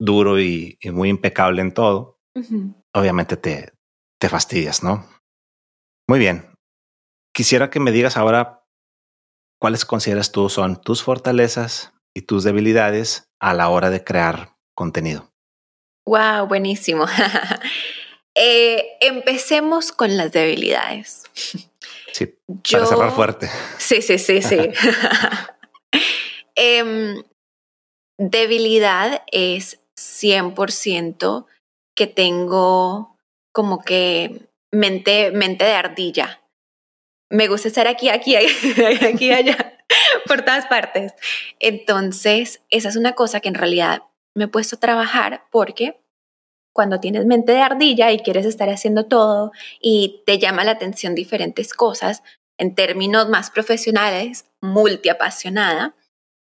duro 0.00 0.40
y, 0.40 0.76
muy 0.92 1.10
impecable 1.10 1.62
en 1.62 1.72
todo. 1.72 2.18
Obviamente 2.92 3.36
te, 3.36 3.72
te 4.20 4.28
fastidias, 4.28 4.82
¿no? 4.82 5.06
Muy 6.08 6.18
bien. 6.18 6.52
Quisiera 7.32 7.70
que 7.70 7.78
me 7.78 7.92
digas 7.92 8.16
ahora 8.16 8.64
cuáles 9.60 9.84
consideras 9.84 10.32
tú 10.32 10.48
son 10.48 10.80
tus 10.80 11.04
fortalezas 11.04 11.92
y 12.16 12.22
tus 12.22 12.42
debilidades 12.42 13.30
a 13.40 13.54
la 13.54 13.68
hora 13.68 13.90
de 13.90 14.02
crear 14.02 14.56
contenido. 14.74 15.30
Wow, 16.06 16.46
buenísimo. 16.46 17.06
Eh, 18.36 18.96
empecemos 19.00 19.90
con 19.90 20.16
las 20.16 20.30
debilidades. 20.30 21.24
Sí, 22.12 22.26
para 22.70 22.86
cerrar 22.86 23.10
fuerte. 23.10 23.50
Sí, 23.76 24.00
sí, 24.02 24.18
sí, 24.18 24.40
sí. 24.40 24.56
Em, 26.54 27.22
debilidad 28.18 29.22
es 29.32 29.80
100% 29.96 31.46
que 31.96 32.06
tengo 32.06 33.16
como 33.52 33.82
que 33.82 34.48
mente, 34.70 35.30
mente 35.32 35.64
de 35.64 35.72
ardilla. 35.72 36.40
Me 37.30 37.48
gusta 37.48 37.68
estar 37.68 37.88
aquí, 37.88 38.08
aquí, 38.08 38.36
aquí, 38.36 39.32
allá, 39.32 39.78
por 40.26 40.42
todas 40.42 40.66
partes. 40.66 41.14
Entonces, 41.58 42.62
esa 42.70 42.88
es 42.88 42.96
una 42.96 43.14
cosa 43.14 43.40
que 43.40 43.48
en 43.48 43.54
realidad 43.54 44.02
me 44.34 44.44
he 44.44 44.48
puesto 44.48 44.76
a 44.76 44.80
trabajar 44.80 45.44
porque 45.50 46.00
cuando 46.72 47.00
tienes 47.00 47.26
mente 47.26 47.52
de 47.52 47.60
ardilla 47.60 48.12
y 48.12 48.20
quieres 48.20 48.46
estar 48.46 48.68
haciendo 48.68 49.06
todo 49.06 49.52
y 49.80 50.22
te 50.26 50.38
llama 50.38 50.64
la 50.64 50.72
atención 50.72 51.14
diferentes 51.14 51.74
cosas, 51.74 52.22
en 52.58 52.74
términos 52.74 53.28
más 53.28 53.50
profesionales, 53.50 54.46
multiapasionada, 54.60 55.94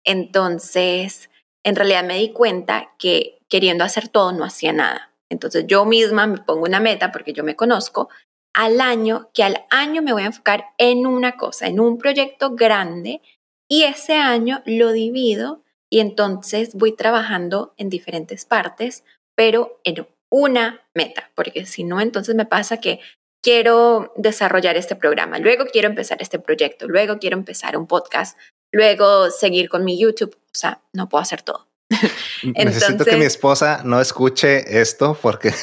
entonces 0.06 1.30
en 1.64 1.76
realidad 1.76 2.04
me 2.04 2.18
di 2.18 2.32
cuenta 2.32 2.94
que 2.98 3.40
queriendo 3.50 3.84
hacer 3.84 4.08
todo 4.08 4.32
no 4.32 4.46
hacía 4.46 4.72
nada. 4.72 5.12
Entonces 5.30 5.66
yo 5.68 5.86
misma 5.86 6.28
me 6.28 6.38
pongo 6.38 6.64
una 6.64 6.80
meta 6.80 7.12
porque 7.12 7.34
yo 7.34 7.44
me 7.44 7.56
conozco 7.56 8.10
al 8.54 8.80
año, 8.80 9.30
que 9.34 9.44
al 9.44 9.66
año 9.70 10.02
me 10.02 10.14
voy 10.14 10.24
a 10.24 10.28
enfocar 10.28 10.68
en 10.78 11.06
una 11.06 11.36
cosa, 11.36 11.68
en 11.68 11.80
un 11.80 11.98
proyecto 11.98 12.56
grande 12.56 13.22
y 13.68 13.84
ese 13.84 14.14
año 14.16 14.62
lo 14.66 14.92
divido 14.92 15.65
y 15.90 16.00
entonces 16.00 16.74
voy 16.74 16.96
trabajando 16.96 17.74
en 17.78 17.90
diferentes 17.90 18.46
partes, 18.46 19.04
pero 19.36 19.80
en 19.84 20.08
una 20.30 20.82
meta, 20.94 21.32
porque 21.36 21.66
si 21.66 21.84
no, 21.84 22.02
entonces 22.02 22.36
me 22.36 22.46
pasa 22.46 22.78
que 22.78 23.00
quiero 23.42 24.12
desarrollar 24.16 24.76
este 24.76 24.96
programa, 24.96 25.40
luego 25.40 25.66
quiero 25.72 25.88
empezar 25.88 26.22
este 26.22 26.40
proyecto, 26.40 26.88
luego 26.88 27.20
quiero 27.20 27.38
empezar 27.38 27.78
un 27.78 27.88
podcast, 27.88 28.38
luego 28.72 29.30
seguir 29.30 29.70
con 29.70 29.86
mi 29.86 30.00
YouTube, 30.00 30.36
o 30.36 30.58
sea, 30.58 30.82
no 30.94 31.08
puedo 31.08 31.22
hacer 31.22 31.44
todo. 31.44 31.68
Necesito 32.44 33.06
que 33.06 33.18
mi 33.18 33.26
esposa 33.26 33.82
no 33.86 34.02
escuche 34.02 34.80
esto 34.82 35.18
porque 35.22 35.54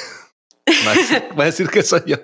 va 1.39 1.43
a 1.43 1.47
decir 1.47 1.69
que 1.69 1.83
soy 1.83 2.03
yo. 2.07 2.17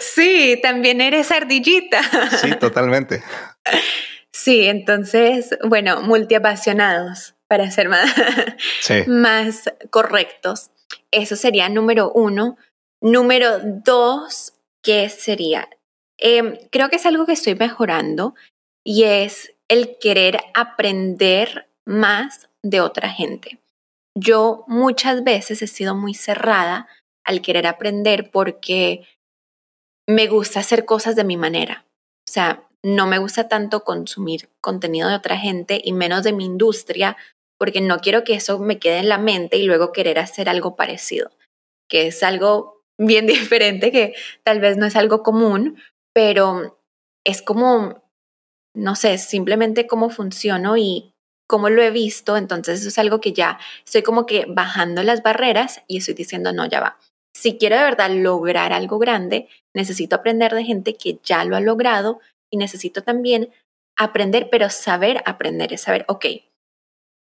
Sí, 0.00 0.58
también 0.62 1.00
eres 1.00 1.30
ardillita. 1.30 2.02
Sí, 2.40 2.54
totalmente. 2.56 3.22
Sí, 4.38 4.68
entonces, 4.68 5.58
bueno, 5.64 6.00
multiapasionados 6.00 7.34
para 7.48 7.72
ser 7.72 7.88
más, 7.88 8.08
más 9.08 9.64
correctos. 9.90 10.70
Eso 11.10 11.34
sería 11.34 11.68
número 11.68 12.12
uno. 12.12 12.56
Número 13.00 13.58
dos, 13.58 14.52
¿qué 14.80 15.08
sería? 15.08 15.68
Em, 16.18 16.56
creo 16.70 16.88
que 16.88 16.96
es 16.96 17.06
algo 17.06 17.26
que 17.26 17.32
estoy 17.32 17.56
mejorando 17.56 18.36
y 18.84 19.02
es 19.02 19.56
el 19.66 19.98
querer 19.98 20.38
aprender 20.54 21.68
más 21.84 22.48
de 22.62 22.80
otra 22.80 23.08
gente. 23.08 23.58
Yo 24.14 24.64
muchas 24.68 25.24
veces 25.24 25.62
he 25.62 25.66
sido 25.66 25.96
muy 25.96 26.14
cerrada 26.14 26.86
al 27.24 27.42
querer 27.42 27.66
aprender 27.66 28.30
porque 28.30 29.04
me 30.06 30.28
gusta 30.28 30.60
hacer 30.60 30.84
cosas 30.84 31.16
de 31.16 31.24
mi 31.24 31.36
manera. 31.36 31.84
O 32.28 32.30
sea, 32.30 32.67
no 32.84 33.06
me 33.06 33.18
gusta 33.18 33.48
tanto 33.48 33.84
consumir 33.84 34.48
contenido 34.60 35.08
de 35.08 35.16
otra 35.16 35.36
gente 35.36 35.80
y 35.82 35.92
menos 35.92 36.22
de 36.24 36.32
mi 36.32 36.44
industria 36.44 37.16
porque 37.58 37.80
no 37.80 37.98
quiero 37.98 38.24
que 38.24 38.34
eso 38.34 38.58
me 38.58 38.78
quede 38.78 38.98
en 38.98 39.08
la 39.08 39.18
mente 39.18 39.56
y 39.56 39.64
luego 39.64 39.92
querer 39.92 40.18
hacer 40.18 40.48
algo 40.48 40.76
parecido, 40.76 41.30
que 41.88 42.06
es 42.06 42.22
algo 42.22 42.84
bien 42.98 43.26
diferente, 43.26 43.90
que 43.90 44.14
tal 44.44 44.60
vez 44.60 44.76
no 44.76 44.86
es 44.86 44.96
algo 44.96 45.22
común, 45.22 45.78
pero 46.14 46.80
es 47.24 47.42
como, 47.42 48.02
no 48.74 48.94
sé, 48.94 49.18
simplemente 49.18 49.86
cómo 49.86 50.08
funciono 50.08 50.76
y 50.76 51.12
cómo 51.48 51.70
lo 51.70 51.82
he 51.82 51.90
visto, 51.90 52.36
entonces 52.36 52.80
eso 52.80 52.88
es 52.88 52.98
algo 52.98 53.20
que 53.20 53.32
ya 53.32 53.58
estoy 53.84 54.02
como 54.02 54.26
que 54.26 54.44
bajando 54.46 55.02
las 55.02 55.22
barreras 55.22 55.82
y 55.86 55.98
estoy 55.98 56.14
diciendo, 56.14 56.52
no, 56.52 56.66
ya 56.66 56.80
va. 56.80 56.98
Si 57.34 57.56
quiero 57.56 57.76
de 57.76 57.84
verdad 57.84 58.10
lograr 58.10 58.72
algo 58.72 58.98
grande, 58.98 59.48
necesito 59.74 60.16
aprender 60.16 60.54
de 60.54 60.64
gente 60.64 60.94
que 60.94 61.18
ya 61.22 61.44
lo 61.44 61.56
ha 61.56 61.60
logrado 61.60 62.20
y 62.50 62.56
necesito 62.56 63.02
también 63.02 63.50
aprender, 63.96 64.48
pero 64.50 64.70
saber 64.70 65.22
aprender, 65.26 65.72
es 65.72 65.82
saber, 65.82 66.04
ok, 66.08 66.26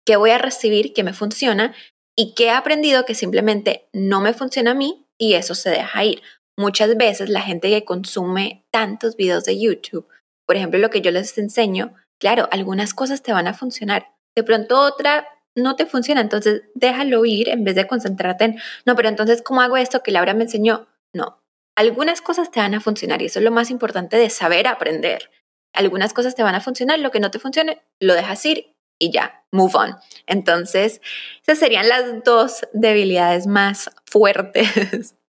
qué 0.06 0.16
voy 0.18 0.32
a 0.32 0.38
recibir 0.38 0.94
que 0.94 1.04
me 1.04 1.14
funciona 1.14 1.74
y 2.18 2.34
qué 2.34 2.46
he 2.46 2.52
aprendido 2.52 3.06
que 3.06 3.16
simplemente 3.16 3.88
no 3.94 4.22
me 4.22 4.34
funciona 4.34 4.72
a 4.72 4.76
mí 4.76 5.08
y 5.20 5.34
eso 5.34 5.56
se 5.56 5.70
deja 5.70 6.04
ir. 6.04 6.22
Muchas 6.58 6.96
veces 6.98 7.30
la 7.30 7.42
gente 7.42 7.70
que 7.70 7.86
consume 7.86 8.66
tantos 8.72 9.16
videos 9.16 9.46
de 9.46 9.60
YouTube, 9.60 10.08
por 10.46 10.56
ejemplo, 10.56 10.80
lo 10.80 10.90
que 10.90 11.02
yo 11.02 11.12
les 11.12 11.38
enseño, 11.38 11.94
claro, 12.20 12.48
algunas 12.52 12.94
cosas 12.94 13.24
te 13.24 13.34
van 13.34 13.48
a 13.48 13.54
funcionar, 13.54 14.12
de 14.36 14.44
pronto 14.44 14.80
otra 14.80 15.28
no 15.56 15.76
te 15.76 15.86
funciona, 15.86 16.22
entonces 16.22 16.64
déjalo 16.74 17.26
ir 17.26 17.50
en 17.50 17.64
vez 17.64 17.76
de 17.76 17.88
concentrarte 17.88 18.46
en, 18.46 18.60
no, 18.86 18.96
pero 18.96 19.10
entonces, 19.10 19.42
¿cómo 19.42 19.62
hago 19.62 19.78
esto 19.78 20.02
que 20.02 20.12
Laura 20.12 20.34
me 20.34 20.44
enseñó? 20.44 20.88
No, 21.14 21.43
algunas 21.76 22.22
cosas 22.22 22.52
te 22.52 22.60
van 22.60 22.76
a 22.76 22.82
funcionar 22.82 23.22
y 23.22 23.26
eso 23.26 23.40
es 23.40 23.46
lo 23.46 23.52
más 23.52 23.70
importante 23.70 24.18
de 24.18 24.30
saber 24.30 24.68
aprender. 24.68 25.32
Algunas 25.74 26.14
cosas 26.14 26.36
te 26.36 26.44
van 26.44 26.56
a 26.56 26.62
funcionar, 26.62 27.00
lo 27.00 27.12
que 27.12 27.20
no 27.20 27.32
te 27.32 27.40
funcione, 27.40 27.82
lo 28.00 28.14
dejas 28.14 28.46
ir 28.46 28.76
y 29.00 29.12
ya, 29.12 29.44
move 29.52 29.74
on. 29.76 29.96
Entonces, 30.28 31.02
esas 31.42 31.60
serían 31.60 31.90
las 31.90 32.24
dos 32.24 32.62
debilidades 32.74 33.48
más 33.48 33.90
fuertes. 34.06 35.16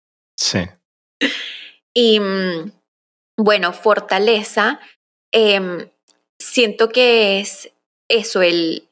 Sí. 0.41 0.59
Y 1.93 2.17
mm, 2.21 2.71
bueno, 3.35 3.73
fortaleza. 3.73 4.79
Em, 5.33 5.89
siento 6.39 6.87
que 6.87 7.41
es 7.41 7.73
eso, 8.07 8.41
el 8.41 8.87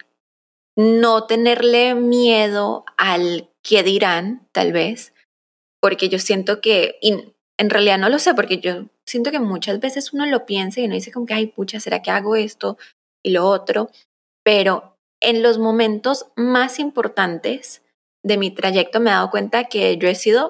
no 0.75 1.25
tenerle 1.25 1.95
miedo 1.95 2.83
al 2.97 3.49
que 3.63 3.81
dirán, 3.83 4.47
tal 4.51 4.73
vez, 4.73 5.13
porque 5.81 6.09
yo 6.09 6.19
siento 6.19 6.59
que, 6.59 6.97
y 7.01 7.33
en 7.57 7.69
realidad 7.69 7.97
no 7.97 8.09
lo 8.09 8.19
sé, 8.19 8.33
porque 8.33 8.59
yo 8.59 8.85
siento 9.05 9.31
que 9.31 9.39
muchas 9.39 9.79
veces 9.79 10.13
uno 10.13 10.25
lo 10.25 10.45
piensa 10.45 10.79
y 10.79 10.85
uno 10.85 10.95
dice 10.95 11.11
como 11.11 11.25
que, 11.25 11.33
ay, 11.33 11.47
pucha, 11.47 11.79
¿será 11.79 12.01
que 12.01 12.11
hago 12.11 12.35
esto 12.35 12.77
y 13.23 13.31
lo 13.31 13.45
otro? 13.45 13.89
Pero 14.43 14.97
en 15.19 15.41
los 15.41 15.57
momentos 15.57 16.27
más 16.35 16.79
importantes 16.79 17.83
de 18.23 18.37
mi 18.37 18.51
trayecto 18.51 18.99
me 18.99 19.09
he 19.09 19.13
dado 19.13 19.31
cuenta 19.31 19.65
que 19.65 19.97
yo 19.97 20.07
he 20.07 20.15
sido, 20.15 20.49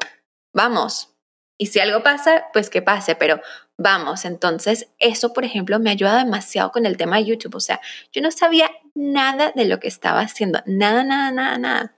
vamos, 0.53 1.13
y 1.57 1.67
si 1.67 1.79
algo 1.79 2.03
pasa, 2.03 2.45
pues 2.53 2.69
que 2.69 2.81
pase, 2.81 3.15
pero 3.15 3.41
vamos, 3.77 4.25
entonces 4.25 4.89
eso, 4.99 5.33
por 5.33 5.43
ejemplo, 5.43 5.79
me 5.79 5.89
ayuda 5.89 6.23
demasiado 6.23 6.71
con 6.71 6.85
el 6.85 6.97
tema 6.97 7.17
de 7.17 7.25
YouTube. 7.25 7.55
O 7.55 7.59
sea, 7.59 7.79
yo 8.11 8.21
no 8.21 8.31
sabía 8.31 8.69
nada 8.93 9.51
de 9.55 9.65
lo 9.65 9.79
que 9.79 9.87
estaba 9.87 10.19
haciendo, 10.19 10.61
nada, 10.65 11.03
nada, 11.03 11.31
nada, 11.31 11.57
nada. 11.57 11.95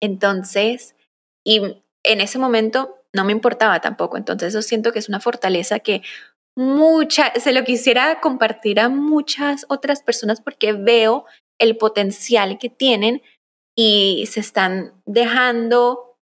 Entonces, 0.00 0.94
y 1.44 1.82
en 2.04 2.20
ese 2.20 2.38
momento 2.38 2.96
no 3.12 3.24
me 3.24 3.32
importaba 3.32 3.80
tampoco. 3.80 4.16
Entonces, 4.16 4.48
eso 4.48 4.62
siento 4.62 4.92
que 4.92 4.98
es 4.98 5.08
una 5.08 5.20
fortaleza 5.20 5.80
que 5.80 6.02
mucha, 6.56 7.32
se 7.34 7.52
lo 7.52 7.64
quisiera 7.64 8.20
compartir 8.20 8.80
a 8.80 8.88
muchas 8.88 9.64
otras 9.68 10.02
personas 10.02 10.40
porque 10.40 10.72
veo 10.72 11.24
el 11.58 11.76
potencial 11.76 12.58
que 12.58 12.68
tienen 12.68 13.22
y 13.76 14.26
se 14.26 14.40
están 14.40 14.92
dejando 15.06 16.18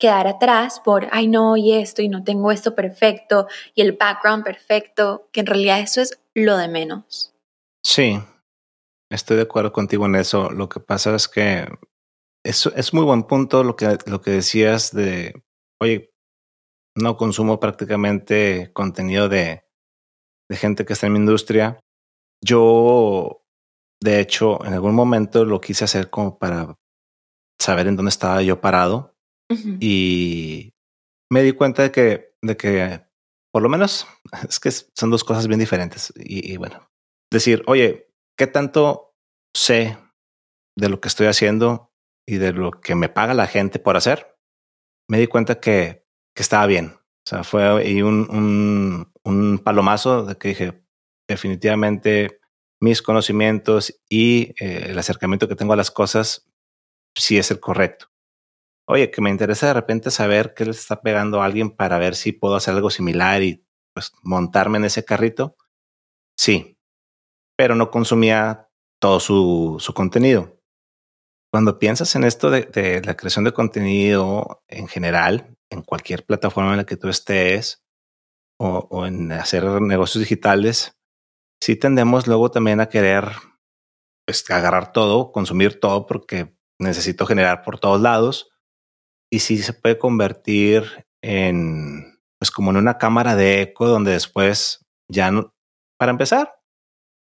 quedar 0.00 0.28
atrás 0.28 0.80
por, 0.80 1.08
ay 1.10 1.26
no, 1.26 1.56
y 1.56 1.72
esto, 1.72 2.02
y 2.02 2.08
no 2.08 2.22
tengo 2.22 2.52
esto 2.52 2.74
perfecto, 2.74 3.48
y 3.74 3.82
el 3.82 3.92
background 3.92 4.44
perfecto, 4.44 5.28
que 5.32 5.40
en 5.40 5.46
realidad 5.46 5.80
eso 5.80 6.00
es 6.00 6.20
lo 6.34 6.56
de 6.56 6.68
menos. 6.68 7.34
Sí, 7.84 8.20
estoy 9.10 9.36
de 9.36 9.42
acuerdo 9.42 9.72
contigo 9.72 10.06
en 10.06 10.14
eso. 10.14 10.50
Lo 10.50 10.68
que 10.68 10.78
pasa 10.78 11.14
es 11.16 11.26
que 11.26 11.66
es, 12.48 12.64
es 12.66 12.94
muy 12.94 13.04
buen 13.04 13.24
punto 13.24 13.62
lo 13.62 13.76
que, 13.76 13.98
lo 14.06 14.22
que 14.22 14.30
decías 14.30 14.92
de, 14.92 15.44
oye, 15.80 16.14
no 16.96 17.16
consumo 17.16 17.60
prácticamente 17.60 18.72
contenido 18.72 19.28
de, 19.28 19.64
de 20.48 20.56
gente 20.56 20.86
que 20.86 20.94
está 20.94 21.06
en 21.06 21.12
mi 21.12 21.18
industria. 21.18 21.78
Yo, 22.42 23.44
de 24.02 24.20
hecho, 24.20 24.64
en 24.64 24.72
algún 24.72 24.94
momento 24.94 25.44
lo 25.44 25.60
quise 25.60 25.84
hacer 25.84 26.08
como 26.08 26.38
para 26.38 26.78
saber 27.60 27.86
en 27.86 27.96
dónde 27.96 28.10
estaba 28.10 28.42
yo 28.42 28.60
parado 28.60 29.14
y 29.80 30.74
me 31.30 31.42
di 31.42 31.52
cuenta 31.52 31.82
de 31.82 31.90
que, 31.90 32.34
de 32.42 32.56
que 32.56 33.02
por 33.52 33.62
lo 33.62 33.68
menos 33.68 34.06
es 34.48 34.58
que 34.58 34.70
son 34.70 35.10
dos 35.10 35.22
cosas 35.22 35.48
bien 35.48 35.60
diferentes. 35.60 36.12
Y, 36.16 36.56
bueno, 36.56 36.90
decir, 37.30 37.62
oye, 37.66 38.10
¿qué 38.38 38.46
tanto 38.46 39.14
sé 39.54 39.98
de 40.78 40.88
lo 40.88 41.00
que 41.00 41.08
estoy 41.08 41.26
haciendo 41.26 41.87
y 42.28 42.36
de 42.36 42.52
lo 42.52 42.72
que 42.72 42.94
me 42.94 43.08
paga 43.08 43.34
la 43.34 43.46
gente 43.46 43.78
por 43.78 43.96
hacer? 43.96 44.36
Me 45.08 45.18
di 45.18 45.26
cuenta 45.26 45.60
que, 45.60 46.04
que 46.34 46.42
estaba 46.42 46.66
bien. 46.66 46.92
O 46.96 47.28
sea, 47.28 47.44
fue 47.44 48.02
un, 48.02 48.28
un, 48.30 49.12
un 49.24 49.58
palomazo 49.58 50.24
de 50.24 50.36
que 50.36 50.48
dije, 50.48 50.84
definitivamente 51.28 52.40
mis 52.80 53.02
conocimientos 53.02 54.00
y 54.08 54.54
eh, 54.60 54.88
el 54.90 54.98
acercamiento 54.98 55.48
que 55.48 55.56
tengo 55.56 55.72
a 55.72 55.76
las 55.76 55.90
cosas 55.90 56.48
sí 57.16 57.38
es 57.38 57.50
el 57.50 57.60
correcto 57.60 58.08
oye, 58.88 59.10
que 59.10 59.20
me 59.20 59.30
interesa 59.30 59.66
de 59.66 59.74
repente 59.74 60.10
saber 60.10 60.54
qué 60.54 60.64
le 60.64 60.70
está 60.70 61.02
pegando 61.02 61.42
a 61.42 61.44
alguien 61.44 61.70
para 61.70 61.98
ver 61.98 62.16
si 62.16 62.32
puedo 62.32 62.56
hacer 62.56 62.74
algo 62.74 62.88
similar 62.88 63.42
y 63.42 63.64
pues 63.92 64.12
montarme 64.22 64.78
en 64.78 64.86
ese 64.86 65.04
carrito. 65.04 65.56
Sí, 66.36 66.78
pero 67.56 67.74
no 67.74 67.90
consumía 67.90 68.70
todo 68.98 69.20
su, 69.20 69.76
su 69.78 69.92
contenido. 69.92 70.57
Cuando 71.50 71.78
piensas 71.78 72.14
en 72.14 72.24
esto 72.24 72.50
de, 72.50 73.02
la 73.04 73.16
creación 73.16 73.44
de 73.44 73.52
contenido 73.52 74.62
en 74.68 74.86
general, 74.86 75.56
en 75.70 75.82
cualquier 75.82 76.24
plataforma 76.24 76.72
en 76.72 76.78
la 76.78 76.86
que 76.86 76.96
tú 76.96 77.08
estés 77.08 77.82
o, 78.60 79.06
en 79.06 79.32
hacer 79.32 79.64
negocios 79.80 80.20
digitales, 80.20 80.98
sí 81.62 81.76
tendemos 81.76 82.26
luego 82.26 82.50
también 82.50 82.80
a 82.80 82.88
querer 82.88 83.30
pues, 84.26 84.48
agarrar 84.50 84.92
todo, 84.92 85.32
consumir 85.32 85.80
todo 85.80 86.06
porque 86.06 86.54
necesito 86.78 87.24
generar 87.26 87.62
por 87.62 87.78
todos 87.78 88.00
lados. 88.00 88.50
Y 89.30 89.40
sí 89.40 89.58
se 89.58 89.72
puede 89.72 89.98
convertir 89.98 91.06
en, 91.22 92.18
pues 92.38 92.50
como 92.50 92.70
en 92.70 92.76
una 92.76 92.98
cámara 92.98 93.36
de 93.36 93.62
eco 93.62 93.86
donde 93.88 94.12
después 94.12 94.84
ya 95.10 95.30
para 95.98 96.10
empezar, 96.12 96.60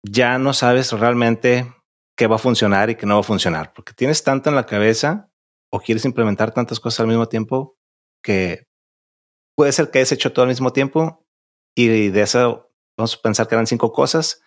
ya 0.05 0.37
no 0.37 0.53
sabes 0.53 0.91
realmente 0.91 1.73
qué 2.17 2.27
va 2.27 2.35
a 2.35 2.39
funcionar 2.39 2.89
y 2.89 2.95
qué 2.95 3.05
no 3.05 3.15
va 3.15 3.21
a 3.21 3.23
funcionar, 3.23 3.73
porque 3.73 3.93
tienes 3.93 4.23
tanto 4.23 4.49
en 4.49 4.55
la 4.55 4.65
cabeza 4.65 5.29
o 5.71 5.79
quieres 5.79 6.05
implementar 6.05 6.53
tantas 6.53 6.79
cosas 6.79 7.01
al 7.01 7.07
mismo 7.07 7.27
tiempo 7.27 7.77
que 8.23 8.67
puede 9.55 9.71
ser 9.71 9.89
que 9.89 9.99
hayas 9.99 10.11
hecho 10.11 10.31
todo 10.31 10.43
al 10.43 10.49
mismo 10.49 10.71
tiempo 10.71 11.25
y 11.75 12.09
de 12.09 12.21
eso 12.21 12.71
vamos 12.97 13.15
a 13.15 13.21
pensar 13.21 13.47
que 13.47 13.55
eran 13.55 13.67
cinco 13.67 13.91
cosas 13.91 14.41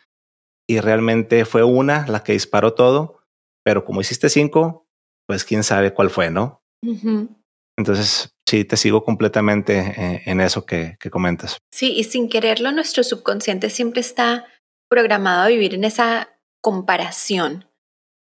y 0.69 0.81
realmente 0.81 1.45
fue 1.45 1.65
una 1.65 2.07
la 2.09 2.23
que 2.23 2.33
disparó 2.33 2.75
todo, 2.75 3.21
pero 3.65 3.85
como 3.85 4.01
hiciste 4.01 4.29
cinco, 4.29 4.87
pues 5.27 5.45
quién 5.45 5.65
sabe 5.65 5.93
cuál 5.93 6.11
fue, 6.11 6.31
¿no? 6.31 6.63
Entonces, 7.77 8.35
sí, 8.49 8.65
te 8.65 8.77
sigo 8.77 9.05
completamente 9.05 9.79
eh, 9.79 10.23
en 10.27 10.41
eso 10.41 10.65
que, 10.65 10.97
comentas. 11.11 11.59
Sí, 11.73 11.93
y 11.93 12.05
sin 12.05 12.29
quererlo, 12.29 12.73
nuestro 12.73 13.05
subconsciente 13.05 13.71
siempre 13.71 14.01
está 14.01 14.47
programado 14.89 15.43
a 15.43 15.49
vivir 15.49 15.75
en 15.75 15.85
esa 15.85 16.36
comparación. 16.67 17.65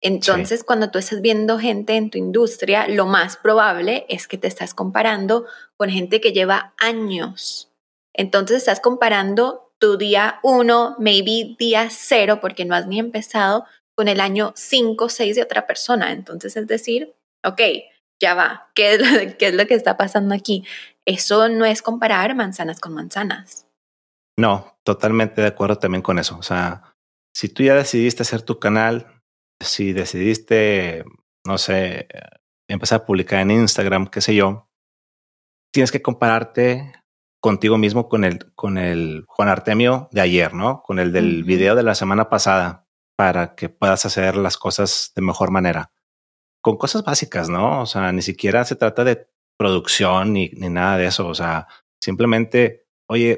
Entonces, 0.02 0.64
cuando 0.64 0.92
tú 0.92 1.00
estás 1.00 1.20
viendo 1.20 1.58
gente 1.58 1.96
en 1.96 2.12
tu 2.12 2.20
industria, 2.20 2.88
lo 2.88 3.08
más 3.08 3.38
probable 3.38 4.06
es 4.08 4.28
que 4.28 4.38
te 4.38 4.48
estás 4.48 4.76
comparando 4.76 5.48
con 5.78 5.90
gente 5.90 6.22
que 6.22 6.32
lleva 6.32 6.76
años. 6.78 7.74
Entonces, 8.14 8.58
estás 8.58 8.82
comparando 8.82 9.74
tu 9.80 9.98
día 9.98 10.40
uno, 10.44 10.96
maybe 11.00 11.56
día 11.58 11.88
cero, 11.90 12.38
porque 12.40 12.66
no 12.66 12.76
has 12.76 12.86
ni 12.86 13.00
empezado, 13.00 13.66
con 13.96 14.08
el 14.08 14.20
año 14.20 14.54
cinco, 14.56 15.10
seis 15.10 15.36
de 15.36 15.42
otra 15.42 15.66
persona. 15.66 16.12
Entonces, 16.12 16.56
es 16.56 16.68
decir, 16.68 17.16
ok, 17.44 17.62
ya 18.22 18.36
va, 18.36 18.70
¿qué 18.76 18.94
es, 18.94 19.00
lo, 19.00 19.08
¿qué 19.40 19.48
es 19.48 19.56
lo 19.56 19.66
que 19.66 19.74
está 19.74 19.98
pasando 19.98 20.36
aquí? 20.36 20.64
Eso 21.06 21.50
no 21.50 21.66
es 21.66 21.82
comparar 21.82 22.36
manzanas 22.36 22.80
con 22.80 22.94
manzanas. 22.94 23.66
No, 24.38 24.78
totalmente 24.84 25.42
de 25.42 25.48
acuerdo 25.48 25.78
también 25.80 26.04
con 26.04 26.20
eso. 26.20 26.38
O 26.38 26.44
sea, 26.44 26.95
si 27.36 27.50
tú 27.50 27.64
ya 27.64 27.76
decidiste 27.76 28.24
hacer 28.24 28.44
tu 28.44 28.60
canal, 28.60 29.22
si 29.60 29.94
decidiste, 29.94 31.04
no 31.46 31.58
sé, 31.58 32.08
empezar 32.70 33.02
a 33.02 33.06
publicar 33.06 33.42
en 33.42 33.52
Instagram, 33.52 34.08
qué 34.08 34.22
sé 34.22 34.36
yo, 34.36 34.70
tienes 35.74 35.92
que 35.92 36.02
compararte 36.02 36.94
contigo 37.42 37.78
mismo 37.78 38.08
con 38.08 38.24
el, 38.24 38.54
con 38.56 38.78
el 38.78 39.26
Juan 39.28 39.50
Artemio 39.50 40.08
de 40.12 40.22
ayer, 40.22 40.54
¿no? 40.54 40.82
Con 40.82 41.00
el 41.00 41.12
del 41.12 41.44
video 41.44 41.76
de 41.76 41.84
la 41.84 41.94
semana 41.94 42.30
pasada 42.30 42.88
para 43.18 43.56
que 43.56 43.70
puedas 43.70 44.06
hacer 44.06 44.36
las 44.38 44.58
cosas 44.58 45.12
de 45.16 45.22
mejor 45.22 45.52
manera 45.52 45.92
con 46.66 46.78
cosas 46.78 47.04
básicas, 47.04 47.48
¿no? 47.48 47.82
O 47.82 47.86
sea, 47.86 48.12
ni 48.12 48.24
siquiera 48.24 48.66
se 48.66 48.76
trata 48.76 49.04
de 49.04 49.28
producción 49.56 50.34
ni, 50.34 50.50
ni 50.50 50.68
nada 50.68 50.98
de 50.98 51.06
eso. 51.06 51.28
O 51.28 51.36
sea, 51.36 51.68
simplemente, 52.02 52.88
oye, 53.08 53.38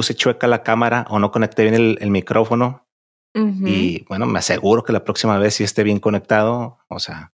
puse 0.00 0.14
chueca 0.14 0.46
la 0.46 0.62
cámara 0.62 1.04
o 1.10 1.18
no 1.18 1.30
conecté 1.30 1.62
bien 1.62 1.74
el, 1.74 2.10
micrófono. 2.10 2.88
Y 3.34 4.02
bueno, 4.06 4.24
me 4.24 4.38
aseguro 4.38 4.82
que 4.82 4.94
la 4.94 5.04
próxima 5.04 5.36
vez 5.36 5.56
sí 5.56 5.62
esté 5.62 5.82
bien 5.82 6.00
conectado. 6.00 6.78
O 6.88 6.98
sea, 6.98 7.34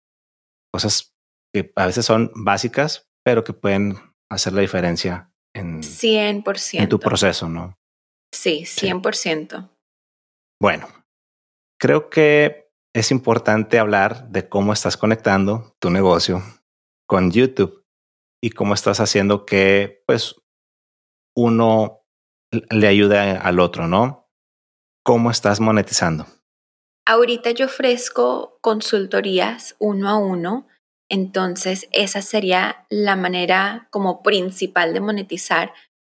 cosas 0.71 1.17
que 1.55 1.73
a 1.75 1.87
veces 1.87 2.05
son 2.05 2.31
básicas, 2.35 3.11
pero 3.25 3.45
que 3.45 3.55
pueden 3.55 3.97
hacer 4.31 4.53
la 4.53 4.61
diferencia 4.61 5.33
en, 5.55 5.81
100%. 5.83 6.81
en 6.83 6.89
tu 6.91 7.01
proceso, 7.01 7.49
¿no? 7.49 7.79
Sí, 8.31 8.65
100%. 8.65 9.71
Bueno, 10.61 10.87
creo 11.81 12.11
que 12.11 12.71
es 12.95 13.11
importante 13.11 13.79
hablar 13.79 14.29
de 14.29 14.51
cómo 14.51 14.75
estás 14.75 14.99
conectando 14.99 15.75
tu 15.81 15.89
negocio 15.89 16.43
con 17.09 17.31
YouTube 17.31 17.87
y 18.45 18.51
cómo 18.51 18.75
estás 18.75 19.01
haciendo 19.01 19.47
que 19.47 20.03
pues 20.07 20.37
uno 21.35 22.00
le 22.51 22.89
ayude 22.89 23.19
al 23.19 23.61
otro, 23.61 23.87
¿no? 23.87 24.29
¿Cómo 25.05 25.31
estás 25.31 25.61
monetizando? 25.61 26.27
Ahorita 27.07 27.51
yo 27.53 27.67
ofrezco 27.67 28.59
consultorías 28.61 29.77
uno 29.79 30.09
a 30.09 30.17
uno, 30.17 30.67
entonces 31.09 31.89
esa 31.93 32.23
sería 32.23 32.87
la 32.89 33.17
manera 33.17 33.89
como 33.91 34.23
principal 34.23 34.95
de 34.95 35.01
monetizar, 35.01 35.73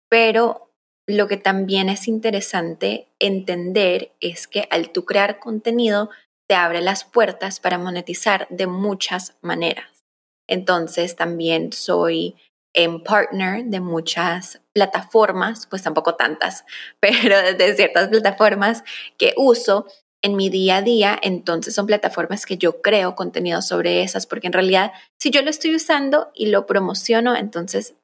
pero 0.09 0.73
lo 1.07 1.27
que 1.27 1.37
también 1.37 1.89
es 1.89 2.09
interesante 2.09 3.09
entender 3.19 4.13
es 4.21 4.47
que 4.47 4.69
al 4.71 4.91
tú 4.91 5.05
crear 5.05 5.39
contenido, 5.39 6.11
te 6.49 6.55
abre 6.55 6.81
las 6.81 7.05
puertas 7.05 7.59
para 7.59 7.79
monetizar 7.79 8.47
de 8.51 8.67
muchas 8.67 9.37
maneras. 9.41 10.05
Entonces 10.47 11.17
también 11.17 11.73
soy 11.73 12.37
en 12.75 13.03
partner 13.03 13.65
de 13.65 13.81
muchas 13.81 14.61
plataformas, 14.73 15.67
pues 15.67 15.83
tampoco 15.83 16.17
tantas, 16.17 16.65
pero 17.01 17.41
de 17.41 17.75
ciertas 17.75 18.09
plataformas 18.09 18.85
que 19.17 19.33
uso 19.37 19.87
en 20.23 20.37
mi 20.37 20.49
día 20.49 20.79
a 20.79 20.83
día, 20.83 21.19
entonces 21.23 21.75
son 21.75 21.87
plataformas 21.87 22.47
que 22.47 22.57
yo 22.57 22.81
creo 22.81 23.15
contenido 23.15 23.61
sobre 23.61 24.03
esas, 24.03 24.27
porque 24.27 24.47
en 24.47 24.55
realidad 24.55 24.93
si 25.21 25.31
yo 25.31 25.43
lo 25.43 25.51
estoy 25.51 25.75
usando 25.75 26.31
y 26.35 26.47
lo 26.47 26.67
promociono, 26.67 27.37
entonces 27.37 27.95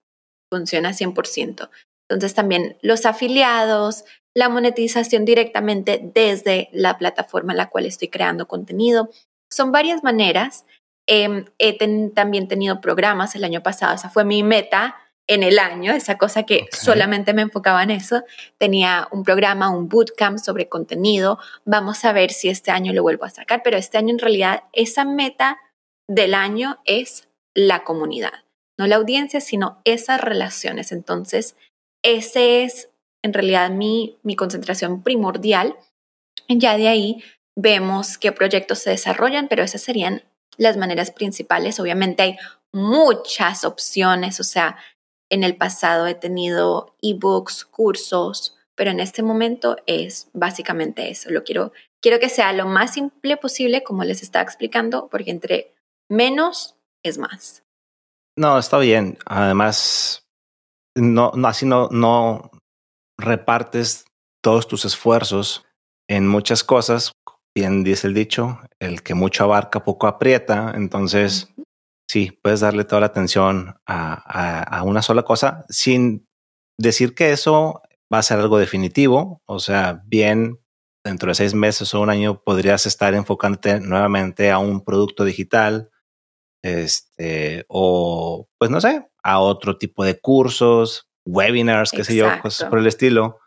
funciona 0.52 0.90
100%. 0.92 1.70
Entonces 2.10 2.34
también 2.34 2.76
los 2.82 3.06
afiliados, 3.06 4.04
la 4.34 4.48
monetización 4.48 5.24
directamente 5.24 6.00
desde 6.14 6.68
la 6.72 6.98
plataforma 6.98 7.52
en 7.52 7.58
la 7.58 7.70
cual 7.70 7.86
estoy 7.86 8.08
creando 8.08 8.48
contenido. 8.48 9.10
Son 9.50 9.72
varias 9.72 10.04
maneras. 10.04 10.66
Em, 11.12 11.46
he 11.58 11.76
también 12.14 12.46
tenido 12.46 12.80
programas 12.80 13.34
el 13.34 13.42
año 13.42 13.64
pasado, 13.64 13.96
esa 13.96 14.10
fue 14.10 14.24
mi 14.24 14.44
meta 14.44 14.96
en 15.26 15.42
el 15.42 15.58
año, 15.58 15.92
esa 15.92 16.16
cosa 16.16 16.44
que 16.44 16.68
solamente 16.70 17.34
me 17.34 17.42
enfocaba 17.42 17.82
en 17.82 17.90
eso. 17.90 18.22
Tenía 18.58 19.08
un 19.10 19.24
programa, 19.24 19.70
un 19.70 19.88
bootcamp 19.88 20.38
sobre 20.38 20.68
contenido. 20.68 21.40
Vamos 21.64 22.04
a 22.04 22.12
ver 22.12 22.30
si 22.30 22.48
este 22.48 22.70
año 22.70 22.92
lo 22.92 23.02
vuelvo 23.02 23.24
a 23.24 23.30
sacar, 23.30 23.62
pero 23.64 23.76
este 23.76 23.98
año 23.98 24.10
en 24.10 24.20
realidad 24.20 24.62
esa 24.72 25.04
meta 25.04 25.58
del 26.08 26.32
año 26.32 26.78
es 26.84 27.28
la 27.54 27.82
comunidad, 27.82 28.44
no 28.78 28.86
la 28.86 28.94
audiencia, 28.94 29.40
sino 29.40 29.80
esas 29.84 30.20
relaciones. 30.20 30.92
Entonces, 30.92 31.56
ese 32.04 32.62
es 32.62 32.88
en 33.24 33.32
realidad 33.32 33.70
mi, 33.70 34.16
mi 34.22 34.36
concentración 34.36 35.02
primordial. 35.02 35.76
Ya 36.48 36.76
de 36.76 36.86
ahí 36.86 37.24
vemos 37.56 38.16
qué 38.16 38.30
proyectos 38.30 38.78
se 38.78 38.90
desarrollan, 38.90 39.48
pero 39.48 39.64
esas 39.64 39.82
serían 39.82 40.22
las 40.60 40.76
maneras 40.76 41.10
principales. 41.10 41.80
Obviamente 41.80 42.22
hay 42.22 42.38
muchas 42.70 43.64
opciones, 43.64 44.38
o 44.40 44.44
sea, 44.44 44.76
en 45.30 45.42
el 45.42 45.56
pasado 45.56 46.06
he 46.06 46.14
tenido 46.14 46.94
ebooks, 47.00 47.64
cursos, 47.64 48.58
pero 48.74 48.90
en 48.90 49.00
este 49.00 49.22
momento 49.22 49.76
es 49.86 50.28
básicamente 50.34 51.10
eso. 51.10 51.30
Lo 51.30 51.44
quiero, 51.44 51.72
quiero 52.02 52.18
que 52.18 52.28
sea 52.28 52.52
lo 52.52 52.66
más 52.66 52.92
simple 52.92 53.38
posible, 53.38 53.82
como 53.82 54.04
les 54.04 54.22
estaba 54.22 54.42
explicando, 54.42 55.08
porque 55.08 55.30
entre 55.30 55.74
menos 56.10 56.76
es 57.02 57.16
más. 57.16 57.64
No, 58.36 58.58
está 58.58 58.78
bien. 58.78 59.16
Además, 59.24 60.26
no, 60.94 61.32
no 61.34 61.48
así 61.48 61.64
no, 61.64 61.88
no 61.90 62.50
repartes 63.18 64.04
todos 64.42 64.68
tus 64.68 64.84
esfuerzos 64.84 65.64
en 66.08 66.28
muchas 66.28 66.64
cosas. 66.64 67.12
Bien 67.54 67.82
dice 67.82 68.06
el 68.06 68.14
dicho, 68.14 68.60
el 68.78 69.02
que 69.02 69.14
mucho 69.14 69.44
abarca, 69.44 69.82
poco 69.82 70.06
aprieta. 70.06 70.72
Entonces, 70.76 71.52
sí, 72.08 72.38
puedes 72.42 72.60
darle 72.60 72.84
toda 72.84 73.00
la 73.00 73.06
atención 73.06 73.76
a, 73.86 74.82
una 74.84 75.02
sola 75.02 75.22
cosa 75.24 75.64
sin 75.68 76.28
decir 76.78 77.14
que 77.14 77.32
eso 77.32 77.82
va 78.12 78.18
a 78.18 78.22
ser 78.22 78.38
algo 78.38 78.58
definitivo. 78.58 79.42
O 79.46 79.58
sea, 79.58 80.02
bien, 80.06 80.60
dentro 81.04 81.28
de 81.28 81.34
seis 81.34 81.54
meses 81.54 81.92
o 81.92 82.00
un 82.00 82.10
año 82.10 82.42
podrías 82.42 82.86
estar 82.86 83.14
enfocándote 83.14 83.80
nuevamente 83.80 84.50
a 84.50 84.58
un 84.58 84.84
producto 84.84 85.24
digital, 85.24 85.90
este, 86.62 87.64
o 87.68 88.48
pues 88.58 88.70
no 88.70 88.80
sé, 88.80 89.08
a 89.22 89.40
otro 89.40 89.76
tipo 89.76 90.04
de 90.04 90.20
cursos, 90.20 91.08
webinars, 91.26 91.90
qué 91.90 92.04
sé 92.04 92.14
yo, 92.14 92.28
cosas 92.42 92.68
por 92.68 92.78
el 92.78 92.86
estilo. 92.86 93.38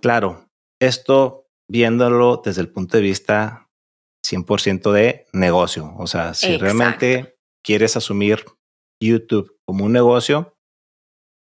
Claro, 0.00 0.48
esto 0.80 1.45
viéndolo 1.68 2.42
desde 2.44 2.60
el 2.60 2.70
punto 2.70 2.96
de 2.96 3.02
vista 3.02 3.68
100% 4.26 4.92
de 4.92 5.26
negocio. 5.32 5.94
O 5.98 6.06
sea, 6.06 6.34
si 6.34 6.56
realmente 6.56 7.38
quieres 7.62 7.96
asumir 7.96 8.44
YouTube 9.00 9.58
como 9.64 9.84
un 9.84 9.92
negocio, 9.92 10.56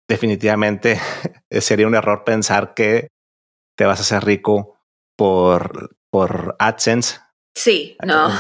definitivamente 0.08 1.00
sería 1.52 1.88
un 1.88 1.96
error 1.96 2.24
pensar 2.24 2.74
que 2.74 3.10
te 3.78 3.86
vas 3.86 4.00
a 4.00 4.04
hacer 4.04 4.26
rico 4.26 4.80
por, 5.18 5.96
por 6.10 6.56
AdSense. 6.60 7.20
Sí, 7.58 7.98
no. 8.06 8.30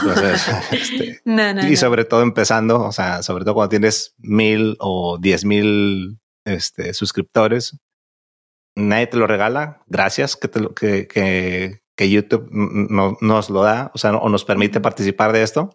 Este, 0.71 1.69
y 1.69 1.75
sobre 1.77 2.05
todo 2.05 2.21
empezando, 2.21 2.81
o 2.81 2.91
sea, 2.91 3.23
sobre 3.23 3.43
todo 3.43 3.55
cuando 3.55 3.69
tienes 3.69 4.13
mil 4.17 4.75
o 4.79 5.17
diez 5.19 5.45
mil 5.45 6.19
este, 6.45 6.93
suscriptores, 6.93 7.77
nadie 8.75 9.07
te 9.07 9.17
lo 9.17 9.27
regala. 9.27 9.81
Gracias 9.87 10.35
que, 10.35 10.47
te 10.47 10.59
lo, 10.59 10.75
que, 10.75 11.07
que, 11.07 11.81
que 11.97 12.09
YouTube 12.09 12.47
no, 12.51 13.17
nos 13.21 13.49
lo 13.49 13.63
da, 13.63 13.91
o 13.93 13.97
sea, 13.97 14.15
o 14.15 14.29
nos 14.29 14.45
permite 14.45 14.79
participar 14.81 15.31
de 15.31 15.43
esto. 15.43 15.69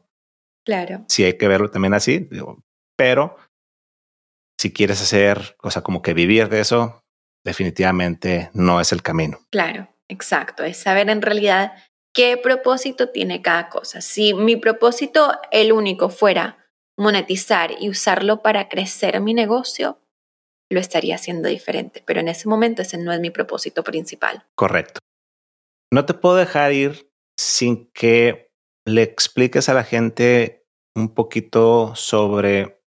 Claro. 0.65 1.05
Sí 1.09 1.25
hay 1.25 1.39
que 1.39 1.49
verlo 1.49 1.71
también 1.71 1.95
así, 1.95 2.29
pero 2.97 3.37
si 4.61 4.73
quieres 4.73 5.01
hacer, 5.01 5.57
o 5.63 5.71
sea, 5.71 5.83
como 5.83 6.03
que 6.03 6.13
vivir 6.13 6.49
de 6.51 6.61
eso, 6.61 7.03
definitivamente 7.45 8.51
no 8.53 8.81
es 8.81 8.93
el 8.93 9.03
camino. 9.03 9.39
Claro, 9.51 9.89
exacto. 10.09 10.65
Es 10.65 10.77
saber 10.77 11.09
en 11.09 11.23
realidad 11.23 11.73
qué 12.13 12.37
propósito 12.37 13.09
tiene 13.09 13.41
cada 13.41 13.71
cosa. 13.71 14.03
Si 14.03 14.35
mi 14.35 14.57
propósito, 14.57 15.33
el 15.51 15.73
único, 15.73 16.11
fuera 16.11 16.59
monetizar 16.99 17.71
y 17.81 17.89
usarlo 17.89 18.43
para 18.43 18.69
crecer 18.69 19.19
mi 19.21 19.33
negocio, 19.33 19.99
lo 20.71 20.81
estaría 20.81 21.17
haciendo 21.17 21.49
diferente. 21.49 22.03
Pero 22.07 22.21
en 22.21 22.29
ese 22.29 22.49
momento 22.49 22.83
ese 22.83 22.97
no 22.99 23.13
es 23.13 23.21
mi 23.21 23.31
propósito 23.31 23.83
principal. 23.83 24.47
Correcto. 24.55 25.01
No 25.93 26.07
te 26.07 26.15
puedo 26.15 26.37
dejar 26.37 26.73
ir 26.73 27.11
sin 27.39 27.91
que 27.93 28.51
le 28.87 29.03
expliques 29.03 29.69
a 29.69 29.75
la 29.75 29.85
gente 29.85 30.65
un 30.97 31.15
poquito 31.15 31.95
sobre 31.97 32.83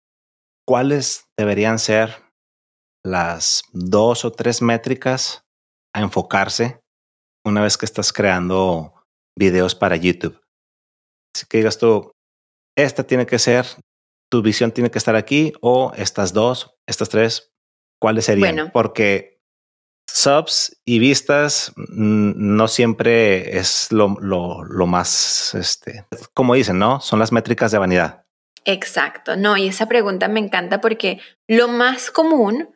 cuáles 0.65 1.25
deberían 1.37 1.79
ser 1.79 2.15
las 3.05 3.63
dos 3.73 4.23
o 4.23 4.31
tres 4.31 4.61
métricas 4.61 5.45
a 5.93 6.01
enfocarse 6.01 6.79
una 7.45 7.61
vez 7.61 7.77
que 7.77 7.85
estás 7.85 8.13
creando 8.13 8.93
videos 9.37 9.75
para 9.75 9.97
YouTube. 9.97 10.39
Así 11.35 11.45
que 11.49 11.57
digas 11.57 11.77
tú, 11.77 12.11
esta 12.77 13.03
tiene 13.03 13.25
que 13.25 13.39
ser, 13.39 13.65
tu 14.31 14.41
visión 14.41 14.71
tiene 14.71 14.89
que 14.89 14.97
estar 14.97 15.15
aquí 15.15 15.53
o 15.61 15.91
estas 15.95 16.31
dos, 16.33 16.75
estas 16.87 17.09
tres, 17.09 17.52
¿cuáles 18.03 18.25
serían? 18.25 18.69
Porque 18.73 19.39
subs 20.05 20.75
y 20.83 20.99
vistas 20.99 21.71
mm, 21.77 22.33
no 22.35 22.67
siempre 22.67 23.57
es 23.57 23.93
lo, 23.93 24.17
lo, 24.19 24.85
más, 24.87 25.55
este, 25.55 26.03
como 26.33 26.53
dicen, 26.53 26.79
¿no? 26.79 26.99
Son 26.99 27.17
las 27.17 27.31
métricas 27.31 27.71
de 27.71 27.77
vanidad. 27.77 28.25
Exacto, 28.65 29.37
no, 29.37 29.55
y 29.55 29.69
esa 29.69 29.85
pregunta 29.85 30.27
me 30.27 30.41
encanta 30.41 30.81
porque 30.81 31.21
lo 31.47 31.69
más 31.69 32.11
común 32.11 32.75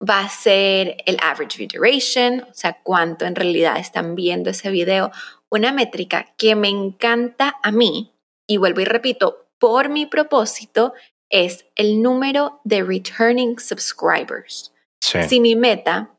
va 0.00 0.20
a 0.20 0.28
ser 0.28 0.98
el 1.06 1.16
average 1.22 1.58
view 1.58 1.68
duration, 1.74 2.42
o 2.48 2.54
sea, 2.54 2.80
cuánto 2.84 3.26
en 3.26 3.34
realidad 3.34 3.78
están 3.78 4.14
viendo 4.14 4.50
ese 4.50 4.70
video. 4.70 5.10
Una 5.48 5.72
métrica 5.72 6.34
que 6.36 6.54
me 6.54 6.68
encanta 6.68 7.56
a 7.64 7.72
mí, 7.72 8.14
y 8.46 8.58
vuelvo 8.58 8.80
y 8.80 8.84
repito, 8.84 9.48
por 9.58 9.88
mi 9.88 10.06
propósito, 10.06 10.94
es 11.30 11.66
el 11.74 12.02
número 12.02 12.60
de 12.64 12.82
returning 12.82 13.58
subscribers. 13.58 14.72
Si 15.00 15.40
mi 15.40 15.56
meta 15.56 16.16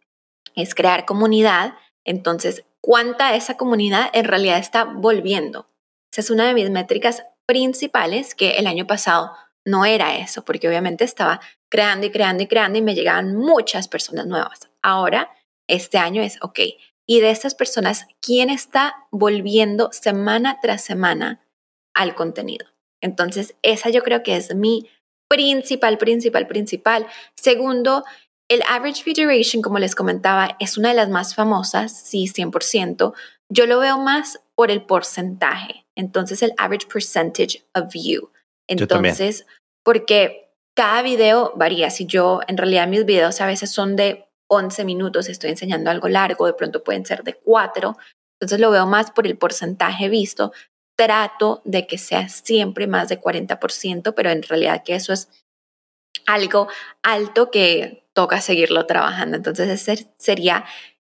es 0.56 0.74
crear 0.74 1.06
comunidad, 1.06 1.74
entonces, 2.06 2.64
¿cuánta 2.82 3.36
esa 3.36 3.58
comunidad 3.58 4.10
en 4.14 4.26
realidad 4.26 4.58
está 4.58 4.84
volviendo? 4.84 5.70
Esa 6.12 6.22
es 6.22 6.30
una 6.30 6.48
de 6.48 6.54
mis 6.54 6.70
métricas 6.70 7.24
principales 7.46 8.36
que 8.36 8.52
el 8.52 8.68
año 8.68 8.88
pasado 8.88 9.32
no 9.66 9.86
era 9.86 10.18
eso, 10.18 10.44
porque 10.46 10.68
obviamente 10.68 11.04
estaba 11.04 11.40
creando 11.70 12.08
y 12.08 12.12
creando 12.12 12.44
y 12.44 12.48
creando 12.48 12.80
y 12.80 12.82
me 12.82 12.96
llegaban 12.96 13.36
muchas 13.36 13.88
personas 13.88 14.26
nuevas. 14.26 14.70
Ahora, 14.82 15.32
este 15.68 15.98
año 15.98 16.22
es, 16.22 16.38
ok, 16.42 16.60
y 17.06 17.22
de 17.22 17.32
estas 17.32 17.56
personas, 17.56 18.08
¿quién 18.22 18.50
está 18.50 19.08
volviendo 19.12 19.92
semana 19.92 20.60
tras 20.62 20.84
semana 20.84 21.42
al 21.94 22.16
contenido? 22.16 22.68
Entonces, 23.02 23.56
esa 23.62 23.90
yo 23.90 24.04
creo 24.04 24.24
que 24.24 24.36
es 24.36 24.54
mi 24.56 24.90
principal, 25.30 25.98
principal, 25.98 26.48
principal. 26.48 27.08
Segundo, 27.36 28.04
el 28.50 28.62
average 28.68 29.04
view 29.04 29.14
duration, 29.14 29.62
como 29.62 29.80
les 29.80 29.96
comentaba, 29.96 30.58
es 30.60 30.78
una 30.78 30.90
de 30.90 30.96
las 30.96 31.10
más 31.10 31.36
famosas, 31.36 31.96
sí, 31.96 32.28
100%. 32.28 33.14
Yo 33.50 33.66
lo 33.68 33.80
veo 33.80 34.00
más 34.00 34.40
por 34.56 34.72
el 34.72 34.84
porcentaje. 34.86 35.86
Entonces, 35.96 36.42
el 36.42 36.54
average 36.58 36.88
percentage 36.88 37.64
of 37.76 37.94
view. 37.94 38.32
Entonces, 38.68 39.46
porque 39.84 40.52
cada 40.76 41.02
video 41.02 41.54
varía. 41.56 41.90
Si 41.90 42.06
yo, 42.06 42.42
en 42.48 42.58
realidad, 42.58 42.88
mis 42.88 43.06
videos 43.06 43.40
a 43.42 43.46
veces 43.46 43.72
son 43.72 43.96
de 43.96 44.28
11 44.48 44.84
minutos, 44.86 45.30
estoy 45.30 45.52
enseñando 45.52 45.92
algo 45.92 46.08
largo, 46.08 46.48
de 46.48 46.54
pronto 46.54 46.84
pueden 46.84 47.06
ser 47.06 47.24
de 47.24 47.36
4. 47.36 47.98
Entonces, 48.40 48.60
lo 48.60 48.72
veo 48.72 48.88
más 48.88 49.12
por 49.12 49.28
el 49.28 49.38
porcentaje 49.38 50.10
visto. 50.10 50.54
Trato 51.00 51.62
de 51.64 51.88
que 51.88 51.98
sea 51.98 52.28
siempre 52.28 52.86
más 52.86 53.08
de 53.08 53.22
40%, 53.22 54.14
pero 54.14 54.32
en 54.32 54.44
realidad 54.44 54.84
que 54.84 54.96
eso 54.96 55.14
es 55.14 55.30
algo 56.26 56.68
alto 57.04 57.52
que 57.52 58.06
toca 58.12 58.42
seguirlo 58.42 58.86
trabajando. 58.86 59.38
Entonces 59.38 59.70
ese 59.70 60.12
sería 60.18 60.66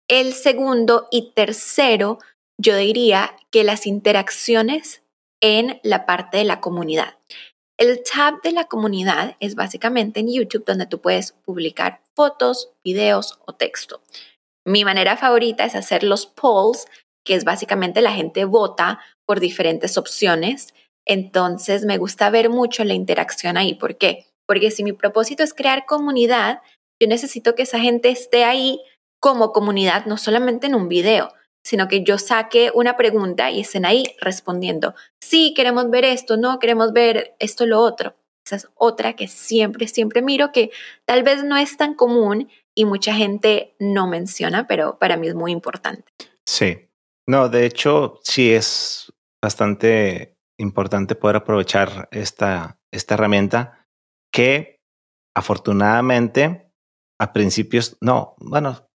el 0.06 0.32
segundo 0.32 1.08
y 1.10 1.32
tercero, 1.32 2.20
yo 2.56 2.76
diría 2.76 3.34
que 3.50 3.64
las 3.64 3.84
interacciones 3.84 5.02
en 5.40 5.80
la 5.82 6.06
parte 6.06 6.38
de 6.38 6.44
la 6.44 6.60
comunidad. 6.60 7.18
El 7.76 8.00
tab 8.04 8.42
de 8.42 8.52
la 8.52 8.66
comunidad 8.66 9.34
es 9.40 9.56
básicamente 9.56 10.20
en 10.20 10.32
YouTube 10.32 10.66
donde 10.66 10.86
tú 10.86 11.00
puedes 11.00 11.32
publicar 11.32 12.00
fotos, 12.14 12.70
videos 12.84 13.40
o 13.44 13.54
texto. 13.54 14.02
Mi 14.64 14.84
manera 14.84 15.16
favorita 15.16 15.64
es 15.64 15.74
hacer 15.74 16.04
los 16.04 16.26
polls, 16.26 16.86
que 17.30 17.36
es 17.36 17.44
básicamente 17.44 18.00
la 18.00 18.10
gente 18.10 18.44
vota 18.44 18.98
por 19.24 19.38
diferentes 19.38 19.96
opciones. 19.96 20.74
Entonces 21.06 21.84
me 21.84 21.96
gusta 21.96 22.28
ver 22.28 22.50
mucho 22.50 22.82
la 22.82 22.94
interacción 22.94 23.56
ahí. 23.56 23.74
¿Por 23.74 23.98
qué? 23.98 24.26
Porque 24.48 24.72
si 24.72 24.82
mi 24.82 24.92
propósito 24.92 25.44
es 25.44 25.54
crear 25.54 25.86
comunidad, 25.86 26.60
yo 27.00 27.06
necesito 27.06 27.54
que 27.54 27.62
esa 27.62 27.78
gente 27.78 28.08
esté 28.08 28.42
ahí 28.42 28.80
como 29.20 29.52
comunidad, 29.52 30.06
no 30.06 30.16
solamente 30.16 30.66
en 30.66 30.74
un 30.74 30.88
video, 30.88 31.32
sino 31.64 31.86
que 31.86 32.02
yo 32.02 32.18
saque 32.18 32.72
una 32.74 32.96
pregunta 32.96 33.48
y 33.52 33.60
estén 33.60 33.84
ahí 33.84 34.12
respondiendo, 34.20 34.96
sí, 35.22 35.54
queremos 35.54 35.88
ver 35.88 36.04
esto, 36.04 36.36
no, 36.36 36.58
queremos 36.58 36.92
ver 36.92 37.36
esto, 37.38 37.64
lo 37.64 37.78
otro. 37.78 38.16
Esa 38.44 38.56
es 38.56 38.68
otra 38.74 39.12
que 39.12 39.28
siempre, 39.28 39.86
siempre 39.86 40.20
miro 40.20 40.50
que 40.50 40.72
tal 41.04 41.22
vez 41.22 41.44
no 41.44 41.56
es 41.56 41.76
tan 41.76 41.94
común 41.94 42.50
y 42.74 42.86
mucha 42.86 43.14
gente 43.14 43.76
no 43.78 44.08
menciona, 44.08 44.66
pero 44.66 44.98
para 44.98 45.16
mí 45.16 45.28
es 45.28 45.36
muy 45.36 45.52
importante. 45.52 46.10
Sí, 46.44 46.89
no, 47.30 47.48
de 47.48 47.64
hecho, 47.64 48.20
sí 48.24 48.52
es 48.52 49.12
bastante 49.40 50.36
importante 50.58 51.14
poder 51.14 51.36
aprovechar 51.36 52.08
esta, 52.10 52.80
esta 52.92 53.14
herramienta 53.14 53.86
que 54.32 54.80
afortunadamente 55.36 56.72
a 57.20 57.32
principios, 57.32 57.96
no, 58.00 58.34
bueno, 58.38 58.90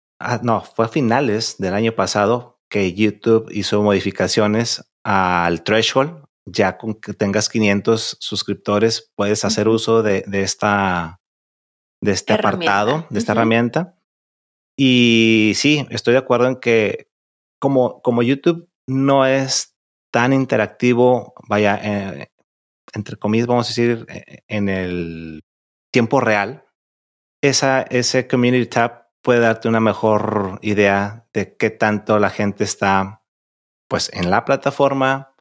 no, 0.42 0.60
fue 0.62 0.84
a 0.84 0.88
finales 0.88 1.56
del 1.58 1.74
año 1.74 1.92
pasado 1.92 2.60
que 2.70 2.94
YouTube 2.94 3.50
hizo 3.50 3.82
modificaciones 3.82 4.88
al 5.04 5.64
threshold. 5.64 6.24
Ya 6.46 6.78
con 6.78 6.94
que 6.94 7.14
tengas 7.14 7.48
500 7.48 8.16
suscriptores, 8.20 9.10
puedes 9.16 9.44
hacer 9.44 9.66
uso 9.68 10.02
de, 10.04 10.24
esta, 10.32 11.20
de 12.00 12.12
este 12.12 12.32
apartado, 12.32 13.06
de 13.10 13.18
esta 13.18 13.32
herramienta. 13.32 13.98
Y 14.78 15.52
sí, 15.56 15.86
estoy 15.90 16.12
de 16.12 16.18
acuerdo 16.18 16.46
en 16.46 16.56
que 16.56 17.09
como, 17.60 18.02
como 18.02 18.22
YouTube 18.22 18.68
no 18.88 19.26
es 19.26 19.76
tan 20.10 20.32
interactivo, 20.32 21.34
vaya, 21.48 21.78
eh, 21.82 22.32
entre 22.92 23.16
comillas, 23.16 23.46
vamos 23.46 23.66
a 23.66 23.70
decir, 23.70 24.06
eh, 24.08 24.42
en 24.48 24.68
el 24.68 25.44
tiempo 25.92 26.20
real, 26.20 26.66
esa, 27.42 27.82
ese 27.82 28.26
Community 28.26 28.66
Tab 28.66 29.08
puede 29.22 29.40
darte 29.40 29.68
una 29.68 29.80
mejor 29.80 30.58
idea 30.62 31.28
de 31.32 31.56
qué 31.56 31.70
tanto 31.70 32.18
la 32.18 32.30
gente 32.30 32.64
está 32.64 33.22
pues 33.88 34.10
en 34.12 34.30
la 34.30 34.44
plataforma 34.44 35.34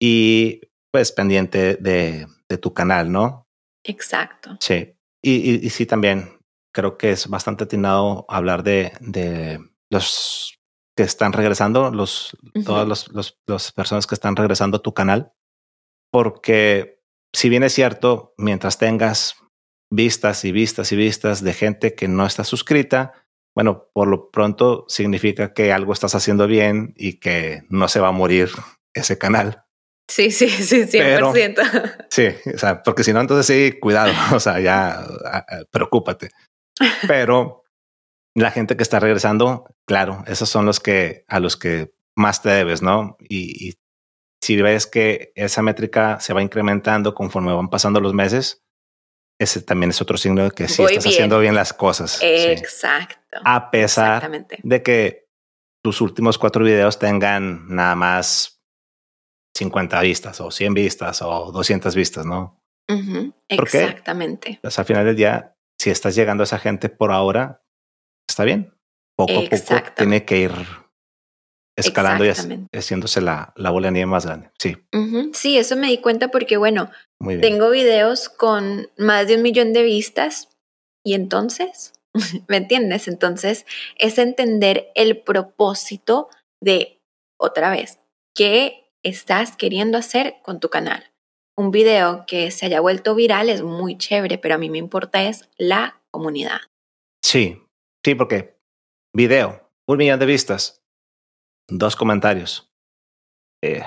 y 0.00 0.60
pues 0.90 1.12
pendiente 1.12 1.76
de, 1.76 2.26
de 2.48 2.58
tu 2.58 2.72
canal, 2.72 3.12
¿no? 3.12 3.46
Exacto. 3.84 4.56
Sí. 4.60 4.94
Y, 5.22 5.66
y, 5.66 5.70
sí, 5.70 5.84
también 5.84 6.38
creo 6.72 6.96
que 6.96 7.10
es 7.10 7.28
bastante 7.28 7.64
atinado 7.64 8.24
hablar 8.28 8.62
de, 8.62 8.92
de 9.00 9.58
los 9.90 10.57
que 10.98 11.04
están 11.04 11.32
regresando, 11.32 11.92
los, 11.92 12.36
todas 12.64 12.88
los, 13.12 13.38
las 13.46 13.70
personas 13.70 14.08
que 14.08 14.16
están 14.16 14.34
regresando 14.34 14.78
a 14.78 14.82
tu 14.82 14.94
canal, 14.94 15.32
porque 16.10 17.04
si 17.32 17.48
bien 17.48 17.62
es 17.62 17.72
cierto, 17.72 18.34
mientras 18.36 18.78
tengas 18.78 19.36
vistas 19.92 20.44
y 20.44 20.50
vistas 20.50 20.90
y 20.90 20.96
vistas 20.96 21.44
de 21.44 21.54
gente 21.54 21.94
que 21.94 22.08
no 22.08 22.26
está 22.26 22.42
suscrita, 22.42 23.12
bueno, 23.54 23.90
por 23.94 24.08
lo 24.08 24.32
pronto 24.32 24.86
significa 24.88 25.54
que 25.54 25.72
algo 25.72 25.92
estás 25.92 26.16
haciendo 26.16 26.48
bien 26.48 26.94
y 26.96 27.20
que 27.20 27.62
no 27.68 27.86
se 27.86 28.00
va 28.00 28.08
a 28.08 28.12
morir 28.12 28.50
ese 28.92 29.18
canal. 29.18 29.66
Sí, 30.10 30.32
sí, 30.32 30.48
sí, 30.48 30.80
100%. 30.82 32.06
sí, 32.10 32.26
o 32.52 32.58
sea, 32.58 32.82
porque 32.82 33.04
si 33.04 33.12
no, 33.12 33.20
entonces 33.20 33.46
sí, 33.46 33.78
cuidado, 33.78 34.12
o 34.34 34.40
sea, 34.40 34.58
ya 34.58 35.06
preocúpate. 35.70 36.30
Pero 37.06 37.62
la 38.40 38.50
gente 38.50 38.76
que 38.76 38.82
está 38.82 39.00
regresando, 39.00 39.74
claro, 39.86 40.24
esos 40.26 40.48
son 40.48 40.66
los 40.66 40.80
que 40.80 41.24
a 41.28 41.40
los 41.40 41.56
que 41.56 41.92
más 42.14 42.42
te 42.42 42.50
debes, 42.50 42.82
¿no? 42.82 43.16
Y, 43.20 43.68
y 43.68 43.74
si 44.40 44.60
ves 44.60 44.86
que 44.86 45.32
esa 45.34 45.62
métrica 45.62 46.20
se 46.20 46.32
va 46.32 46.42
incrementando 46.42 47.14
conforme 47.14 47.52
van 47.52 47.70
pasando 47.70 48.00
los 48.00 48.14
meses, 48.14 48.64
ese 49.38 49.62
también 49.62 49.90
es 49.90 50.00
otro 50.02 50.16
signo 50.16 50.44
de 50.44 50.50
que 50.50 50.68
sí 50.68 50.82
estás 50.82 51.06
haciendo 51.06 51.38
bien 51.38 51.54
las 51.54 51.72
cosas. 51.72 52.18
Exacto. 52.22 53.38
A 53.44 53.70
pesar 53.70 54.46
de 54.62 54.82
que 54.82 55.28
tus 55.82 56.00
últimos 56.00 56.38
cuatro 56.38 56.64
videos 56.64 56.98
tengan 56.98 57.68
nada 57.68 57.94
más 57.94 58.60
50 59.56 60.00
vistas 60.00 60.40
o 60.40 60.50
100 60.50 60.74
vistas 60.74 61.22
o 61.22 61.52
200 61.52 61.94
vistas, 61.94 62.26
¿no? 62.26 62.62
Exactamente. 63.48 64.58
Pues 64.60 64.78
al 64.78 64.84
final 64.84 65.04
del 65.04 65.16
día, 65.16 65.56
si 65.78 65.90
estás 65.90 66.14
llegando 66.14 66.42
a 66.42 66.44
esa 66.44 66.58
gente 66.58 66.88
por 66.88 67.12
ahora, 67.12 67.62
está 68.38 68.44
bien. 68.44 68.72
Poco 69.16 69.32
a 69.32 69.42
poco 69.50 69.92
tiene 69.96 70.24
que 70.24 70.38
ir 70.38 70.52
escalando 71.76 72.24
y 72.24 72.28
haciéndose 72.76 73.20
la, 73.20 73.52
la 73.56 73.70
bola 73.70 73.88
de 73.88 73.92
nieve 73.92 74.06
más 74.06 74.26
grande. 74.26 74.50
Sí. 74.60 74.76
Sí, 75.32 75.58
eso 75.58 75.74
me 75.74 75.88
di 75.88 75.98
cuenta 75.98 76.28
porque, 76.28 76.56
bueno, 76.56 76.88
tengo 77.40 77.70
videos 77.70 78.28
con 78.28 78.90
más 78.96 79.26
de 79.26 79.34
un 79.34 79.42
millón 79.42 79.72
de 79.72 79.82
vistas 79.82 80.50
y 81.04 81.14
entonces, 81.14 81.94
¿me 82.48 82.58
entiendes? 82.58 83.08
Entonces 83.08 83.66
es 83.96 84.18
entender 84.18 84.92
el 84.94 85.18
propósito 85.18 86.28
de, 86.60 87.00
otra 87.40 87.70
vez, 87.70 87.98
qué 88.36 88.88
estás 89.02 89.56
queriendo 89.56 89.98
hacer 89.98 90.36
con 90.42 90.60
tu 90.60 90.68
canal. 90.68 91.10
Un 91.56 91.72
video 91.72 92.24
que 92.24 92.52
se 92.52 92.66
haya 92.66 92.78
vuelto 92.78 93.16
viral 93.16 93.50
es 93.50 93.62
muy 93.62 93.98
chévere, 93.98 94.38
pero 94.38 94.54
a 94.54 94.58
mí 94.58 94.70
me 94.70 94.78
importa 94.78 95.24
es 95.24 95.48
la 95.56 96.00
comunidad. 96.12 96.60
Sí, 97.20 97.60
sí, 98.08 98.14
porque 98.14 98.58
video, 99.14 99.70
un 99.86 99.98
millón 99.98 100.18
de 100.18 100.24
vistas, 100.24 100.82
dos 101.68 101.94
comentarios. 101.94 102.72
Eh, 103.62 103.82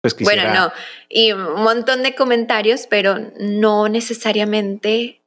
pues 0.00 0.16
bueno, 0.20 0.54
no, 0.54 0.72
y 1.08 1.32
un 1.32 1.62
montón 1.62 2.04
de 2.04 2.14
comentarios, 2.14 2.86
pero 2.88 3.16
no 3.40 3.88
necesariamente 3.88 5.24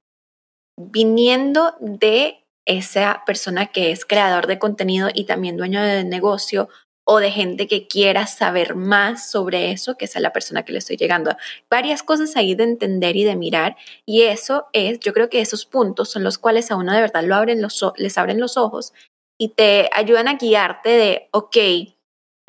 viniendo 0.78 1.76
de 1.82 2.46
esa 2.66 3.24
persona 3.26 3.68
que 3.68 3.92
es 3.92 4.06
creador 4.06 4.48
de 4.48 4.60
contenido 4.60 5.10
y 5.14 5.26
también 5.26 5.58
dueño 5.58 5.82
de 5.82 6.06
negocio 6.06 6.70
o 7.08 7.20
de 7.20 7.32
gente 7.32 7.68
que 7.68 7.88
quiera 7.88 8.28
saber 8.28 8.76
más 8.76 9.30
sobre 9.30 9.72
eso, 9.72 9.96
que 9.96 10.06
es 10.06 10.16
la 10.20 10.34
persona 10.34 10.64
que 10.64 10.74
le 10.74 10.80
estoy 10.80 10.98
llegando. 10.98 11.36
Varias 11.70 12.04
cosas 12.04 12.36
ahí 12.36 12.56
de 12.56 12.64
entender 12.64 13.16
y 13.16 13.24
de 13.24 13.36
mirar 13.36 13.78
y 14.06 14.24
eso 14.24 14.68
es, 14.74 15.00
yo 15.00 15.14
creo 15.14 15.30
que 15.30 15.40
esos 15.40 15.66
puntos 15.66 16.10
son 16.10 16.24
los 16.24 16.38
cuales 16.38 16.72
a 16.72 16.76
uno 16.76 16.94
de 16.94 17.02
verdad 17.02 17.24
lo 17.24 17.36
abren 17.36 17.62
los, 17.62 17.84
les 17.98 18.18
abren 18.18 18.40
los 18.40 18.58
ojos 18.58 18.94
y 19.40 19.50
te 19.50 19.90
ayudan 19.94 20.28
a 20.28 20.36
guiarte 20.36 20.90
de, 20.90 21.30
ok, 21.32 21.58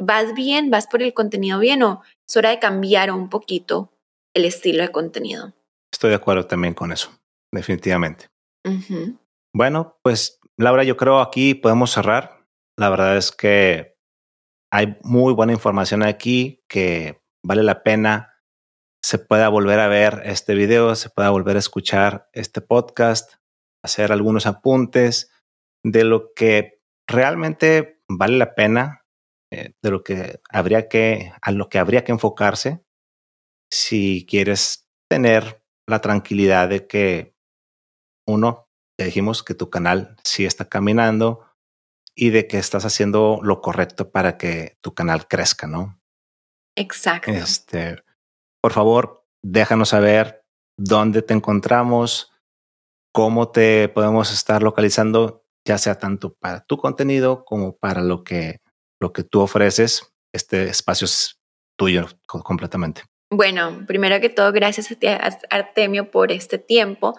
vas 0.01 0.35
bien, 0.35 0.71
vas 0.71 0.87
por 0.87 1.03
el 1.03 1.15
contenido 1.15 1.59
bien 1.59 1.83
o 1.83 2.03
es 2.29 2.37
hora 2.37 2.51
de 2.51 2.59
cambiar 2.59 3.11
un 3.11 3.29
poquito 3.29 3.93
el 4.35 4.45
estilo 4.45 4.83
de 4.83 4.91
contenido. 4.91 5.53
Estoy 5.93 6.11
de 6.11 6.17
acuerdo 6.17 6.47
también 6.47 6.75
con 6.75 6.93
eso, 6.93 7.11
definitivamente. 7.53 8.27
Bueno, 9.55 9.97
pues 10.03 10.41
Laura, 10.59 10.83
yo 10.85 10.97
creo 10.97 11.21
aquí 11.21 11.55
podemos 11.55 11.91
cerrar. 11.91 12.45
La 12.79 12.91
verdad 12.91 13.17
es 13.17 13.33
que 13.33 13.95
hay 14.71 14.97
muy 15.03 15.33
buena 15.33 15.53
información 15.53 16.03
aquí 16.03 16.64
que 16.69 17.23
vale 17.45 17.62
la 17.62 17.83
pena 17.83 18.35
se 19.03 19.19
pueda 19.19 19.49
volver 19.49 19.79
a 19.79 19.89
ver 19.89 20.23
este 20.25 20.55
video, 20.55 20.97
se 20.97 21.11
pueda 21.11 21.31
volver 21.31 21.57
a 21.57 21.61
escuchar 21.61 22.29
este 22.33 22.61
podcast, 22.61 23.35
hacer 23.85 24.11
algunos 24.11 24.47
apuntes 24.47 25.31
de 25.85 26.03
lo 26.03 26.35
que 26.35 26.81
realmente 27.09 28.03
vale 28.09 28.37
la 28.37 28.55
pena 28.55 29.05
eh, 29.53 29.75
de 29.81 29.91
lo 29.91 30.03
que 30.03 30.41
habría 30.51 30.89
que, 30.89 31.33
a 31.41 31.53
lo 31.53 31.69
que 31.69 31.79
habría 31.79 32.03
que 32.03 32.11
enfocarse 32.11 32.85
si 33.73 34.27
quieres 34.29 34.89
tener 35.09 35.62
la 35.89 36.01
tranquilidad 36.01 36.69
de 36.69 36.89
que 36.89 37.37
uno, 38.27 38.69
te 38.99 39.05
dijimos 39.05 39.45
que 39.45 39.55
tu 39.55 39.71
canal 39.71 40.17
sí 40.25 40.45
está 40.45 40.69
caminando 40.69 41.45
y 42.17 42.31
de 42.31 42.49
que 42.49 42.59
estás 42.59 42.85
haciendo 42.85 43.39
lo 43.43 43.61
correcto 43.61 44.11
para 44.11 44.39
que 44.39 44.79
tu 44.81 44.95
canal 44.95 45.29
crezca, 45.29 45.67
¿no? 45.67 46.01
Exacto. 46.75 47.31
Este, 47.31 48.03
por 48.62 48.73
favor, 48.73 49.27
déjanos 49.43 49.91
saber 49.91 50.45
dónde 50.79 51.23
te 51.23 51.35
encontramos, 51.35 52.33
cómo 53.12 53.51
te 53.51 53.89
podemos 53.89 54.33
estar 54.33 54.62
localizando, 54.62 55.45
ya 55.67 55.79
sea 55.79 55.99
tanto 55.99 56.35
para 56.35 56.64
tu 56.64 56.79
contenido 56.79 57.45
como 57.45 57.77
para 57.77 58.01
lo 58.01 58.25
que 58.25 58.61
lo 59.01 59.12
que 59.12 59.25
tú 59.25 59.41
ofreces, 59.41 60.14
este 60.33 60.69
espacio 60.69 61.05
es 61.05 61.39
tuyo 61.79 62.07
completamente. 62.27 63.03
Bueno, 63.31 63.85
primero 63.87 64.21
que 64.21 64.29
todo, 64.29 64.53
gracias 64.53 64.91
a 64.91 65.39
Artemio 65.51 66.11
por 66.11 66.31
este 66.31 66.59
tiempo. 66.59 67.19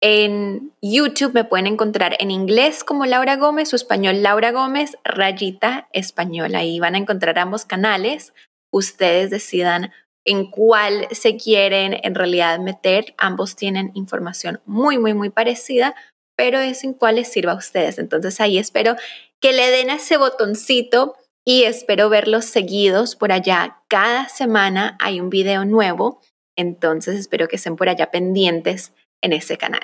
En 0.00 0.72
YouTube 0.80 1.34
me 1.34 1.44
pueden 1.44 1.66
encontrar 1.66 2.16
en 2.20 2.30
inglés 2.30 2.84
como 2.84 3.04
Laura 3.04 3.36
Gómez 3.36 3.72
o 3.72 3.76
español 3.76 4.22
Laura 4.22 4.52
Gómez, 4.52 4.96
rayita 5.02 5.88
español. 5.92 6.54
Ahí 6.54 6.78
van 6.78 6.94
a 6.94 6.98
encontrar 6.98 7.38
ambos 7.38 7.64
canales. 7.64 8.32
Ustedes 8.70 9.30
decidan 9.30 9.90
en 10.24 10.50
cuál 10.50 11.08
se 11.10 11.36
quieren 11.36 11.98
en 12.02 12.14
realidad 12.14 12.60
meter. 12.60 13.14
Ambos 13.18 13.56
tienen 13.56 13.90
información 13.94 14.60
muy, 14.66 14.98
muy, 14.98 15.14
muy 15.14 15.30
parecida, 15.30 15.96
pero 16.36 16.60
es 16.60 16.84
en 16.84 16.92
cuál 16.92 17.16
les 17.16 17.32
sirva 17.32 17.52
a 17.52 17.56
ustedes. 17.56 17.98
Entonces 17.98 18.40
ahí 18.40 18.56
espero 18.56 18.94
que 19.40 19.52
le 19.52 19.68
den 19.68 19.90
a 19.90 19.96
ese 19.96 20.16
botoncito 20.16 21.16
y 21.44 21.64
espero 21.64 22.08
verlos 22.08 22.44
seguidos 22.44 23.16
por 23.16 23.32
allá. 23.32 23.78
Cada 23.88 24.28
semana 24.28 24.96
hay 25.00 25.18
un 25.20 25.28
video 25.28 25.64
nuevo, 25.64 26.20
entonces 26.56 27.18
espero 27.18 27.48
que 27.48 27.56
estén 27.56 27.74
por 27.74 27.88
allá 27.88 28.12
pendientes 28.12 28.92
en 29.22 29.32
ese 29.32 29.58
canal. 29.58 29.82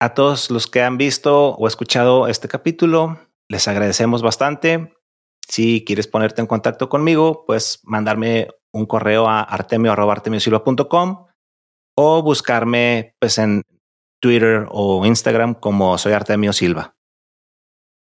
A 0.00 0.14
todos 0.14 0.50
los 0.50 0.66
que 0.66 0.82
han 0.82 0.98
visto 0.98 1.50
o 1.50 1.68
escuchado 1.68 2.26
este 2.26 2.48
capítulo, 2.48 3.18
les 3.48 3.68
agradecemos 3.68 4.22
bastante. 4.22 4.94
Si 5.48 5.84
quieres 5.84 6.08
ponerte 6.08 6.40
en 6.40 6.46
contacto 6.46 6.88
conmigo, 6.88 7.44
pues 7.46 7.80
mandarme 7.84 8.48
un 8.72 8.86
correo 8.86 9.28
a 9.28 9.42
artemio.artemiosilva.com 9.42 11.26
o 11.96 12.22
buscarme 12.22 13.14
pues 13.20 13.38
en 13.38 13.62
Twitter 14.20 14.66
o 14.70 15.04
Instagram 15.04 15.54
como 15.54 15.98
soy 15.98 16.12
Artemio 16.12 16.52
Silva. 16.52 16.96